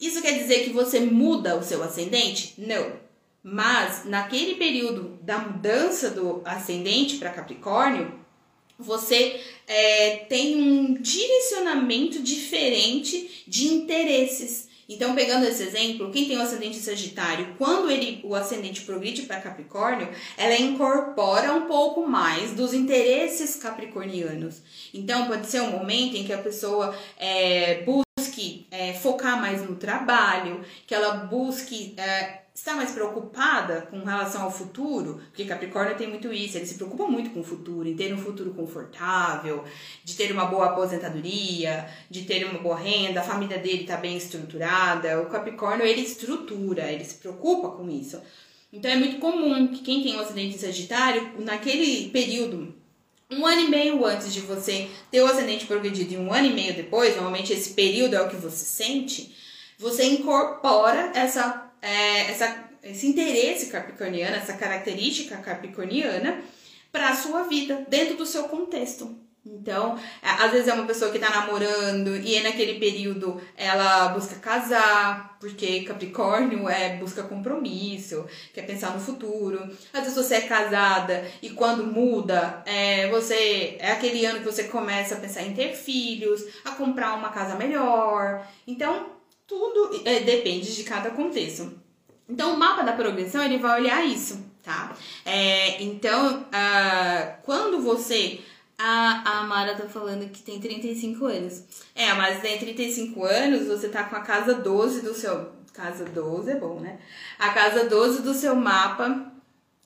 Isso 0.01 0.20
quer 0.20 0.33
dizer 0.33 0.64
que 0.64 0.70
você 0.70 1.01
muda 1.01 1.57
o 1.57 1.62
seu 1.62 1.83
ascendente? 1.83 2.55
Não. 2.59 2.93
Mas 3.43 4.05
naquele 4.05 4.57
período 4.57 5.18
da 5.22 5.39
mudança 5.39 6.11
do 6.11 6.43
ascendente 6.45 7.16
para 7.16 7.31
Capricórnio, 7.31 8.12
você 8.79 9.41
é, 9.67 10.17
tem 10.29 10.57
um 10.57 10.95
direcionamento 10.95 12.23
diferente 12.23 13.45
de 13.47 13.69
interesses. 13.69 14.69
Então, 14.89 15.17
pegando 15.17 15.45
esse 15.47 15.64
exemplo, 15.64 16.12
quem 16.12 16.27
tem 16.27 16.39
o 16.39 16.43
ascendente 16.43 16.77
Sagitário, 16.77 17.55
quando 17.59 17.91
ele 17.91 18.21
o 18.23 18.37
ascendente 18.37 18.83
progride 18.83 19.23
para 19.23 19.41
Capricórnio, 19.41 20.09
ela 20.37 20.57
incorpora 20.57 21.53
um 21.53 21.62
pouco 21.62 22.07
mais 22.07 22.53
dos 22.53 22.73
interesses 22.73 23.57
capricornianos. 23.57 24.62
Então, 24.95 25.27
pode 25.27 25.49
ser 25.49 25.61
um 25.62 25.73
momento 25.73 26.17
em 26.17 26.25
que 26.25 26.33
a 26.33 26.39
pessoa 26.39 26.97
é, 27.19 27.83
busque 27.83 28.67
é, 28.71 28.93
focar 28.95 29.41
mais 29.41 29.69
no 29.69 29.75
trabalho, 29.75 30.64
que 30.87 30.95
ela 30.95 31.14
busque 31.14 31.95
é, 31.97 32.45
está 32.57 32.75
mais 32.75 32.91
preocupada 32.91 33.83
com 33.91 34.03
relação 34.03 34.43
ao 34.43 34.51
futuro, 34.51 35.21
porque 35.27 35.45
Capricórnio 35.45 35.95
tem 35.95 36.09
muito 36.09 36.33
isso, 36.33 36.57
ele 36.57 36.65
se 36.65 36.77
preocupa 36.77 37.07
muito 37.07 37.29
com 37.29 37.41
o 37.41 37.45
futuro, 37.45 37.87
em 37.87 37.95
ter 37.95 38.15
um 38.15 38.19
futuro 38.19 38.55
confortável, 38.55 39.63
de 40.03 40.15
ter 40.15 40.33
uma 40.33 40.47
boa 40.47 40.71
aposentadoria, 40.71 41.87
de 42.09 42.23
ter 42.23 42.47
uma 42.47 42.59
boa 42.59 42.79
renda, 42.79 43.21
a 43.21 43.25
família 43.25 43.59
dele 43.59 43.83
está 43.83 43.99
bem 43.99 44.17
estruturada. 44.17 45.21
O 45.21 45.27
Capricórnio 45.27 45.85
ele 45.85 46.01
estrutura, 46.01 46.91
ele 46.91 47.05
se 47.05 47.17
preocupa 47.17 47.77
com 47.77 47.91
isso. 47.91 48.19
Então 48.73 48.91
é 48.91 48.97
muito 48.97 49.19
comum 49.19 49.69
que 49.69 49.83
quem 49.83 50.03
tem 50.03 50.15
o 50.15 50.19
um 50.19 50.21
ascendente 50.21 50.59
Sagitário, 50.59 51.33
naquele 51.39 52.09
período 52.09 52.75
um 53.31 53.45
ano 53.45 53.61
e 53.61 53.69
meio 53.69 54.03
antes 54.07 54.33
de 54.33 54.41
você 54.41 54.89
ter 55.11 55.21
o 55.21 55.27
ascendente 55.27 55.67
progredido 55.67 56.15
e 56.15 56.17
um 56.17 56.33
ano 56.33 56.47
e 56.47 56.55
meio 56.55 56.75
depois, 56.75 57.17
normalmente 57.17 57.53
esse 57.53 57.75
período 57.75 58.15
é 58.15 58.23
o 58.23 58.31
que 58.31 58.37
você 58.37 58.65
sente, 58.65 59.37
você 59.79 60.05
incorpora 60.05 61.13
essa 61.15 61.66
é, 61.83 62.31
essa, 62.31 62.68
esse 62.83 63.07
interesse 63.07 63.66
capricorniano, 63.66 64.37
essa 64.37 64.55
característica 64.55 65.37
capricorniana 65.37 66.43
para 66.91 67.11
a 67.11 67.16
sua 67.16 67.43
vida, 67.43 67.85
dentro 67.89 68.16
do 68.16 68.27
seu 68.27 68.45
contexto. 68.45 69.27
Então, 69.47 69.97
é, 70.20 70.29
às 70.29 70.51
vezes 70.51 70.66
é 70.66 70.74
uma 70.74 70.87
pessoa 70.87 71.11
que 71.12 71.18
está 71.18 71.31
namorando 71.31 72.16
e 72.16 72.41
naquele 72.43 72.81
período 72.81 73.41
ela 73.57 74.09
busca 74.09 74.35
casar, 74.37 75.37
porque 75.39 75.83
Capricórnio 75.85 76.68
é 76.68 76.97
busca 76.97 77.22
compromisso, 77.22 78.27
quer 78.53 78.62
pensar 78.62 78.93
no 78.93 79.01
futuro. 79.01 79.62
Às 79.93 80.01
vezes 80.01 80.16
você 80.16 80.37
é 80.37 80.41
casada 80.41 81.24
e 81.41 81.51
quando 81.51 81.87
muda, 81.87 82.62
é, 82.66 83.09
você 83.09 83.77
é 83.79 83.93
aquele 83.93 84.27
ano 84.27 84.41
que 84.41 84.45
você 84.45 84.64
começa 84.64 85.14
a 85.14 85.20
pensar 85.20 85.43
em 85.43 85.55
ter 85.55 85.74
filhos, 85.74 86.45
a 86.64 86.72
comprar 86.72 87.14
uma 87.14 87.29
casa 87.29 87.55
melhor. 87.55 88.45
Então, 88.66 89.16
tudo 89.47 90.03
é, 90.05 90.20
depende 90.20 90.74
de 90.74 90.84
cada 90.84 91.11
contexto. 91.11 91.72
Então, 92.28 92.55
o 92.55 92.59
mapa 92.59 92.82
da 92.82 92.92
progressão 92.92 93.42
ele 93.42 93.59
vai 93.59 93.80
olhar 93.80 94.05
isso, 94.05 94.44
tá? 94.62 94.97
É, 95.24 95.82
então, 95.82 96.40
uh, 96.40 97.42
quando 97.42 97.80
você. 97.80 98.40
A, 98.78 99.38
a 99.38 99.42
Mara 99.44 99.74
tá 99.74 99.88
falando 99.88 100.30
que 100.30 100.42
tem 100.42 100.61
35 100.61 101.24
anos. 101.24 101.62
É, 101.94 102.12
mas 102.12 102.42
tem 102.42 102.59
35 102.59 103.24
anos, 103.24 103.66
você 103.66 103.88
tá 103.88 104.05
com 104.05 104.16
a 104.16 104.20
casa 104.20 104.53
12 104.53 105.01
do 105.01 105.14
seu. 105.14 105.57
Casa 105.72 106.05
12 106.05 106.51
é 106.51 106.57
bom, 106.57 106.80
né? 106.80 106.99
A 107.38 107.51
casa 107.51 107.88
12 107.88 108.20
do 108.20 108.34
seu 108.34 108.55
mapa 108.55 109.32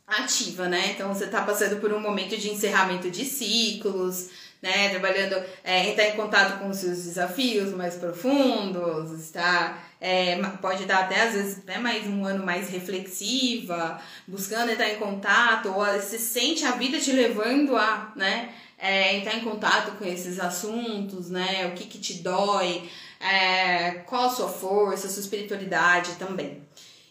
ativa, 0.09 0.69
né? 0.69 0.91
Então 0.93 1.15
você 1.15 1.27
tá 1.27 1.43
passando 1.43 1.81
por 1.81 1.93
um 1.93 2.01
momento 2.01 2.37
de 2.37 2.51
encerramento 2.51 3.11
de 3.11 3.25
ciclos, 3.25 4.31
né? 4.63 4.91
Trabalhando, 4.91 5.43
é, 5.65 5.89
entrar 5.89 6.09
em 6.09 6.17
contato 6.17 6.59
com 6.59 6.69
os 6.69 6.77
seus 6.77 7.05
desafios 7.05 7.73
mais 7.75 7.95
profundos, 7.95 9.13
está, 9.13 9.79
é, 10.01 10.37
pode 10.61 10.85
dar 10.85 11.05
até 11.05 11.23
às 11.23 11.35
vezes 11.35 11.65
né, 11.65 11.79
mais 11.79 12.07
um 12.07 12.25
ano 12.25 12.45
mais 12.45 12.69
reflexiva, 12.69 14.01
buscando 14.27 14.71
entrar 14.71 14.91
em 14.91 14.97
contato, 14.97 15.71
ou 15.71 15.85
se 16.01 16.19
sente 16.19 16.65
a 16.65 16.73
vida 16.73 16.99
te 16.99 17.13
levando 17.13 17.77
a, 17.77 18.13
né? 18.17 18.55
É, 18.83 19.17
entrar 19.17 19.37
em 19.37 19.45
contato 19.45 19.99
com 19.99 20.07
esses 20.07 20.41
assuntos, 20.41 21.29
né? 21.29 21.67
O 21.67 21.73
que 21.73 21.85
que 21.85 21.99
te 21.99 22.15
dói, 22.23 22.89
é, 23.21 24.03
qual 24.07 24.25
a 24.25 24.31
sua 24.31 24.49
força, 24.49 25.07
a 25.07 25.11
sua 25.11 25.21
espiritualidade 25.21 26.13
também. 26.13 26.63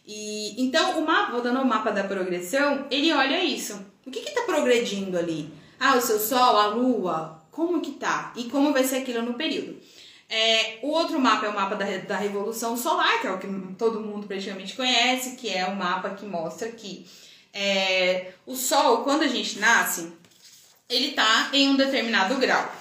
E 0.05 0.59
então 0.59 0.99
o 0.99 1.05
mapa, 1.05 1.33
voltando 1.33 1.59
ao 1.59 1.65
mapa 1.65 1.91
da 1.91 2.03
progressão, 2.03 2.87
ele 2.89 3.13
olha 3.13 3.43
isso. 3.43 3.79
O 4.03 4.09
que 4.09 4.17
está 4.17 4.41
progredindo 4.41 5.19
ali? 5.19 5.53
Ah, 5.79 5.95
o 5.95 6.01
seu 6.01 6.19
Sol, 6.19 6.57
a 6.57 6.65
Lua, 6.67 7.38
como 7.59 7.81
que 7.81 7.91
tá? 7.91 8.31
E 8.37 8.45
como 8.45 8.71
vai 8.71 8.85
ser 8.85 8.99
aquilo 8.99 9.21
no 9.21 9.33
período? 9.33 9.77
É, 10.29 10.79
o 10.81 10.91
outro 10.91 11.19
mapa 11.19 11.45
é 11.45 11.49
o 11.49 11.55
mapa 11.55 11.75
da, 11.75 11.85
da 11.97 12.15
Revolução 12.15 12.77
Solar, 12.77 13.19
que 13.19 13.27
é 13.27 13.31
o 13.31 13.37
que 13.37 13.47
todo 13.77 13.99
mundo 13.99 14.27
praticamente 14.27 14.75
conhece, 14.75 15.35
que 15.35 15.49
é 15.49 15.65
o 15.65 15.75
mapa 15.75 16.11
que 16.11 16.25
mostra 16.25 16.69
que 16.69 17.05
é, 17.53 18.31
o 18.45 18.55
Sol, 18.55 19.03
quando 19.03 19.23
a 19.23 19.27
gente 19.27 19.59
nasce, 19.59 20.13
ele 20.87 21.11
tá 21.11 21.49
em 21.51 21.67
um 21.67 21.75
determinado 21.75 22.35
grau. 22.35 22.71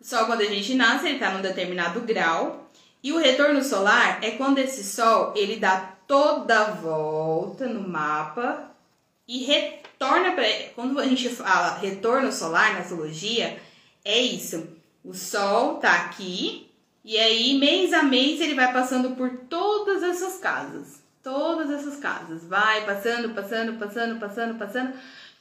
O 0.00 0.04
Sol, 0.04 0.26
quando 0.26 0.40
a 0.40 0.46
gente 0.46 0.74
nasce, 0.74 1.06
ele 1.06 1.20
tá 1.20 1.30
num 1.30 1.42
determinado 1.42 2.00
grau. 2.00 2.68
E 3.04 3.12
o 3.12 3.18
retorno 3.18 3.62
solar 3.62 4.18
é 4.20 4.32
quando 4.32 4.58
esse 4.58 4.82
Sol, 4.82 5.32
ele 5.36 5.56
dá 5.56 5.94
toda 6.08 6.58
a 6.58 6.70
volta 6.72 7.68
no 7.68 7.88
mapa 7.88 8.68
e 9.28 9.44
retorna 9.44 10.32
para 10.32 10.44
quando 10.74 10.98
a 10.98 11.06
gente 11.06 11.28
fala 11.28 11.78
retorno 11.78 12.32
solar 12.32 12.72
na 12.72 12.80
astrologia, 12.80 13.60
é 14.06 14.20
isso. 14.20 14.68
O 15.04 15.12
Sol 15.12 15.74
tá 15.74 15.92
aqui 15.92 16.70
e 17.04 17.18
aí 17.18 17.58
mês 17.58 17.92
a 17.92 18.02
mês 18.02 18.40
ele 18.40 18.54
vai 18.54 18.72
passando 18.72 19.16
por 19.16 19.30
todas 19.48 20.02
essas 20.02 20.38
casas, 20.38 21.02
todas 21.22 21.70
essas 21.70 21.96
casas, 21.96 22.44
vai 22.44 22.84
passando, 22.86 23.34
passando, 23.34 23.78
passando, 23.78 24.20
passando, 24.20 24.58
passando. 24.58 24.92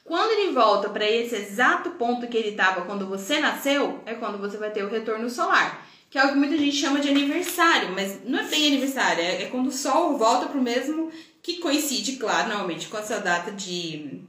Quando 0.04 0.32
ele 0.32 0.52
volta 0.52 0.90
para 0.90 1.10
esse 1.10 1.36
exato 1.36 1.92
ponto 1.92 2.28
que 2.28 2.38
ele 2.38 2.50
estava 2.50 2.86
quando 2.86 3.08
você 3.08 3.40
nasceu, 3.40 4.02
é 4.06 4.16
quando 4.16 4.38
você 4.38 4.58
vai 4.58 4.72
ter 4.72 4.84
o 4.84 4.90
retorno 4.90 5.30
solar, 5.30 5.86
que 6.10 6.18
é 6.18 6.26
o 6.26 6.30
que 6.30 6.36
muita 6.36 6.58
gente 6.58 6.76
chama 6.76 7.00
de 7.00 7.10
aniversário, 7.10 7.92
mas 7.94 8.20
não 8.26 8.40
é 8.40 8.44
bem 8.44 8.68
aniversário, 8.68 9.24
é, 9.24 9.44
é 9.44 9.46
quando 9.48 9.68
o 9.68 9.72
Sol 9.72 10.18
volta 10.18 10.48
para 10.48 10.60
o 10.60 10.64
mesmo 10.64 11.12
que 11.42 11.58
coincide, 11.58 12.18
claro, 12.18 12.50
normalmente 12.50 12.88
com 12.88 12.98
a 12.98 13.04
sua 13.04 13.18
data 13.18 13.52
de 13.52 14.24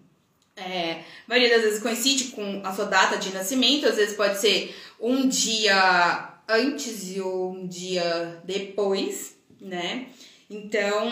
é, 0.56 0.92
a 0.92 1.28
maioria 1.28 1.54
das 1.54 1.62
vezes 1.62 1.82
coincide 1.82 2.24
com 2.28 2.62
a 2.64 2.72
sua 2.72 2.86
data 2.86 3.18
de 3.18 3.32
nascimento, 3.32 3.86
às 3.86 3.96
vezes 3.96 4.16
pode 4.16 4.38
ser 4.38 4.74
um 4.98 5.28
dia 5.28 6.32
antes 6.48 7.14
e 7.14 7.20
um 7.20 7.66
dia 7.66 8.40
depois, 8.44 9.36
né? 9.60 10.06
Então, 10.48 11.10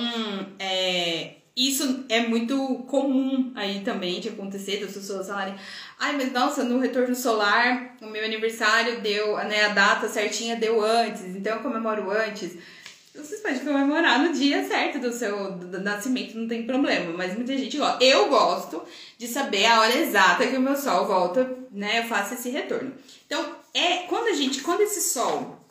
é, 0.59 1.35
isso 1.57 2.05
é 2.09 2.21
muito 2.21 2.57
comum 2.89 3.53
aí 3.55 3.81
também 3.81 4.21
de 4.21 4.29
acontecer, 4.29 4.79
das 4.79 4.93
pessoas 4.93 5.27
falarem, 5.27 5.55
ai, 5.99 6.17
mas 6.17 6.33
nossa, 6.33 6.65
no 6.65 6.79
retorno 6.79 7.15
solar, 7.15 7.97
o 8.01 8.07
meu 8.07 8.25
aniversário 8.25 9.01
deu, 9.01 9.37
né, 9.37 9.65
a 9.65 9.69
data 9.69 10.09
certinha 10.09 10.57
deu 10.57 10.83
antes, 10.83 11.23
então 11.37 11.57
eu 11.57 11.63
comemoro 11.63 12.11
antes. 12.11 12.57
Vocês 13.15 13.41
podem 13.41 13.61
comemorar 13.61 14.19
no 14.19 14.33
dia 14.33 14.67
certo 14.67 14.99
do 14.99 15.13
seu 15.13 15.53
do 15.53 15.81
nascimento, 15.81 16.37
não 16.37 16.49
tem 16.49 16.67
problema. 16.67 17.13
Mas 17.17 17.37
muita 17.37 17.57
gente 17.57 17.79
gosta. 17.79 18.03
Eu 18.03 18.29
gosto 18.29 18.83
de 19.17 19.29
saber 19.29 19.67
a 19.67 19.81
hora 19.81 19.97
exata 19.97 20.45
que 20.45 20.57
o 20.57 20.61
meu 20.61 20.77
sol 20.77 21.07
volta, 21.07 21.57
né? 21.71 22.01
Eu 22.01 22.05
faço 22.09 22.35
esse 22.35 22.51
retorno. 22.51 22.93
Então, 23.25 23.55
é 23.73 23.99
quando 24.09 24.27
a 24.27 24.33
gente, 24.33 24.63
quando 24.63 24.81
esse 24.81 25.01
sol 25.01 25.65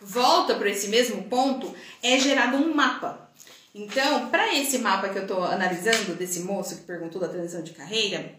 volta 0.00 0.56
para 0.56 0.68
esse 0.68 0.88
mesmo 0.88 1.22
ponto, 1.24 1.72
é 2.02 2.18
gerado 2.18 2.56
um 2.56 2.74
mapa. 2.74 3.30
Então, 3.72 4.28
para 4.28 4.52
esse 4.52 4.78
mapa 4.78 5.10
que 5.10 5.18
eu 5.18 5.22
estou 5.22 5.44
analisando 5.44 6.16
desse 6.16 6.40
moço 6.40 6.76
que 6.76 6.82
perguntou 6.82 7.20
da 7.20 7.28
transição 7.28 7.62
de 7.62 7.70
carreira, 7.70 8.34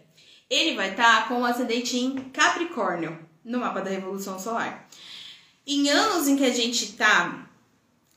ele 0.50 0.76
vai 0.76 0.90
estar 0.90 1.22
tá 1.22 1.28
com 1.28 1.40
o 1.40 1.44
ascendente 1.46 1.96
em 1.96 2.16
Capricórnio 2.30 3.18
no 3.42 3.58
mapa 3.58 3.80
da 3.80 3.88
Revolução 3.88 4.38
Solar. 4.38 4.86
Em 5.66 5.88
anos 5.88 6.28
em 6.28 6.36
que 6.36 6.44
a 6.44 6.52
gente 6.52 6.84
está 6.84 7.48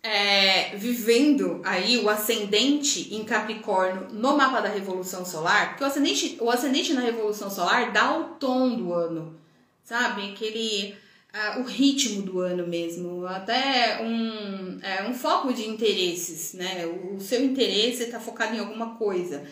é, 0.06 0.76
vivendo 0.76 1.62
aí 1.64 1.98
o 1.98 2.08
ascendente 2.08 3.12
em 3.16 3.24
Capricórnio 3.24 4.08
no 4.12 4.38
mapa 4.38 4.62
da 4.62 4.70
Revolução 4.70 5.26
Solar, 5.26 5.70
porque 5.70 5.84
o 5.84 5.88
ascendente, 5.88 6.38
o 6.40 6.52
ascendente 6.52 6.94
na 6.94 7.02
Revolução 7.02 7.50
Solar 7.50 7.92
dá 7.92 8.16
o 8.16 8.36
tom 8.36 8.76
do 8.76 8.94
ano, 8.94 9.36
sabe? 9.84 10.30
Aquele. 10.32 10.96
Uh, 11.34 11.60
o 11.60 11.64
ritmo 11.64 12.22
do 12.22 12.40
ano 12.40 12.66
mesmo, 12.66 13.28
até 13.28 14.02
um, 14.02 14.80
é, 14.82 15.06
um 15.06 15.14
foco 15.14 15.52
de 15.52 15.68
interesses, 15.68 16.54
né? 16.54 16.86
O, 16.86 17.16
o 17.16 17.20
seu 17.20 17.44
interesse 17.44 18.04
está 18.04 18.22
focado 18.22 18.56
em 18.56 18.60
alguma 18.60 18.96
coisa. 18.96 19.44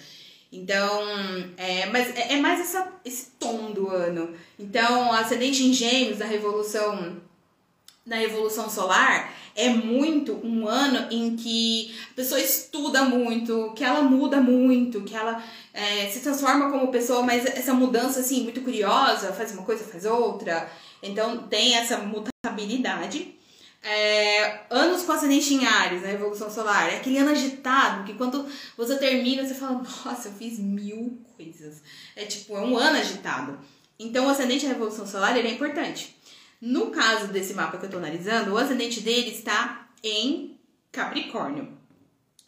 Então, 0.49 1.01
é, 1.58 1.88
mas 1.88 2.16
é, 2.16 2.36
é 2.36 2.38
mais 2.38 2.62
essa, 2.62 2.89
esse 3.04 3.32
tom 3.38 3.72
do 3.72 3.89
ano. 3.89 4.34
Então, 4.58 5.12
ascendente 5.12 5.62
em 5.66 5.74
gêmeos 5.74 6.20
da 6.20 6.26
Revolução 6.26 7.18
na 8.06 8.18
Revolução 8.18 8.70
Solar 8.70 9.34
é 9.56 9.70
muito 9.70 10.34
um 10.43 10.68
ano 10.68 11.08
em 11.12 11.36
que 11.36 11.95
a 12.12 12.16
pessoa 12.16 12.39
estuda 12.39 13.04
muito, 13.04 13.72
que 13.76 13.84
ela 13.84 14.01
muda 14.01 14.41
muito, 14.41 15.01
que 15.04 15.16
ela 15.16 15.41
é, 15.74 16.10
se 16.10 16.20
transforma 16.22 16.72
como 16.72 16.91
pessoa, 16.91 17.22
mas 17.24 17.45
essa 17.45 17.74
mudança, 17.74 18.20
assim, 18.20 18.43
muito 18.43 18.62
curiosa, 18.62 19.32
faz 19.32 19.51
uma 19.54 19.64
coisa, 19.64 19.84
faz 19.84 20.06
outra. 20.06 20.70
Então, 21.01 21.47
tem 21.47 21.76
essa 21.76 21.97
mutabilidade. 21.97 23.36
É, 23.86 24.62
anos 24.70 25.04
com 25.04 25.12
ascendente 25.12 25.54
em 25.54 25.66
Ares, 25.66 26.01
na 26.01 26.08
Revolução 26.08 26.49
Solar, 26.49 26.91
é 26.91 26.97
aquele 26.97 27.18
ano 27.18 27.32
agitado 27.32 28.06
que 28.06 28.14
quando 28.14 28.47
você 28.78 28.97
termina, 28.97 29.45
você 29.45 29.54
fala, 29.54 29.84
nossa, 30.06 30.30
eu 30.30 30.34
fiz 30.34 30.58
mil 30.58 31.22
coisas. 31.36 31.82
É 32.16 32.26
tipo, 32.26 32.56
é 32.56 32.62
um 32.62 32.78
ano 32.78 32.97
agitado. 32.97 33.60
Então, 33.99 34.26
o 34.26 34.30
ascendente 34.30 34.66
na 34.66 34.74
Revolução 34.74 35.06
Solar, 35.06 35.38
ele 35.38 35.49
é 35.49 35.51
importante. 35.51 36.16
No 36.66 36.91
caso 36.91 37.28
desse 37.28 37.53
mapa 37.53 37.78
que 37.78 37.84
eu 37.84 37.88
estou 37.88 37.99
analisando, 37.99 38.53
o 38.53 38.57
ascendente 38.57 39.01
dele 39.01 39.32
está 39.32 39.86
em 40.01 40.57
Capricórnio. 40.93 41.78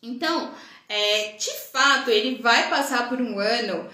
Então, 0.02 0.54
é, 0.88 1.34
de 1.34 1.52
fato, 1.70 2.10
ele 2.10 2.42
vai 2.42 2.70
passar 2.70 3.10
por 3.10 3.20
um 3.20 3.38
ano 3.40 3.90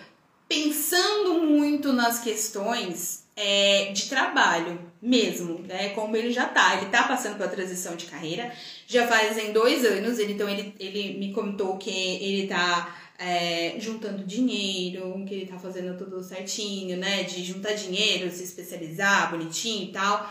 pensando 0.48 1.42
muito 1.42 1.92
nas 1.92 2.20
questões 2.20 3.26
é, 3.36 3.92
de 3.94 4.10
trabalho 4.10 4.80
mesmo, 5.02 5.58
né? 5.62 5.90
Como 5.96 6.16
ele 6.16 6.32
já 6.32 6.46
tá, 6.46 6.78
ele 6.78 6.92
tá 6.92 7.02
passando 7.02 7.38
pela 7.40 7.50
transição 7.50 7.96
de 7.96 8.06
carreira, 8.06 8.54
já 8.86 9.08
fazem 9.08 9.52
dois 9.52 9.84
anos, 9.84 10.20
ele, 10.20 10.34
então 10.34 10.48
ele, 10.48 10.76
ele 10.80 11.18
me 11.18 11.34
contou 11.34 11.80
que 11.80 11.90
ele 11.90 12.46
tá 12.46 12.96
é, 13.22 13.76
juntando 13.78 14.24
dinheiro, 14.24 15.24
que 15.28 15.36
ele 15.36 15.46
tá 15.46 15.60
fazendo 15.60 15.96
tudo 15.96 16.24
certinho, 16.24 16.98
né? 16.98 17.24
De 17.24 17.44
juntar 17.44 17.74
dinheiro, 17.74 18.32
se 18.32 18.44
especializar 18.44 19.30
bonitinho 19.30 19.90
e 19.90 19.92
tal, 19.92 20.28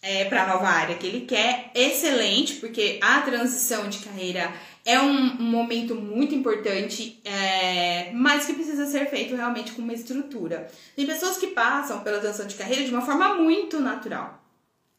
é, 0.00 0.24
para 0.24 0.44
a 0.44 0.46
nova 0.54 0.66
área 0.66 0.96
que 0.96 1.06
ele 1.06 1.26
quer. 1.26 1.70
Excelente, 1.74 2.54
porque 2.54 2.98
a 3.02 3.20
transição 3.20 3.90
de 3.90 3.98
carreira 3.98 4.54
é 4.86 4.98
um, 4.98 5.40
um 5.40 5.50
momento 5.50 5.94
muito 5.94 6.34
importante, 6.34 7.20
é, 7.24 8.10
mas 8.12 8.46
que 8.46 8.54
precisa 8.54 8.86
ser 8.86 9.08
feito 9.10 9.36
realmente 9.36 9.72
com 9.72 9.82
uma 9.82 9.92
estrutura. 9.92 10.68
Tem 10.96 11.06
pessoas 11.06 11.36
que 11.36 11.48
passam 11.48 12.00
pela 12.00 12.20
transição 12.20 12.46
de 12.46 12.54
carreira 12.54 12.84
de 12.84 12.90
uma 12.90 13.02
forma 13.02 13.34
muito 13.34 13.80
natural. 13.80 14.43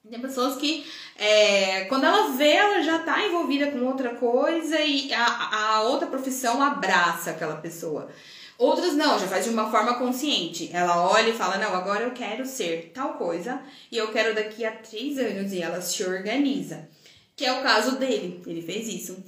Tem 0.09 0.19
pessoas 0.19 0.55
que, 0.57 0.85
é, 1.17 1.85
quando 1.85 2.03
ela 2.03 2.29
vê, 2.37 2.51
ela 2.51 2.81
já 2.83 2.97
está 2.97 3.25
envolvida 3.25 3.71
com 3.71 3.83
outra 3.85 4.13
coisa 4.15 4.79
e 4.79 5.11
a, 5.11 5.75
a 5.75 5.81
outra 5.81 6.07
profissão 6.07 6.61
abraça 6.61 7.31
aquela 7.31 7.55
pessoa. 7.55 8.09
Outras 8.57 8.93
não, 8.93 9.19
já 9.19 9.27
faz 9.27 9.45
de 9.45 9.49
uma 9.49 9.69
forma 9.71 9.95
consciente. 9.95 10.69
Ela 10.71 11.09
olha 11.09 11.29
e 11.29 11.37
fala: 11.37 11.57
Não, 11.57 11.73
agora 11.75 12.03
eu 12.03 12.11
quero 12.11 12.45
ser 12.45 12.91
tal 12.93 13.15
coisa 13.15 13.59
e 13.91 13.97
eu 13.97 14.11
quero 14.11 14.35
daqui 14.35 14.63
a 14.63 14.71
três 14.71 15.17
anos. 15.17 15.51
E 15.51 15.61
ela 15.61 15.81
se 15.81 16.03
organiza. 16.03 16.87
Que 17.35 17.45
é 17.45 17.51
o 17.51 17.63
caso 17.63 17.97
dele, 17.97 18.41
ele 18.45 18.61
fez 18.61 18.87
isso. 18.87 19.21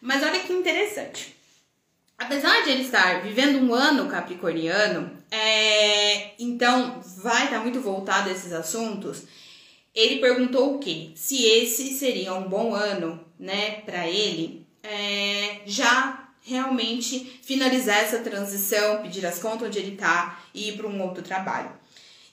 Mas 0.00 0.22
olha 0.22 0.40
que 0.40 0.52
interessante. 0.52 1.36
Apesar 2.16 2.62
de 2.62 2.70
ele 2.70 2.84
estar 2.84 3.22
vivendo 3.22 3.58
um 3.58 3.74
ano 3.74 4.08
capricorniano, 4.08 5.10
é, 5.30 6.30
então 6.38 7.00
vai 7.18 7.44
estar 7.44 7.58
muito 7.60 7.80
voltado 7.80 8.28
a 8.28 8.32
esses 8.32 8.52
assuntos 8.52 9.24
ele 9.94 10.20
perguntou 10.20 10.74
o 10.74 10.78
quê? 10.78 11.10
Se 11.14 11.44
esse 11.44 11.94
seria 11.94 12.34
um 12.34 12.48
bom 12.48 12.74
ano, 12.74 13.24
né, 13.38 13.82
para 13.82 14.08
ele, 14.08 14.66
é, 14.82 15.60
já 15.66 16.30
realmente 16.42 17.40
finalizar 17.42 17.98
essa 17.98 18.18
transição, 18.18 19.02
pedir 19.02 19.24
as 19.24 19.38
contas 19.38 19.68
onde 19.68 19.78
ele 19.78 19.96
tá 19.96 20.42
e 20.52 20.70
ir 20.70 20.76
para 20.76 20.88
um 20.88 21.02
outro 21.02 21.22
trabalho. 21.22 21.70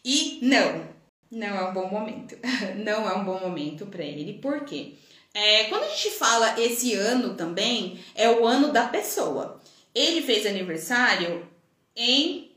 E 0.03 0.39
não, 0.41 0.88
não 1.32 1.47
é 1.47 1.70
um 1.70 1.74
bom 1.74 1.89
momento. 1.89 2.38
não 2.84 3.07
é 3.07 3.14
um 3.14 3.24
bom 3.24 3.39
momento 3.39 3.86
para 3.86 4.03
ele. 4.03 4.39
Por 4.39 4.66
quê? 4.66 4.93
É, 5.34 5.66
quando 5.66 5.84
a 5.84 5.89
gente 5.89 6.12
fala 6.12 6.60
esse 6.60 6.95
ano 6.95 7.36
também, 7.36 7.99
é 8.16 8.30
o 8.30 8.45
ano 8.45 8.72
da 8.72 8.88
pessoa. 8.88 9.62
Ele 9.93 10.22
fez 10.22 10.45
aniversário 10.45 11.47
em 11.95 12.51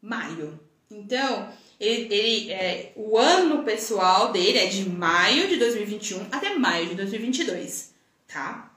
maio. 0.00 0.58
Então, 0.90 1.48
ele, 1.78 2.14
ele 2.14 2.52
é, 2.52 2.92
o 2.96 3.18
ano 3.18 3.62
pessoal 3.64 4.32
dele 4.32 4.58
é 4.58 4.66
de 4.66 4.88
maio 4.88 5.48
de 5.48 5.56
2021 5.56 6.26
até 6.30 6.54
maio 6.54 6.86
de 6.86 6.94
2022, 6.94 7.92
tá? 8.26 8.70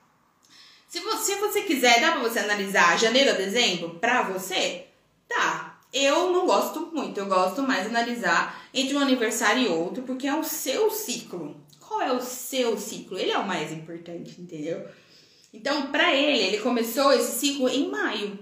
Se 0.88 1.00
você, 1.00 1.34
se 1.34 1.40
você 1.40 1.62
quiser, 1.62 2.00
dá 2.00 2.12
pra 2.12 2.20
você 2.22 2.38
analisar 2.38 2.98
janeiro 2.98 3.30
a 3.30 3.34
dezembro 3.34 3.98
pra 4.00 4.22
você? 4.22 4.86
Tá. 5.28 5.78
Eu 5.92 6.32
não 6.32 6.46
gosto 6.46 6.90
muito, 6.92 7.18
eu 7.18 7.26
gosto 7.26 7.62
mais 7.62 7.86
analisar 7.86 8.62
entre 8.74 8.96
um 8.96 9.00
aniversário 9.00 9.62
e 9.62 9.68
outro, 9.68 10.02
porque 10.02 10.26
é 10.26 10.34
o 10.34 10.44
seu 10.44 10.90
ciclo. 10.90 11.56
Qual 11.80 12.02
é 12.02 12.12
o 12.12 12.20
seu 12.20 12.76
ciclo? 12.78 13.18
Ele 13.18 13.30
é 13.30 13.38
o 13.38 13.46
mais 13.46 13.72
importante, 13.72 14.40
entendeu? 14.40 14.86
Então, 15.52 15.90
para 15.90 16.14
ele, 16.14 16.42
ele 16.42 16.58
começou 16.58 17.12
esse 17.12 17.38
ciclo 17.38 17.68
em 17.68 17.90
maio. 17.90 18.38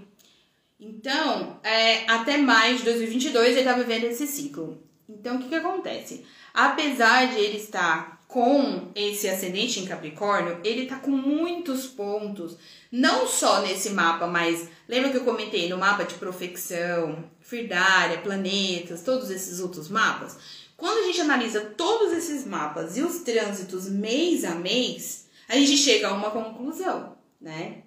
Então, 0.79 1.59
é, 1.63 2.09
até 2.09 2.37
maio 2.37 2.77
de 2.77 2.83
2022 2.83 3.49
ele 3.49 3.59
está 3.59 3.73
vivendo 3.73 4.03
esse 4.03 4.27
ciclo. 4.27 4.83
Então, 5.09 5.37
o 5.37 5.39
que, 5.39 5.49
que 5.49 5.55
acontece? 5.55 6.25
Apesar 6.53 7.27
de 7.27 7.37
ele 7.37 7.57
estar 7.57 8.17
com 8.27 8.91
esse 8.93 9.27
ascendente 9.27 9.79
em 9.79 9.85
Capricórnio, 9.85 10.59
ele 10.63 10.83
está 10.83 10.97
com 10.97 11.11
muitos 11.11 11.87
pontos, 11.87 12.57
não 12.91 13.25
só 13.25 13.61
nesse 13.61 13.91
mapa, 13.91 14.27
mas 14.27 14.67
lembra 14.87 15.09
que 15.09 15.17
eu 15.17 15.23
comentei 15.23 15.69
no 15.69 15.77
mapa 15.77 16.03
de 16.03 16.15
profecção, 16.15 17.23
firdária, 17.41 18.19
planetas, 18.19 19.01
todos 19.01 19.31
esses 19.31 19.59
outros 19.59 19.89
mapas? 19.89 20.37
Quando 20.75 20.99
a 20.99 21.07
gente 21.07 21.21
analisa 21.21 21.61
todos 21.61 22.13
esses 22.13 22.45
mapas 22.45 22.97
e 22.97 23.01
os 23.01 23.19
trânsitos 23.19 23.89
mês 23.89 24.43
a 24.43 24.53
mês, 24.53 25.27
a 25.47 25.55
gente 25.55 25.77
chega 25.77 26.09
a 26.09 26.13
uma 26.13 26.29
conclusão, 26.29 27.17
né? 27.41 27.83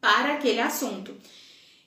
Para 0.00 0.34
aquele 0.34 0.60
assunto. 0.60 1.14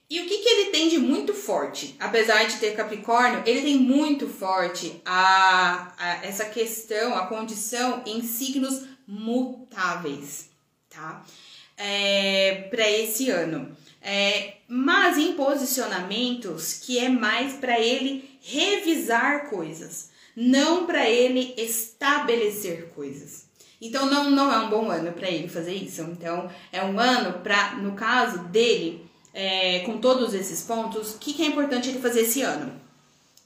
E 0.09 0.21
o 0.21 0.25
que, 0.25 0.37
que 0.37 0.49
ele 0.49 0.69
tem 0.71 0.87
de 0.87 0.97
muito 0.97 1.33
forte? 1.33 1.95
Apesar 1.99 2.45
de 2.45 2.57
ter 2.57 2.75
Capricórnio, 2.75 3.43
ele 3.45 3.61
tem 3.61 3.77
muito 3.77 4.27
forte 4.27 5.01
a, 5.05 5.93
a 5.97 6.25
essa 6.25 6.45
questão, 6.45 7.13
a 7.13 7.27
condição 7.27 8.03
em 8.05 8.21
signos 8.21 8.83
mutáveis, 9.05 10.49
tá? 10.89 11.25
É, 11.75 12.67
para 12.69 12.89
esse 12.89 13.29
ano. 13.29 13.75
É, 14.01 14.53
mas 14.67 15.17
em 15.17 15.33
posicionamentos 15.33 16.73
que 16.75 16.97
é 16.97 17.09
mais 17.09 17.55
para 17.55 17.77
ele 17.77 18.39
revisar 18.41 19.49
coisas, 19.49 20.09
não 20.33 20.85
para 20.85 21.09
ele 21.09 21.53
estabelecer 21.57 22.89
coisas. 22.95 23.45
Então 23.81 24.05
não, 24.05 24.29
não 24.31 24.51
é 24.51 24.57
um 24.59 24.69
bom 24.69 24.89
ano 24.89 25.11
para 25.11 25.29
ele 25.29 25.47
fazer 25.47 25.73
isso. 25.73 26.01
Então 26.03 26.49
é 26.71 26.83
um 26.83 26.99
ano 26.99 27.39
para, 27.39 27.75
no 27.75 27.93
caso 27.93 28.39
dele, 28.45 29.06
é, 29.39 29.81
com 29.81 29.99
todos 29.99 30.33
esses 30.33 30.63
pontos, 30.63 31.13
o 31.13 31.19
que, 31.19 31.31
que 31.31 31.43
é 31.43 31.45
importante 31.45 31.89
ele 31.89 31.99
fazer 31.99 32.21
esse 32.21 32.41
ano? 32.41 32.73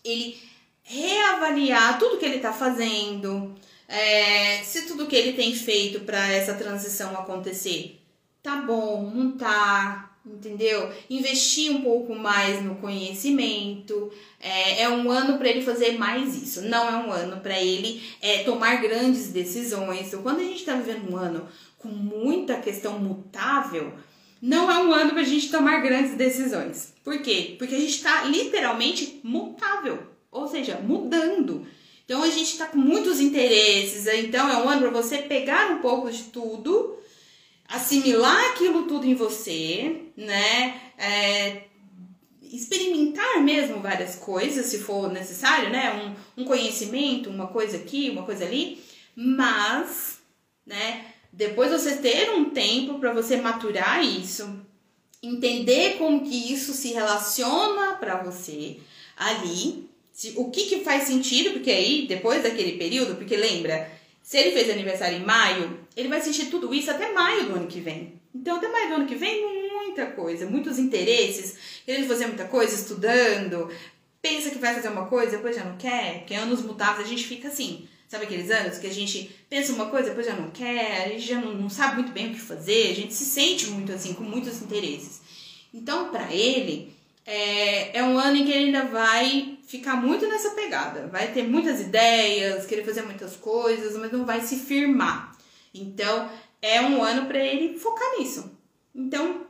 Ele 0.06 0.38
reavaliar 0.84 2.00
tudo 2.00 2.18
que 2.18 2.24
ele 2.24 2.38
está 2.38 2.54
fazendo, 2.54 3.54
é, 3.90 4.64
se 4.64 4.84
tudo 4.84 5.06
que 5.06 5.16
ele 5.18 5.34
tem 5.34 5.54
feito 5.54 6.00
para 6.06 6.32
essa 6.32 6.54
transição 6.54 7.12
acontecer 7.12 7.98
tá 8.42 8.56
bom, 8.56 9.12
não 9.14 9.32
tá, 9.34 10.16
entendeu? 10.26 10.92
Investir 11.10 11.72
um 11.72 11.82
pouco 11.82 12.16
mais 12.16 12.64
no 12.64 12.76
conhecimento. 12.76 14.12
É, 14.40 14.84
é 14.84 14.90
um 14.90 15.12
ano 15.12 15.38
para 15.38 15.50
ele 15.50 15.62
fazer 15.62 15.98
mais 15.98 16.42
isso. 16.42 16.62
Não 16.64 16.90
é 16.90 16.96
um 17.06 17.12
ano 17.12 17.42
para 17.42 17.60
ele 17.62 18.02
é, 18.22 18.44
tomar 18.44 18.82
grandes 18.82 19.28
decisões. 19.28 20.08
Então, 20.08 20.24
quando 20.24 20.40
a 20.40 20.44
gente 20.44 20.60
está 20.60 20.74
vivendo 20.74 21.12
um 21.12 21.18
ano 21.18 21.48
com 21.78 21.90
muita 21.90 22.56
questão 22.60 22.98
mutável, 22.98 23.94
não 24.42 24.72
é 24.72 24.84
um 24.84 24.92
ano 24.92 25.12
para 25.12 25.22
a 25.22 25.26
gente 25.26 25.52
tomar 25.52 25.82
grandes 25.82 26.16
decisões. 26.16 26.94
Por 27.04 27.22
quê? 27.22 27.56
Porque 27.60 27.76
a 27.76 27.80
gente 27.80 27.96
está 27.96 28.24
literalmente 28.24 29.20
mutável, 29.24 30.08
ou 30.32 30.48
seja, 30.48 30.80
mudando. 30.80 31.68
Então 32.04 32.24
a 32.24 32.30
gente 32.30 32.52
está 32.52 32.66
com 32.66 32.78
muitos 32.78 33.20
interesses, 33.20 34.08
então 34.08 34.50
é 34.50 34.58
um 34.58 34.68
ano 34.68 34.82
para 34.82 35.02
você 35.02 35.20
pegar 35.20 35.72
um 35.72 35.80
pouco 35.80 36.12
de 36.12 36.24
tudo, 36.24 36.98
assimilar 37.68 38.52
aquilo 38.52 38.88
tudo 38.88 39.06
em 39.06 39.14
você, 39.14 40.02
né? 40.18 40.82
É, 40.98 41.64
experimentar 42.42 43.42
mesmo 43.42 43.80
várias 43.80 44.16
coisas, 44.16 44.66
se 44.66 44.80
for 44.80 45.12
necessário, 45.12 45.70
né? 45.70 46.16
Um, 46.38 46.42
um 46.42 46.46
conhecimento, 46.46 47.30
uma 47.30 47.48
coisa 47.48 47.78
aqui, 47.78 48.10
uma 48.10 48.24
coisa 48.24 48.44
ali, 48.44 48.84
mas, 49.16 50.20
né? 50.66 51.11
Depois 51.32 51.72
você 51.72 51.98
ter 51.98 52.32
um 52.32 52.50
tempo 52.50 53.00
para 53.00 53.14
você 53.14 53.38
maturar 53.38 54.04
isso, 54.04 54.60
entender 55.24 55.98
como 55.98 56.24
que 56.24 56.54
isso 56.54 56.74
se 56.74 56.92
relaciona 56.92 57.94
para 57.94 58.22
você 58.22 58.78
ali, 59.16 59.90
o 60.36 60.50
que 60.52 60.66
que 60.66 60.84
faz 60.84 61.04
sentido, 61.04 61.52
porque 61.52 61.72
aí 61.72 62.06
depois 62.08 62.44
daquele 62.44 62.78
período, 62.78 63.16
porque 63.16 63.38
lembra, 63.38 63.90
se 64.22 64.38
ele 64.38 64.52
fez 64.52 64.70
aniversário 64.70 65.18
em 65.18 65.26
maio, 65.26 65.80
ele 65.96 66.10
vai 66.10 66.22
sentir 66.22 66.48
tudo 66.48 66.74
isso 66.74 66.92
até 66.92 67.12
maio 67.12 67.46
do 67.46 67.56
ano 67.56 67.68
que 67.68 67.80
vem. 67.80 68.20
Então, 68.34 68.58
até 68.58 68.68
maio 68.68 68.90
do 68.90 68.96
ano 68.96 69.08
que 69.08 69.16
vem, 69.16 69.42
muita 69.70 70.06
coisa, 70.08 70.46
muitos 70.46 70.80
interesses, 70.80 71.58
querendo 71.86 72.08
fazer 72.08 72.28
muita 72.28 72.46
coisa, 72.46 72.74
estudando, 72.74 73.70
pensa 74.22 74.50
que 74.50 74.58
vai 74.58 74.74
fazer 74.74 74.90
uma 74.90 75.08
coisa, 75.08 75.38
depois 75.38 75.56
já 75.56 75.64
não 75.64 75.78
quer, 75.78 76.20
porque 76.20 76.34
anos 76.34 76.62
mutáveis 76.62 77.08
a 77.08 77.10
gente 77.10 77.28
fica 77.28 77.50
assim. 77.50 77.88
Sabe 78.12 78.26
aqueles 78.26 78.52
anos 78.52 78.78
que 78.78 78.88
a 78.88 78.94
gente 78.94 79.34
pensa 79.50 79.72
uma 79.72 79.86
coisa, 79.86 80.10
depois 80.10 80.28
já 80.28 80.36
não 80.36 80.52
quer, 80.52 81.06
a 81.06 81.08
gente 81.08 81.26
já 81.26 81.40
não, 81.40 81.54
não 81.54 81.70
sabe 81.70 81.96
muito 81.96 82.12
bem 82.12 82.28
o 82.28 82.34
que 82.34 82.42
fazer, 82.42 82.92
a 82.92 82.94
gente 82.94 83.14
se 83.14 83.24
sente 83.24 83.68
muito 83.68 83.90
assim, 83.90 84.14
com 84.14 84.26
muitos 84.26 84.62
interesses. 84.62 85.22
Então, 85.74 86.10
para 86.10 86.30
ele, 86.30 86.94
é, 87.26 88.00
é 88.00 88.04
um 88.04 88.20
ano 88.20 88.36
em 88.36 88.44
que 88.44 88.52
ele 88.52 88.66
ainda 88.66 88.84
vai 88.84 89.58
ficar 89.66 89.96
muito 89.96 90.28
nessa 90.28 90.50
pegada. 90.50 91.08
Vai 91.08 91.32
ter 91.32 91.44
muitas 91.44 91.80
ideias, 91.80 92.66
querer 92.66 92.84
fazer 92.84 93.04
muitas 93.04 93.38
coisas, 93.38 93.96
mas 93.96 94.12
não 94.12 94.26
vai 94.26 94.42
se 94.42 94.58
firmar. 94.58 95.34
Então, 95.74 96.30
é 96.62 96.82
um 96.82 97.02
ano 97.02 97.28
para 97.28 97.40
ele 97.40 97.80
focar 97.80 98.20
nisso. 98.20 98.52
Então, 98.94 99.46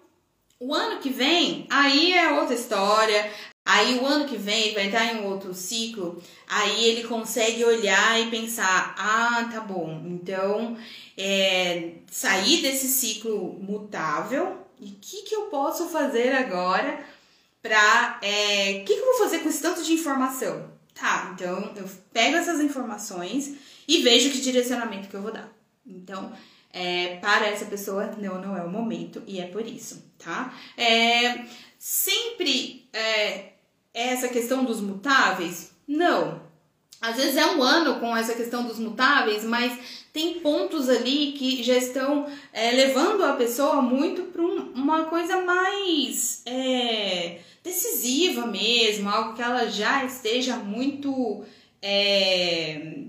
o 0.60 0.72
ano 0.72 1.02
que 1.02 1.10
vem, 1.10 1.66
aí 1.68 2.14
é 2.14 2.32
outra 2.34 2.54
história. 2.54 3.28
Aí 3.66 4.00
o 4.00 4.06
ano 4.06 4.26
que 4.26 4.38
vem 4.38 4.64
ele 4.64 4.74
vai 4.74 4.88
entrar 4.88 5.14
em 5.14 5.24
outro 5.26 5.54
ciclo, 5.54 6.22
aí 6.48 6.84
ele 6.84 7.08
consegue 7.08 7.64
olhar 7.64 8.20
e 8.20 8.32
pensar, 8.32 8.96
ah, 8.98 9.48
tá 9.52 9.60
bom, 9.62 10.02
então 10.08 10.76
é, 11.16 11.92
sair 12.10 12.62
desse 12.62 12.88
ciclo 12.88 13.60
mutável 13.62 14.58
e 14.80 14.90
o 14.90 14.96
que, 15.00 15.22
que 15.22 15.36
eu 15.36 15.44
posso 15.44 15.90
fazer 15.90 16.34
agora 16.34 17.06
para. 17.62 18.20
O 18.22 18.26
é, 18.26 18.80
que, 18.80 18.96
que 18.96 19.00
eu 19.00 19.06
vou 19.06 19.20
fazer 19.20 19.40
com 19.40 19.50
esse 19.50 19.62
tanto 19.62 19.84
de 19.84 19.94
informação? 19.94 20.72
Tá, 20.96 21.32
então 21.34 21.72
eu 21.76 21.90
pego 22.12 22.36
essas 22.36 22.60
informações 22.60 23.56
e 23.88 24.02
vejo 24.02 24.32
que 24.32 24.42
direcionamento 24.42 25.08
que 25.08 25.16
eu 25.16 25.22
vou 25.22 25.32
dar. 25.32 25.52
Então, 25.86 26.32
é, 26.74 27.18
para 27.18 27.48
essa 27.48 27.66
pessoa, 27.66 28.08
não, 28.18 28.42
não 28.42 28.58
é 28.58 28.64
o 28.64 28.70
momento 28.70 29.22
e 29.28 29.40
é 29.40 29.46
por 29.46 29.66
isso, 29.66 30.04
tá? 30.18 30.54
É, 30.78 31.46
sempre 31.78 32.88
é, 32.94 33.51
essa 33.94 34.28
questão 34.28 34.64
dos 34.64 34.82
mutáveis? 34.82 35.72
Não. 35.88 36.42
Às 37.02 37.16
vezes 37.16 37.36
é 37.36 37.46
um 37.48 37.64
ano 37.64 38.00
com 38.00 38.16
essa 38.16 38.36
questão 38.36 38.64
dos 38.64 38.78
mutáveis, 38.78 39.44
mas 39.44 40.06
tem 40.14 40.40
pontos 40.40 40.88
ali 40.88 41.32
que 41.32 41.64
já 41.64 41.76
estão 41.76 42.28
é, 42.54 42.72
levando 42.72 43.24
a 43.24 43.34
pessoa 43.34 43.82
muito 43.82 44.24
para 44.32 44.42
um, 44.42 44.72
uma 44.74 45.06
coisa 45.06 45.42
mais 45.42 46.44
é, 46.46 47.40
decisiva 47.64 48.46
mesmo, 48.46 49.10
algo 49.10 49.34
que 49.34 49.42
ela 49.42 49.68
já 49.68 50.06
esteja 50.06 50.58
muito. 50.58 51.44
É, 51.82 53.00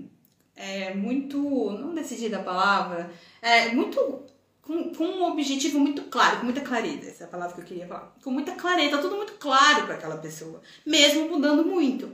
é, 0.55 0.93
muito. 0.95 1.37
não 1.71 1.93
decidida 1.93 2.37
a 2.37 2.43
palavra, 2.43 3.11
é, 3.41 3.69
muito 3.69 4.23
com, 4.63 4.93
com, 4.93 5.03
um 5.03 5.23
objetivo 5.25 5.79
muito 5.79 6.03
claro, 6.03 6.39
com 6.39 6.45
muita 6.45 6.61
clareza, 6.61 7.09
essa 7.09 7.25
é 7.25 7.27
a 7.27 7.29
palavra 7.29 7.53
que 7.53 7.61
eu 7.61 7.65
queria 7.65 7.85
falar. 7.85 8.15
Com 8.23 8.31
muita 8.31 8.53
clareza, 8.53 8.97
tudo 8.97 9.17
muito 9.17 9.33
claro 9.33 9.85
para 9.85 9.95
aquela 9.95 10.17
pessoa, 10.17 10.61
mesmo 10.85 11.29
mudando 11.29 11.65
muito. 11.65 12.11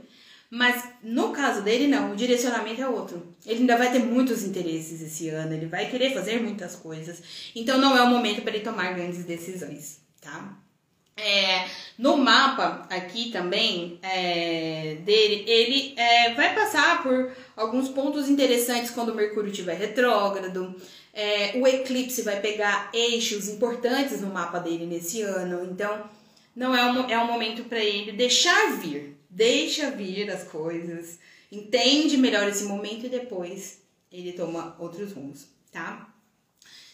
Mas 0.50 0.84
no 1.00 1.30
caso 1.30 1.62
dele, 1.62 1.86
não, 1.86 2.12
o 2.12 2.16
direcionamento 2.16 2.82
é 2.82 2.88
outro. 2.88 3.36
Ele 3.46 3.60
ainda 3.60 3.76
vai 3.76 3.92
ter 3.92 4.00
muitos 4.00 4.42
interesses 4.42 5.00
esse 5.00 5.28
ano, 5.28 5.54
ele 5.54 5.66
vai 5.66 5.88
querer 5.88 6.12
fazer 6.12 6.42
muitas 6.42 6.74
coisas. 6.74 7.22
Então 7.54 7.78
não 7.78 7.96
é 7.96 8.02
o 8.02 8.08
momento 8.08 8.42
para 8.42 8.54
ele 8.56 8.64
tomar 8.64 8.92
grandes 8.94 9.24
decisões, 9.24 10.00
tá? 10.20 10.59
É, 11.20 11.68
no 11.98 12.16
mapa 12.16 12.86
aqui 12.88 13.30
também 13.30 13.98
é, 14.02 14.96
dele, 15.04 15.44
ele 15.46 15.94
é, 15.96 16.32
vai 16.32 16.54
passar 16.54 17.02
por 17.02 17.30
alguns 17.54 17.90
pontos 17.90 18.26
interessantes 18.28 18.90
quando 18.90 19.10
o 19.10 19.14
Mercúrio 19.14 19.50
estiver 19.50 19.76
retrógrado. 19.76 20.74
É, 21.12 21.52
o 21.56 21.66
eclipse 21.66 22.22
vai 22.22 22.40
pegar 22.40 22.88
eixos 22.94 23.48
importantes 23.48 24.22
no 24.22 24.32
mapa 24.32 24.58
dele 24.58 24.86
nesse 24.86 25.20
ano, 25.20 25.68
então 25.70 26.08
não 26.56 26.74
é 26.74 26.90
um, 26.90 27.10
é 27.10 27.18
um 27.18 27.26
momento 27.26 27.64
para 27.64 27.80
ele 27.80 28.12
deixar 28.12 28.78
vir, 28.78 29.16
deixa 29.28 29.90
vir 29.90 30.30
as 30.30 30.44
coisas, 30.44 31.18
entende 31.52 32.16
melhor 32.16 32.48
esse 32.48 32.64
momento 32.64 33.06
e 33.06 33.10
depois 33.10 33.82
ele 34.10 34.32
toma 34.32 34.74
outros 34.78 35.12
rumos, 35.12 35.46
tá? 35.70 36.08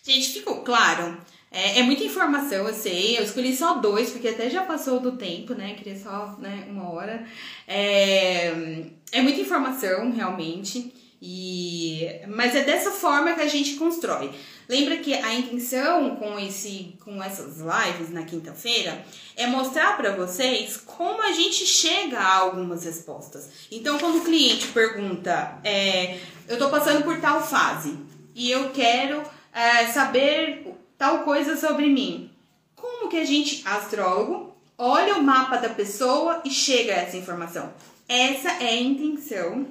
Gente, 0.02 0.32
ficou 0.32 0.62
claro? 0.62 1.20
É, 1.50 1.78
é, 1.78 1.82
muita 1.82 2.04
informação, 2.04 2.66
eu 2.66 2.74
sei. 2.74 3.18
Eu 3.18 3.22
escolhi 3.22 3.56
só 3.56 3.74
dois, 3.74 4.10
porque 4.10 4.28
até 4.28 4.50
já 4.50 4.62
passou 4.62 5.00
do 5.00 5.12
tempo, 5.12 5.54
né? 5.54 5.74
Queria 5.74 5.98
só 5.98 6.36
né, 6.38 6.66
uma 6.68 6.90
hora. 6.90 7.24
É, 7.66 8.84
é 9.12 9.22
muita 9.22 9.40
informação, 9.40 10.12
realmente. 10.12 10.92
E, 11.20 12.06
mas 12.28 12.54
é 12.54 12.62
dessa 12.62 12.90
forma 12.90 13.32
que 13.32 13.40
a 13.40 13.48
gente 13.48 13.76
constrói. 13.76 14.30
Lembra 14.68 14.96
que 14.96 15.14
a 15.14 15.34
intenção 15.34 16.16
com 16.16 16.38
esse 16.38 16.96
com 17.04 17.22
essas 17.22 17.58
lives 17.58 18.10
na 18.10 18.24
quinta-feira 18.24 19.04
é 19.36 19.46
mostrar 19.46 19.96
para 19.96 20.14
vocês 20.14 20.76
como 20.76 21.22
a 21.22 21.32
gente 21.32 21.64
chega 21.64 22.18
a 22.18 22.36
algumas 22.36 22.84
respostas. 22.84 23.48
Então, 23.70 23.98
quando 23.98 24.18
o 24.18 24.24
cliente 24.24 24.68
pergunta, 24.68 25.58
é, 25.62 26.18
eu 26.48 26.58
tô 26.58 26.68
passando 26.68 27.04
por 27.04 27.18
tal 27.20 27.40
fase 27.40 27.96
e 28.34 28.50
eu 28.50 28.70
quero 28.70 29.22
é, 29.52 29.86
saber 29.86 30.65
tal 30.98 31.20
coisa 31.20 31.56
sobre 31.56 31.88
mim. 31.88 32.30
Como 32.74 33.08
que 33.08 33.16
a 33.16 33.24
gente, 33.24 33.66
astrólogo, 33.66 34.56
olha 34.76 35.16
o 35.16 35.22
mapa 35.22 35.56
da 35.56 35.68
pessoa 35.68 36.42
e 36.44 36.50
chega 36.50 36.92
a 36.92 36.98
essa 36.98 37.16
informação? 37.16 37.72
Essa 38.08 38.50
é 38.62 38.68
a 38.68 38.80
intenção 38.80 39.66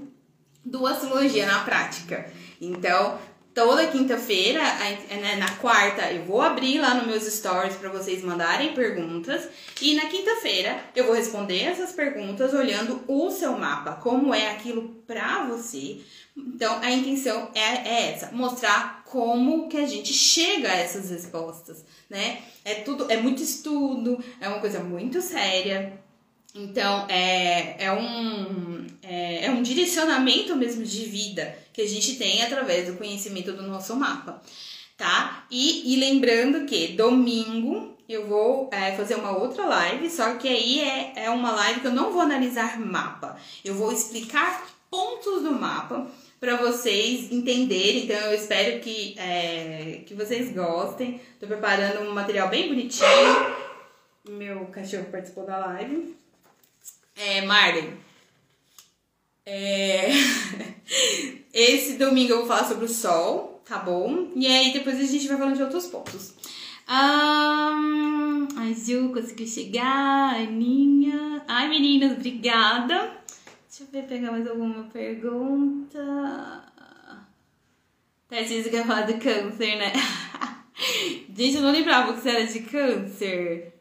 do 0.64 0.86
astrologia 0.88 1.46
na 1.46 1.64
prática. 1.64 2.30
Então, 2.60 3.18
toda 3.54 3.88
quinta-feira, 3.88 4.62
né, 4.62 5.38
na 5.38 5.50
quarta, 5.56 6.12
eu 6.12 6.26
vou 6.26 6.42
abrir 6.42 6.80
lá 6.80 6.96
nos 6.96 7.08
meus 7.08 7.24
stories 7.24 7.76
para 7.76 7.90
vocês 7.90 8.22
mandarem 8.24 8.74
perguntas. 8.74 9.48
E 9.82 9.96
na 9.96 10.08
quinta-feira 10.08 10.78
eu 10.96 11.06
vou 11.06 11.16
responder 11.16 11.64
essas 11.64 11.94
perguntas 11.94 12.54
olhando 12.54 13.02
o 13.08 13.32
seu 13.32 13.58
mapa, 13.58 13.94
como 13.94 14.34
é 14.34 14.52
aquilo 14.52 14.90
para 15.08 15.46
você. 15.46 16.02
Então 16.38 16.80
a 16.82 16.92
intenção 16.92 17.50
é, 17.56 17.60
é, 17.60 18.12
essa, 18.12 18.32
mostrar 18.34 19.04
como 19.06 19.70
que 19.70 19.78
a 19.78 19.86
gente 19.86 20.14
chega 20.14 20.70
a 20.70 20.76
essas 20.76 21.10
respostas, 21.10 21.86
né? 22.10 22.42
É 22.64 22.76
tudo, 22.76 23.10
é 23.10 23.18
muito 23.18 23.42
estudo, 23.42 24.22
é 24.42 24.48
uma 24.50 24.60
coisa 24.60 24.80
muito 24.82 25.22
séria. 25.22 26.00
Então, 26.54 27.06
é, 27.10 27.84
é, 27.84 27.92
um, 27.92 28.88
é, 29.04 29.46
é 29.46 29.52
um 29.52 29.62
direcionamento 29.62 30.56
mesmo 30.56 30.84
de 30.86 31.04
vida 31.04 31.58
que 31.74 31.82
a 31.82 31.88
gente 31.88 32.16
tem 32.16 32.44
através 32.44 32.88
do 32.88 32.98
conhecimento 32.98 33.52
do 33.52 33.64
nosso 33.64 33.94
mapa, 33.96 34.42
tá? 34.98 35.46
E, 35.52 35.94
e 35.94 35.98
lembrando 35.98 36.66
que 36.66 36.90
domingo 36.90 37.98
eu 38.08 38.28
vou 38.28 38.70
é, 38.72 38.96
fazer 38.96 39.16
uma 39.16 39.38
outra 39.38 39.66
live, 39.66 40.10
só 40.10 40.36
que 40.36 40.48
aí 40.48 40.80
é, 40.80 41.26
é 41.26 41.30
uma 41.30 41.52
live 41.52 41.82
que 41.82 41.88
eu 41.88 41.94
não 41.94 42.14
vou 42.14 42.22
analisar 42.22 42.80
mapa, 42.80 43.38
eu 43.64 43.76
vou 43.76 43.92
explicar 43.92 44.66
pontos 44.90 45.44
do 45.44 45.52
mapa 45.52 46.10
para 46.46 46.58
vocês 46.58 47.32
entenderem. 47.32 48.04
Então 48.04 48.16
eu 48.18 48.36
espero 48.36 48.80
que, 48.80 49.16
é, 49.18 50.02
que 50.06 50.14
vocês 50.14 50.54
gostem. 50.54 51.20
Tô 51.40 51.48
preparando 51.48 52.08
um 52.08 52.14
material 52.14 52.50
bem 52.50 52.68
bonitinho. 52.68 53.56
Meu 54.30 54.66
cachorro 54.68 55.06
participou 55.06 55.44
da 55.44 55.58
live. 55.58 56.16
É, 57.16 57.42
Marley. 57.42 57.94
É... 59.44 60.10
Esse 61.52 61.94
domingo 61.94 62.34
eu 62.34 62.38
vou 62.40 62.48
falar 62.48 62.68
sobre 62.68 62.86
o 62.86 62.90
sol, 62.90 63.64
tá 63.66 63.80
bom? 63.80 64.32
E 64.36 64.46
aí 64.46 64.72
depois 64.72 65.00
a 65.00 65.04
gente 65.04 65.28
vai 65.28 65.38
falando 65.38 65.56
de 65.56 65.64
outros 65.64 65.88
pontos. 65.88 66.34
Um, 66.88 68.48
a 68.56 68.72
Ju 68.72 69.10
conseguiu 69.12 69.48
chegar, 69.48 70.36
a 70.36 70.38
Aninha. 70.42 71.44
Ai, 71.48 71.70
meninas, 71.70 72.12
obrigada. 72.12 73.25
Deixa 73.78 73.92
eu 73.92 74.02
ver, 74.02 74.08
pegar 74.08 74.32
mais 74.32 74.48
alguma 74.48 74.86
pergunta. 74.86 76.64
Tarcísio 78.30 78.72
quer 78.72 78.88
falar 78.88 79.02
do 79.02 79.20
câncer, 79.20 79.76
né? 79.76 79.92
Gente, 81.36 81.58
eu 81.58 81.62
não 81.62 81.74
lembrava 81.74 82.14
que 82.14 82.22
você 82.22 82.30
era 82.30 82.48
de 82.48 82.62
câncer. 82.62 83.74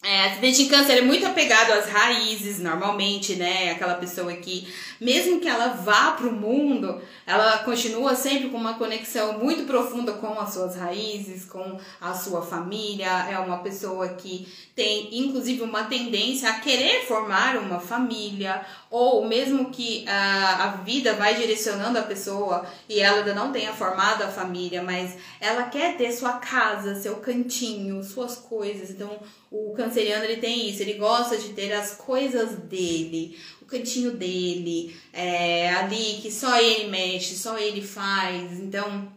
É, 0.00 0.26
acidente 0.26 0.62
em 0.62 0.68
câncer 0.68 0.98
é 0.98 1.00
muito 1.00 1.26
apegado 1.26 1.72
às 1.72 1.86
raízes, 1.86 2.60
normalmente, 2.60 3.34
né? 3.34 3.72
Aquela 3.72 3.94
pessoa 3.94 4.32
que, 4.32 4.72
mesmo 5.00 5.40
que 5.40 5.48
ela 5.48 5.70
vá 5.70 6.12
para 6.12 6.28
o 6.28 6.32
mundo, 6.32 7.02
ela 7.26 7.58
continua 7.58 8.14
sempre 8.14 8.48
com 8.48 8.56
uma 8.56 8.74
conexão 8.74 9.36
muito 9.40 9.64
profunda 9.64 10.12
com 10.12 10.38
as 10.38 10.54
suas 10.54 10.76
raízes, 10.76 11.44
com 11.46 11.80
a 12.00 12.14
sua 12.14 12.42
família. 12.42 13.08
É 13.28 13.40
uma 13.40 13.58
pessoa 13.58 14.10
que 14.10 14.46
tem, 14.72 15.08
inclusive, 15.18 15.62
uma 15.62 15.82
tendência 15.82 16.48
a 16.48 16.60
querer 16.60 17.04
formar 17.04 17.56
uma 17.56 17.80
família, 17.80 18.64
ou 18.88 19.26
mesmo 19.26 19.70
que 19.70 20.08
a, 20.08 20.62
a 20.62 20.66
vida 20.84 21.14
vai 21.14 21.34
direcionando 21.34 21.98
a 21.98 22.02
pessoa 22.02 22.64
e 22.88 23.00
ela 23.00 23.18
ainda 23.18 23.34
não 23.34 23.50
tenha 23.50 23.72
formado 23.72 24.22
a 24.22 24.28
família, 24.28 24.80
mas 24.80 25.16
ela 25.40 25.64
quer 25.64 25.96
ter 25.96 26.12
sua 26.12 26.34
casa, 26.34 26.94
seu 26.94 27.16
cantinho, 27.16 28.02
suas 28.04 28.36
coisas. 28.36 28.90
Então, 28.90 29.18
o 29.50 29.72
canceriano 29.88 30.24
ele 30.24 30.36
tem 30.36 30.68
isso, 30.68 30.82
ele 30.82 30.94
gosta 30.94 31.36
de 31.36 31.48
ter 31.50 31.72
as 31.72 31.94
coisas 31.94 32.56
dele, 32.56 33.38
o 33.60 33.64
cantinho 33.64 34.12
dele, 34.12 34.94
é, 35.12 35.70
ali 35.70 36.18
que 36.20 36.30
só 36.30 36.60
ele 36.60 36.88
mexe, 36.88 37.34
só 37.34 37.58
ele 37.58 37.82
faz. 37.82 38.60
Então, 38.60 39.10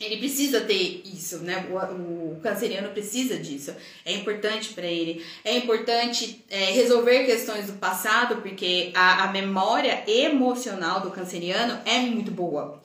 ele 0.00 0.16
precisa 0.16 0.60
ter 0.60 1.02
isso, 1.04 1.38
né? 1.38 1.66
O, 1.70 2.32
o 2.32 2.40
canceriano 2.40 2.88
precisa 2.90 3.38
disso. 3.38 3.74
É 4.04 4.12
importante 4.12 4.72
para 4.72 4.86
ele. 4.86 5.24
É 5.44 5.56
importante 5.56 6.44
é, 6.48 6.72
resolver 6.72 7.24
questões 7.24 7.66
do 7.66 7.74
passado, 7.74 8.42
porque 8.42 8.90
a, 8.94 9.24
a 9.24 9.32
memória 9.32 10.02
emocional 10.06 11.00
do 11.00 11.10
canceriano 11.10 11.80
é 11.84 11.98
muito 12.00 12.30
boa. 12.30 12.80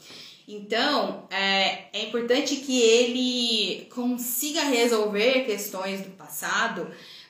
Então, 0.47 1.27
é, 1.29 1.87
é 1.91 2.03
importante 2.03 2.55
que 2.57 2.81
ele 2.81 3.85
consiga 3.93 4.61
resolver 4.63 5.43
questões 5.43 6.01
do 6.01 6.11
passado 6.11 6.87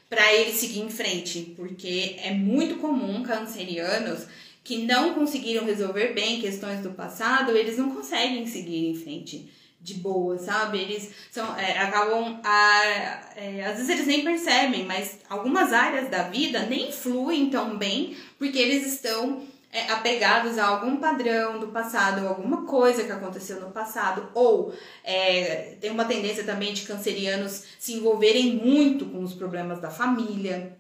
para 0.10 0.34
ele 0.34 0.52
seguir 0.52 0.82
em 0.82 0.90
frente, 0.90 1.54
porque 1.56 2.16
é 2.24 2.32
muito 2.32 2.76
comum 2.76 3.24
cancerianos 3.24 4.26
que 4.64 4.86
não 4.86 5.14
conseguiram 5.14 5.66
resolver 5.66 6.14
bem 6.14 6.42
questões 6.42 6.82
do 6.82 6.92
passado, 6.92 7.56
eles 7.56 7.78
não 7.78 7.92
conseguem 7.92 8.46
seguir 8.46 8.90
em 8.90 8.96
frente 8.96 9.50
de 9.80 9.94
boa, 9.96 10.38
sabe? 10.38 10.80
Eles 10.80 11.12
são, 11.32 11.58
é, 11.58 11.78
acabam, 11.80 12.40
a, 12.44 13.32
é, 13.36 13.66
às 13.66 13.78
vezes 13.78 13.90
eles 13.90 14.08
nem 14.08 14.24
percebem, 14.24 14.86
mas 14.86 15.20
algumas 15.30 15.72
áreas 15.72 16.10
da 16.10 16.24
vida 16.24 16.66
nem 16.66 16.92
fluem 16.92 17.50
tão 17.50 17.78
bem 17.78 18.18
porque 18.38 18.58
eles 18.58 18.86
estão 18.86 19.42
é, 19.78 19.92
apegados 19.92 20.58
a 20.58 20.66
algum 20.66 20.98
padrão 20.98 21.60
do 21.60 21.68
passado, 21.68 22.24
ou 22.24 22.30
alguma 22.30 22.64
coisa 22.66 23.04
que 23.04 23.12
aconteceu 23.12 23.62
no 23.62 23.70
passado, 23.70 24.28
ou 24.34 24.74
é, 25.04 25.76
tem 25.80 25.92
uma 25.92 26.06
tendência 26.06 26.44
também 26.44 26.74
de 26.74 26.82
cancerianos 26.82 27.64
se 27.78 27.94
envolverem 27.94 28.56
muito 28.56 29.06
com 29.06 29.22
os 29.22 29.36
problemas 29.36 29.80
da 29.80 29.92
família. 29.92 30.76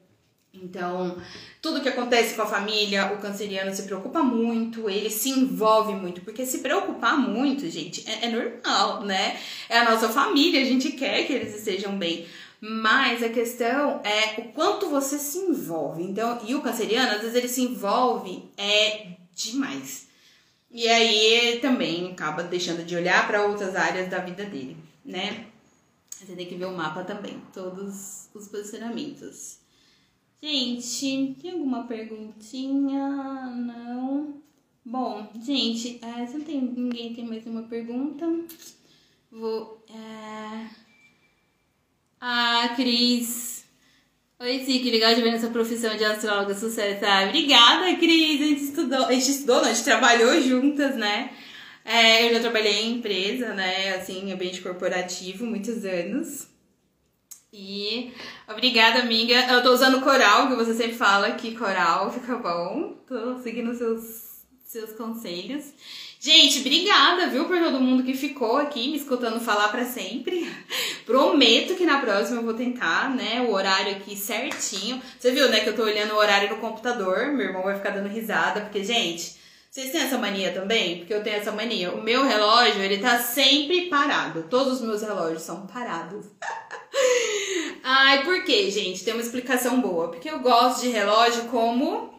Então, 0.51 1.15
tudo 1.61 1.81
que 1.81 1.89
acontece 1.89 2.33
com 2.33 2.41
a 2.41 2.47
família, 2.47 3.13
o 3.13 3.17
canceriano 3.17 3.71
se 3.71 3.83
preocupa 3.83 4.23
muito, 4.23 4.89
ele 4.89 5.11
se 5.11 5.29
envolve 5.29 5.93
muito, 5.93 6.21
porque 6.21 6.43
se 6.43 6.59
preocupar 6.59 7.19
muito, 7.19 7.69
gente, 7.69 8.03
é, 8.09 8.25
é 8.25 8.29
normal, 8.29 9.03
né? 9.03 9.37
É 9.69 9.77
a 9.77 9.91
nossa 9.91 10.09
família, 10.09 10.59
a 10.59 10.65
gente 10.65 10.93
quer 10.93 11.27
que 11.27 11.33
eles 11.33 11.55
estejam 11.55 11.95
bem. 11.95 12.25
Mas 12.59 13.21
a 13.21 13.29
questão 13.29 14.01
é 14.03 14.41
o 14.41 14.51
quanto 14.51 14.89
você 14.89 15.19
se 15.19 15.37
envolve. 15.37 16.03
Então, 16.03 16.39
e 16.47 16.55
o 16.55 16.61
canceriano, 16.61 17.11
às 17.11 17.21
vezes 17.21 17.35
ele 17.35 17.47
se 17.47 17.61
envolve 17.61 18.49
é 18.57 19.11
demais. 19.35 20.07
E 20.71 20.87
aí 20.87 21.59
também 21.61 22.11
acaba 22.11 22.43
deixando 22.43 22.83
de 22.83 22.95
olhar 22.95 23.25
para 23.27 23.45
outras 23.45 23.75
áreas 23.75 24.09
da 24.09 24.19
vida 24.19 24.43
dele, 24.45 24.75
né? 25.05 25.47
Você 26.09 26.35
tem 26.35 26.47
que 26.47 26.55
ver 26.55 26.65
o 26.65 26.75
mapa 26.75 27.03
também, 27.03 27.39
todos 27.53 28.27
os 28.33 28.47
posicionamentos. 28.47 29.59
Gente, 30.41 31.35
tem 31.41 31.51
alguma 31.51 31.83
perguntinha? 31.87 33.09
Não. 33.55 34.41
Bom, 34.83 35.27
gente, 35.41 35.99
é, 36.03 36.25
se 36.25 36.37
não 36.37 36.45
tem, 36.45 36.61
ninguém 36.61 37.13
tem 37.13 37.25
mais 37.25 37.45
uma 37.45 37.63
pergunta, 37.63 38.25
vou. 39.31 39.83
É... 39.89 40.86
Ah, 42.19 42.73
Cris. 42.75 43.65
Oi, 44.39 44.63
Sim, 44.65 44.79
que 44.79 44.91
legal 44.91 45.13
de 45.15 45.21
ver 45.21 45.31
nessa 45.31 45.49
profissão 45.49 45.95
de 45.95 46.03
astróloga 46.03 46.53
sucesso. 46.55 47.05
Ah, 47.05 47.25
obrigada, 47.25 47.95
Cris. 47.97 48.41
A 48.41 48.45
gente 48.45 48.63
estudou, 48.63 49.05
a 49.05 49.13
gente 49.13 49.31
estudou, 49.31 49.57
não, 49.57 49.65
a 49.65 49.73
gente 49.73 49.83
trabalhou 49.83 50.41
juntas, 50.41 50.95
né? 50.95 51.31
É, 51.85 52.27
eu 52.27 52.33
já 52.33 52.39
trabalhei 52.41 52.83
em 52.83 52.97
empresa, 52.97 53.53
né? 53.53 53.95
Assim, 53.95 54.31
ambiente 54.31 54.61
corporativo, 54.61 55.45
muitos 55.45 55.85
anos. 55.85 56.47
E 57.53 58.11
obrigada, 58.47 58.99
amiga. 58.99 59.35
Eu 59.51 59.63
tô 59.63 59.71
usando 59.71 60.01
coral, 60.01 60.47
que 60.49 60.55
você 60.55 60.73
sempre 60.73 60.95
fala 60.97 61.31
que 61.31 61.55
coral 61.55 62.11
fica 62.11 62.35
bom. 62.37 62.93
Tô 63.07 63.39
seguindo 63.39 63.73
seus, 63.75 64.43
seus 64.65 64.91
conselhos. 64.93 65.65
Gente, 66.19 66.59
obrigada, 66.59 67.27
viu, 67.27 67.45
por 67.45 67.59
todo 67.59 67.79
mundo 67.79 68.03
que 68.03 68.15
ficou 68.15 68.57
aqui 68.57 68.89
me 68.89 68.97
escutando 68.97 69.39
falar 69.39 69.67
para 69.67 69.85
sempre. 69.85 70.51
Prometo 71.05 71.75
que 71.75 71.85
na 71.85 71.99
próxima 71.99 72.39
eu 72.39 72.43
vou 72.43 72.55
tentar, 72.55 73.15
né, 73.15 73.45
o 73.47 73.51
horário 73.51 73.95
aqui 73.95 74.15
certinho. 74.15 75.01
Você 75.17 75.31
viu, 75.31 75.47
né, 75.49 75.59
que 75.59 75.69
eu 75.69 75.75
tô 75.75 75.83
olhando 75.83 76.13
o 76.13 76.17
horário 76.17 76.49
no 76.49 76.57
computador. 76.57 77.27
Meu 77.27 77.47
irmão 77.47 77.63
vai 77.63 77.75
ficar 77.75 77.91
dando 77.91 78.09
risada, 78.09 78.61
porque, 78.61 78.83
gente, 78.83 79.37
vocês 79.69 79.91
têm 79.91 80.01
essa 80.01 80.17
mania 80.17 80.51
também? 80.51 80.97
Porque 80.97 81.13
eu 81.13 81.21
tenho 81.21 81.35
essa 81.35 81.51
mania. 81.51 81.91
O 81.91 82.01
meu 82.01 82.23
relógio, 82.23 82.81
ele 82.81 82.97
tá 82.97 83.19
sempre 83.19 83.87
parado. 83.87 84.47
Todos 84.49 84.73
os 84.73 84.81
meus 84.81 85.03
relógios 85.03 85.43
são 85.43 85.67
parados. 85.67 86.25
Ai, 87.83 88.23
por 88.23 88.43
quê, 88.43 88.71
gente? 88.71 89.03
Tem 89.03 89.13
uma 89.13 89.21
explicação 89.21 89.79
boa. 89.79 90.07
Porque 90.07 90.29
eu 90.29 90.39
gosto 90.39 90.81
de 90.81 90.89
relógio 90.89 91.43
como 91.43 92.11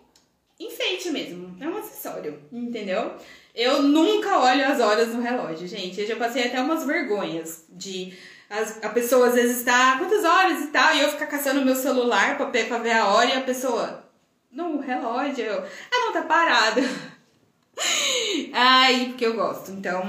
enfeite 0.60 1.10
mesmo. 1.10 1.56
É 1.60 1.68
um 1.68 1.76
acessório, 1.78 2.38
entendeu? 2.52 3.16
Eu 3.58 3.82
nunca 3.82 4.38
olho 4.38 4.64
as 4.64 4.78
horas 4.78 5.08
no 5.08 5.20
relógio, 5.20 5.66
gente. 5.66 6.00
Eu 6.00 6.06
já 6.06 6.14
passei 6.14 6.46
até 6.46 6.60
umas 6.60 6.84
vergonhas 6.86 7.64
de 7.68 8.16
as, 8.48 8.82
a 8.84 8.88
pessoa 8.90 9.26
às 9.26 9.34
vezes 9.34 9.58
está 9.58 9.98
quantas 9.98 10.24
horas 10.24 10.62
e 10.62 10.66
tal, 10.68 10.94
e 10.94 11.00
eu 11.00 11.10
ficar 11.10 11.26
caçando 11.26 11.64
meu 11.64 11.74
celular 11.74 12.36
pra, 12.36 12.46
pra 12.46 12.78
ver 12.78 12.92
a 12.92 13.08
hora 13.08 13.30
e 13.30 13.36
a 13.36 13.42
pessoa 13.42 14.04
no 14.50 14.78
relógio, 14.78 15.44
eu, 15.44 15.58
ah, 15.60 15.98
não, 16.06 16.12
tá 16.12 16.22
parado. 16.22 16.80
Ai, 18.54 19.06
porque 19.08 19.26
eu 19.26 19.34
gosto. 19.34 19.72
Então, 19.72 20.02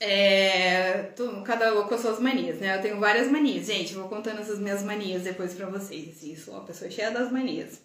É, 0.00 1.12
tô, 1.14 1.42
cada 1.42 1.78
um 1.78 1.86
com 1.86 1.94
as 1.94 2.00
suas 2.00 2.18
manias, 2.18 2.58
né? 2.58 2.76
Eu 2.76 2.82
tenho 2.82 2.98
várias 2.98 3.30
manias, 3.30 3.66
gente. 3.66 3.94
Vou 3.94 4.08
contando 4.08 4.40
essas 4.40 4.58
minhas 4.58 4.82
manias 4.82 5.22
depois 5.22 5.54
pra 5.54 5.66
vocês. 5.66 6.16
Sou 6.44 6.54
uma 6.54 6.64
pessoa 6.64 6.90
cheia 6.90 7.10
das 7.10 7.30
manias. 7.30 7.80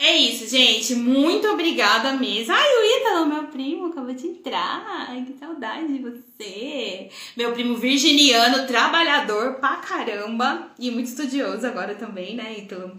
É 0.00 0.16
isso, 0.16 0.46
gente. 0.48 0.94
Muito 0.94 1.48
obrigada 1.48 2.12
mesmo. 2.12 2.52
Ai, 2.52 2.68
o 2.68 3.00
Ítalo, 3.00 3.26
meu 3.26 3.44
primo, 3.48 3.86
acabou 3.86 4.14
de 4.14 4.28
entrar. 4.28 4.84
Ai, 5.08 5.24
que 5.24 5.36
saudade 5.36 5.88
de 5.88 5.98
você. 5.98 7.10
Meu 7.36 7.52
primo 7.52 7.74
virginiano, 7.76 8.64
trabalhador 8.64 9.54
pra 9.54 9.76
caramba. 9.76 10.70
E 10.78 10.92
muito 10.92 11.08
estudioso 11.08 11.66
agora 11.66 11.96
também, 11.96 12.36
né, 12.36 12.60
Ítalo? 12.60 12.96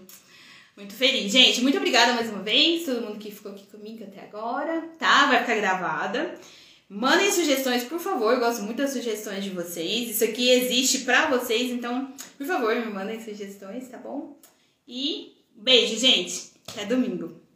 Muito 0.76 0.93
feliz. 0.93 1.31
Gente, 1.31 1.61
muito 1.61 1.77
obrigada 1.77 2.11
mais 2.11 2.30
uma 2.30 2.43
vez. 2.43 2.85
Todo 2.85 3.01
mundo 3.01 3.17
que 3.17 3.31
ficou 3.31 3.53
aqui 3.53 3.65
comigo 3.67 4.03
até 4.03 4.21
agora, 4.21 4.81
tá? 4.99 5.27
Vai 5.27 5.39
ficar 5.39 5.55
gravada. 5.55 6.38
Mandem 6.89 7.31
sugestões, 7.31 7.85
por 7.85 7.99
favor. 7.99 8.34
Eu 8.34 8.39
gosto 8.41 8.63
muito 8.63 8.77
das 8.77 8.91
sugestões 8.91 9.43
de 9.43 9.51
vocês. 9.51 10.09
Isso 10.09 10.23
aqui 10.26 10.49
existe 10.49 10.99
pra 10.99 11.30
vocês, 11.30 11.71
então, 11.71 12.13
por 12.38 12.45
favor, 12.45 12.76
me 12.76 12.91
mandem 12.91 13.23
sugestões, 13.23 13.88
tá 13.88 13.97
bom? 13.97 14.38
E 14.85 15.34
beijo, 15.55 15.97
gente. 15.97 16.59
Até 16.70 16.86
domingo. 16.86 17.48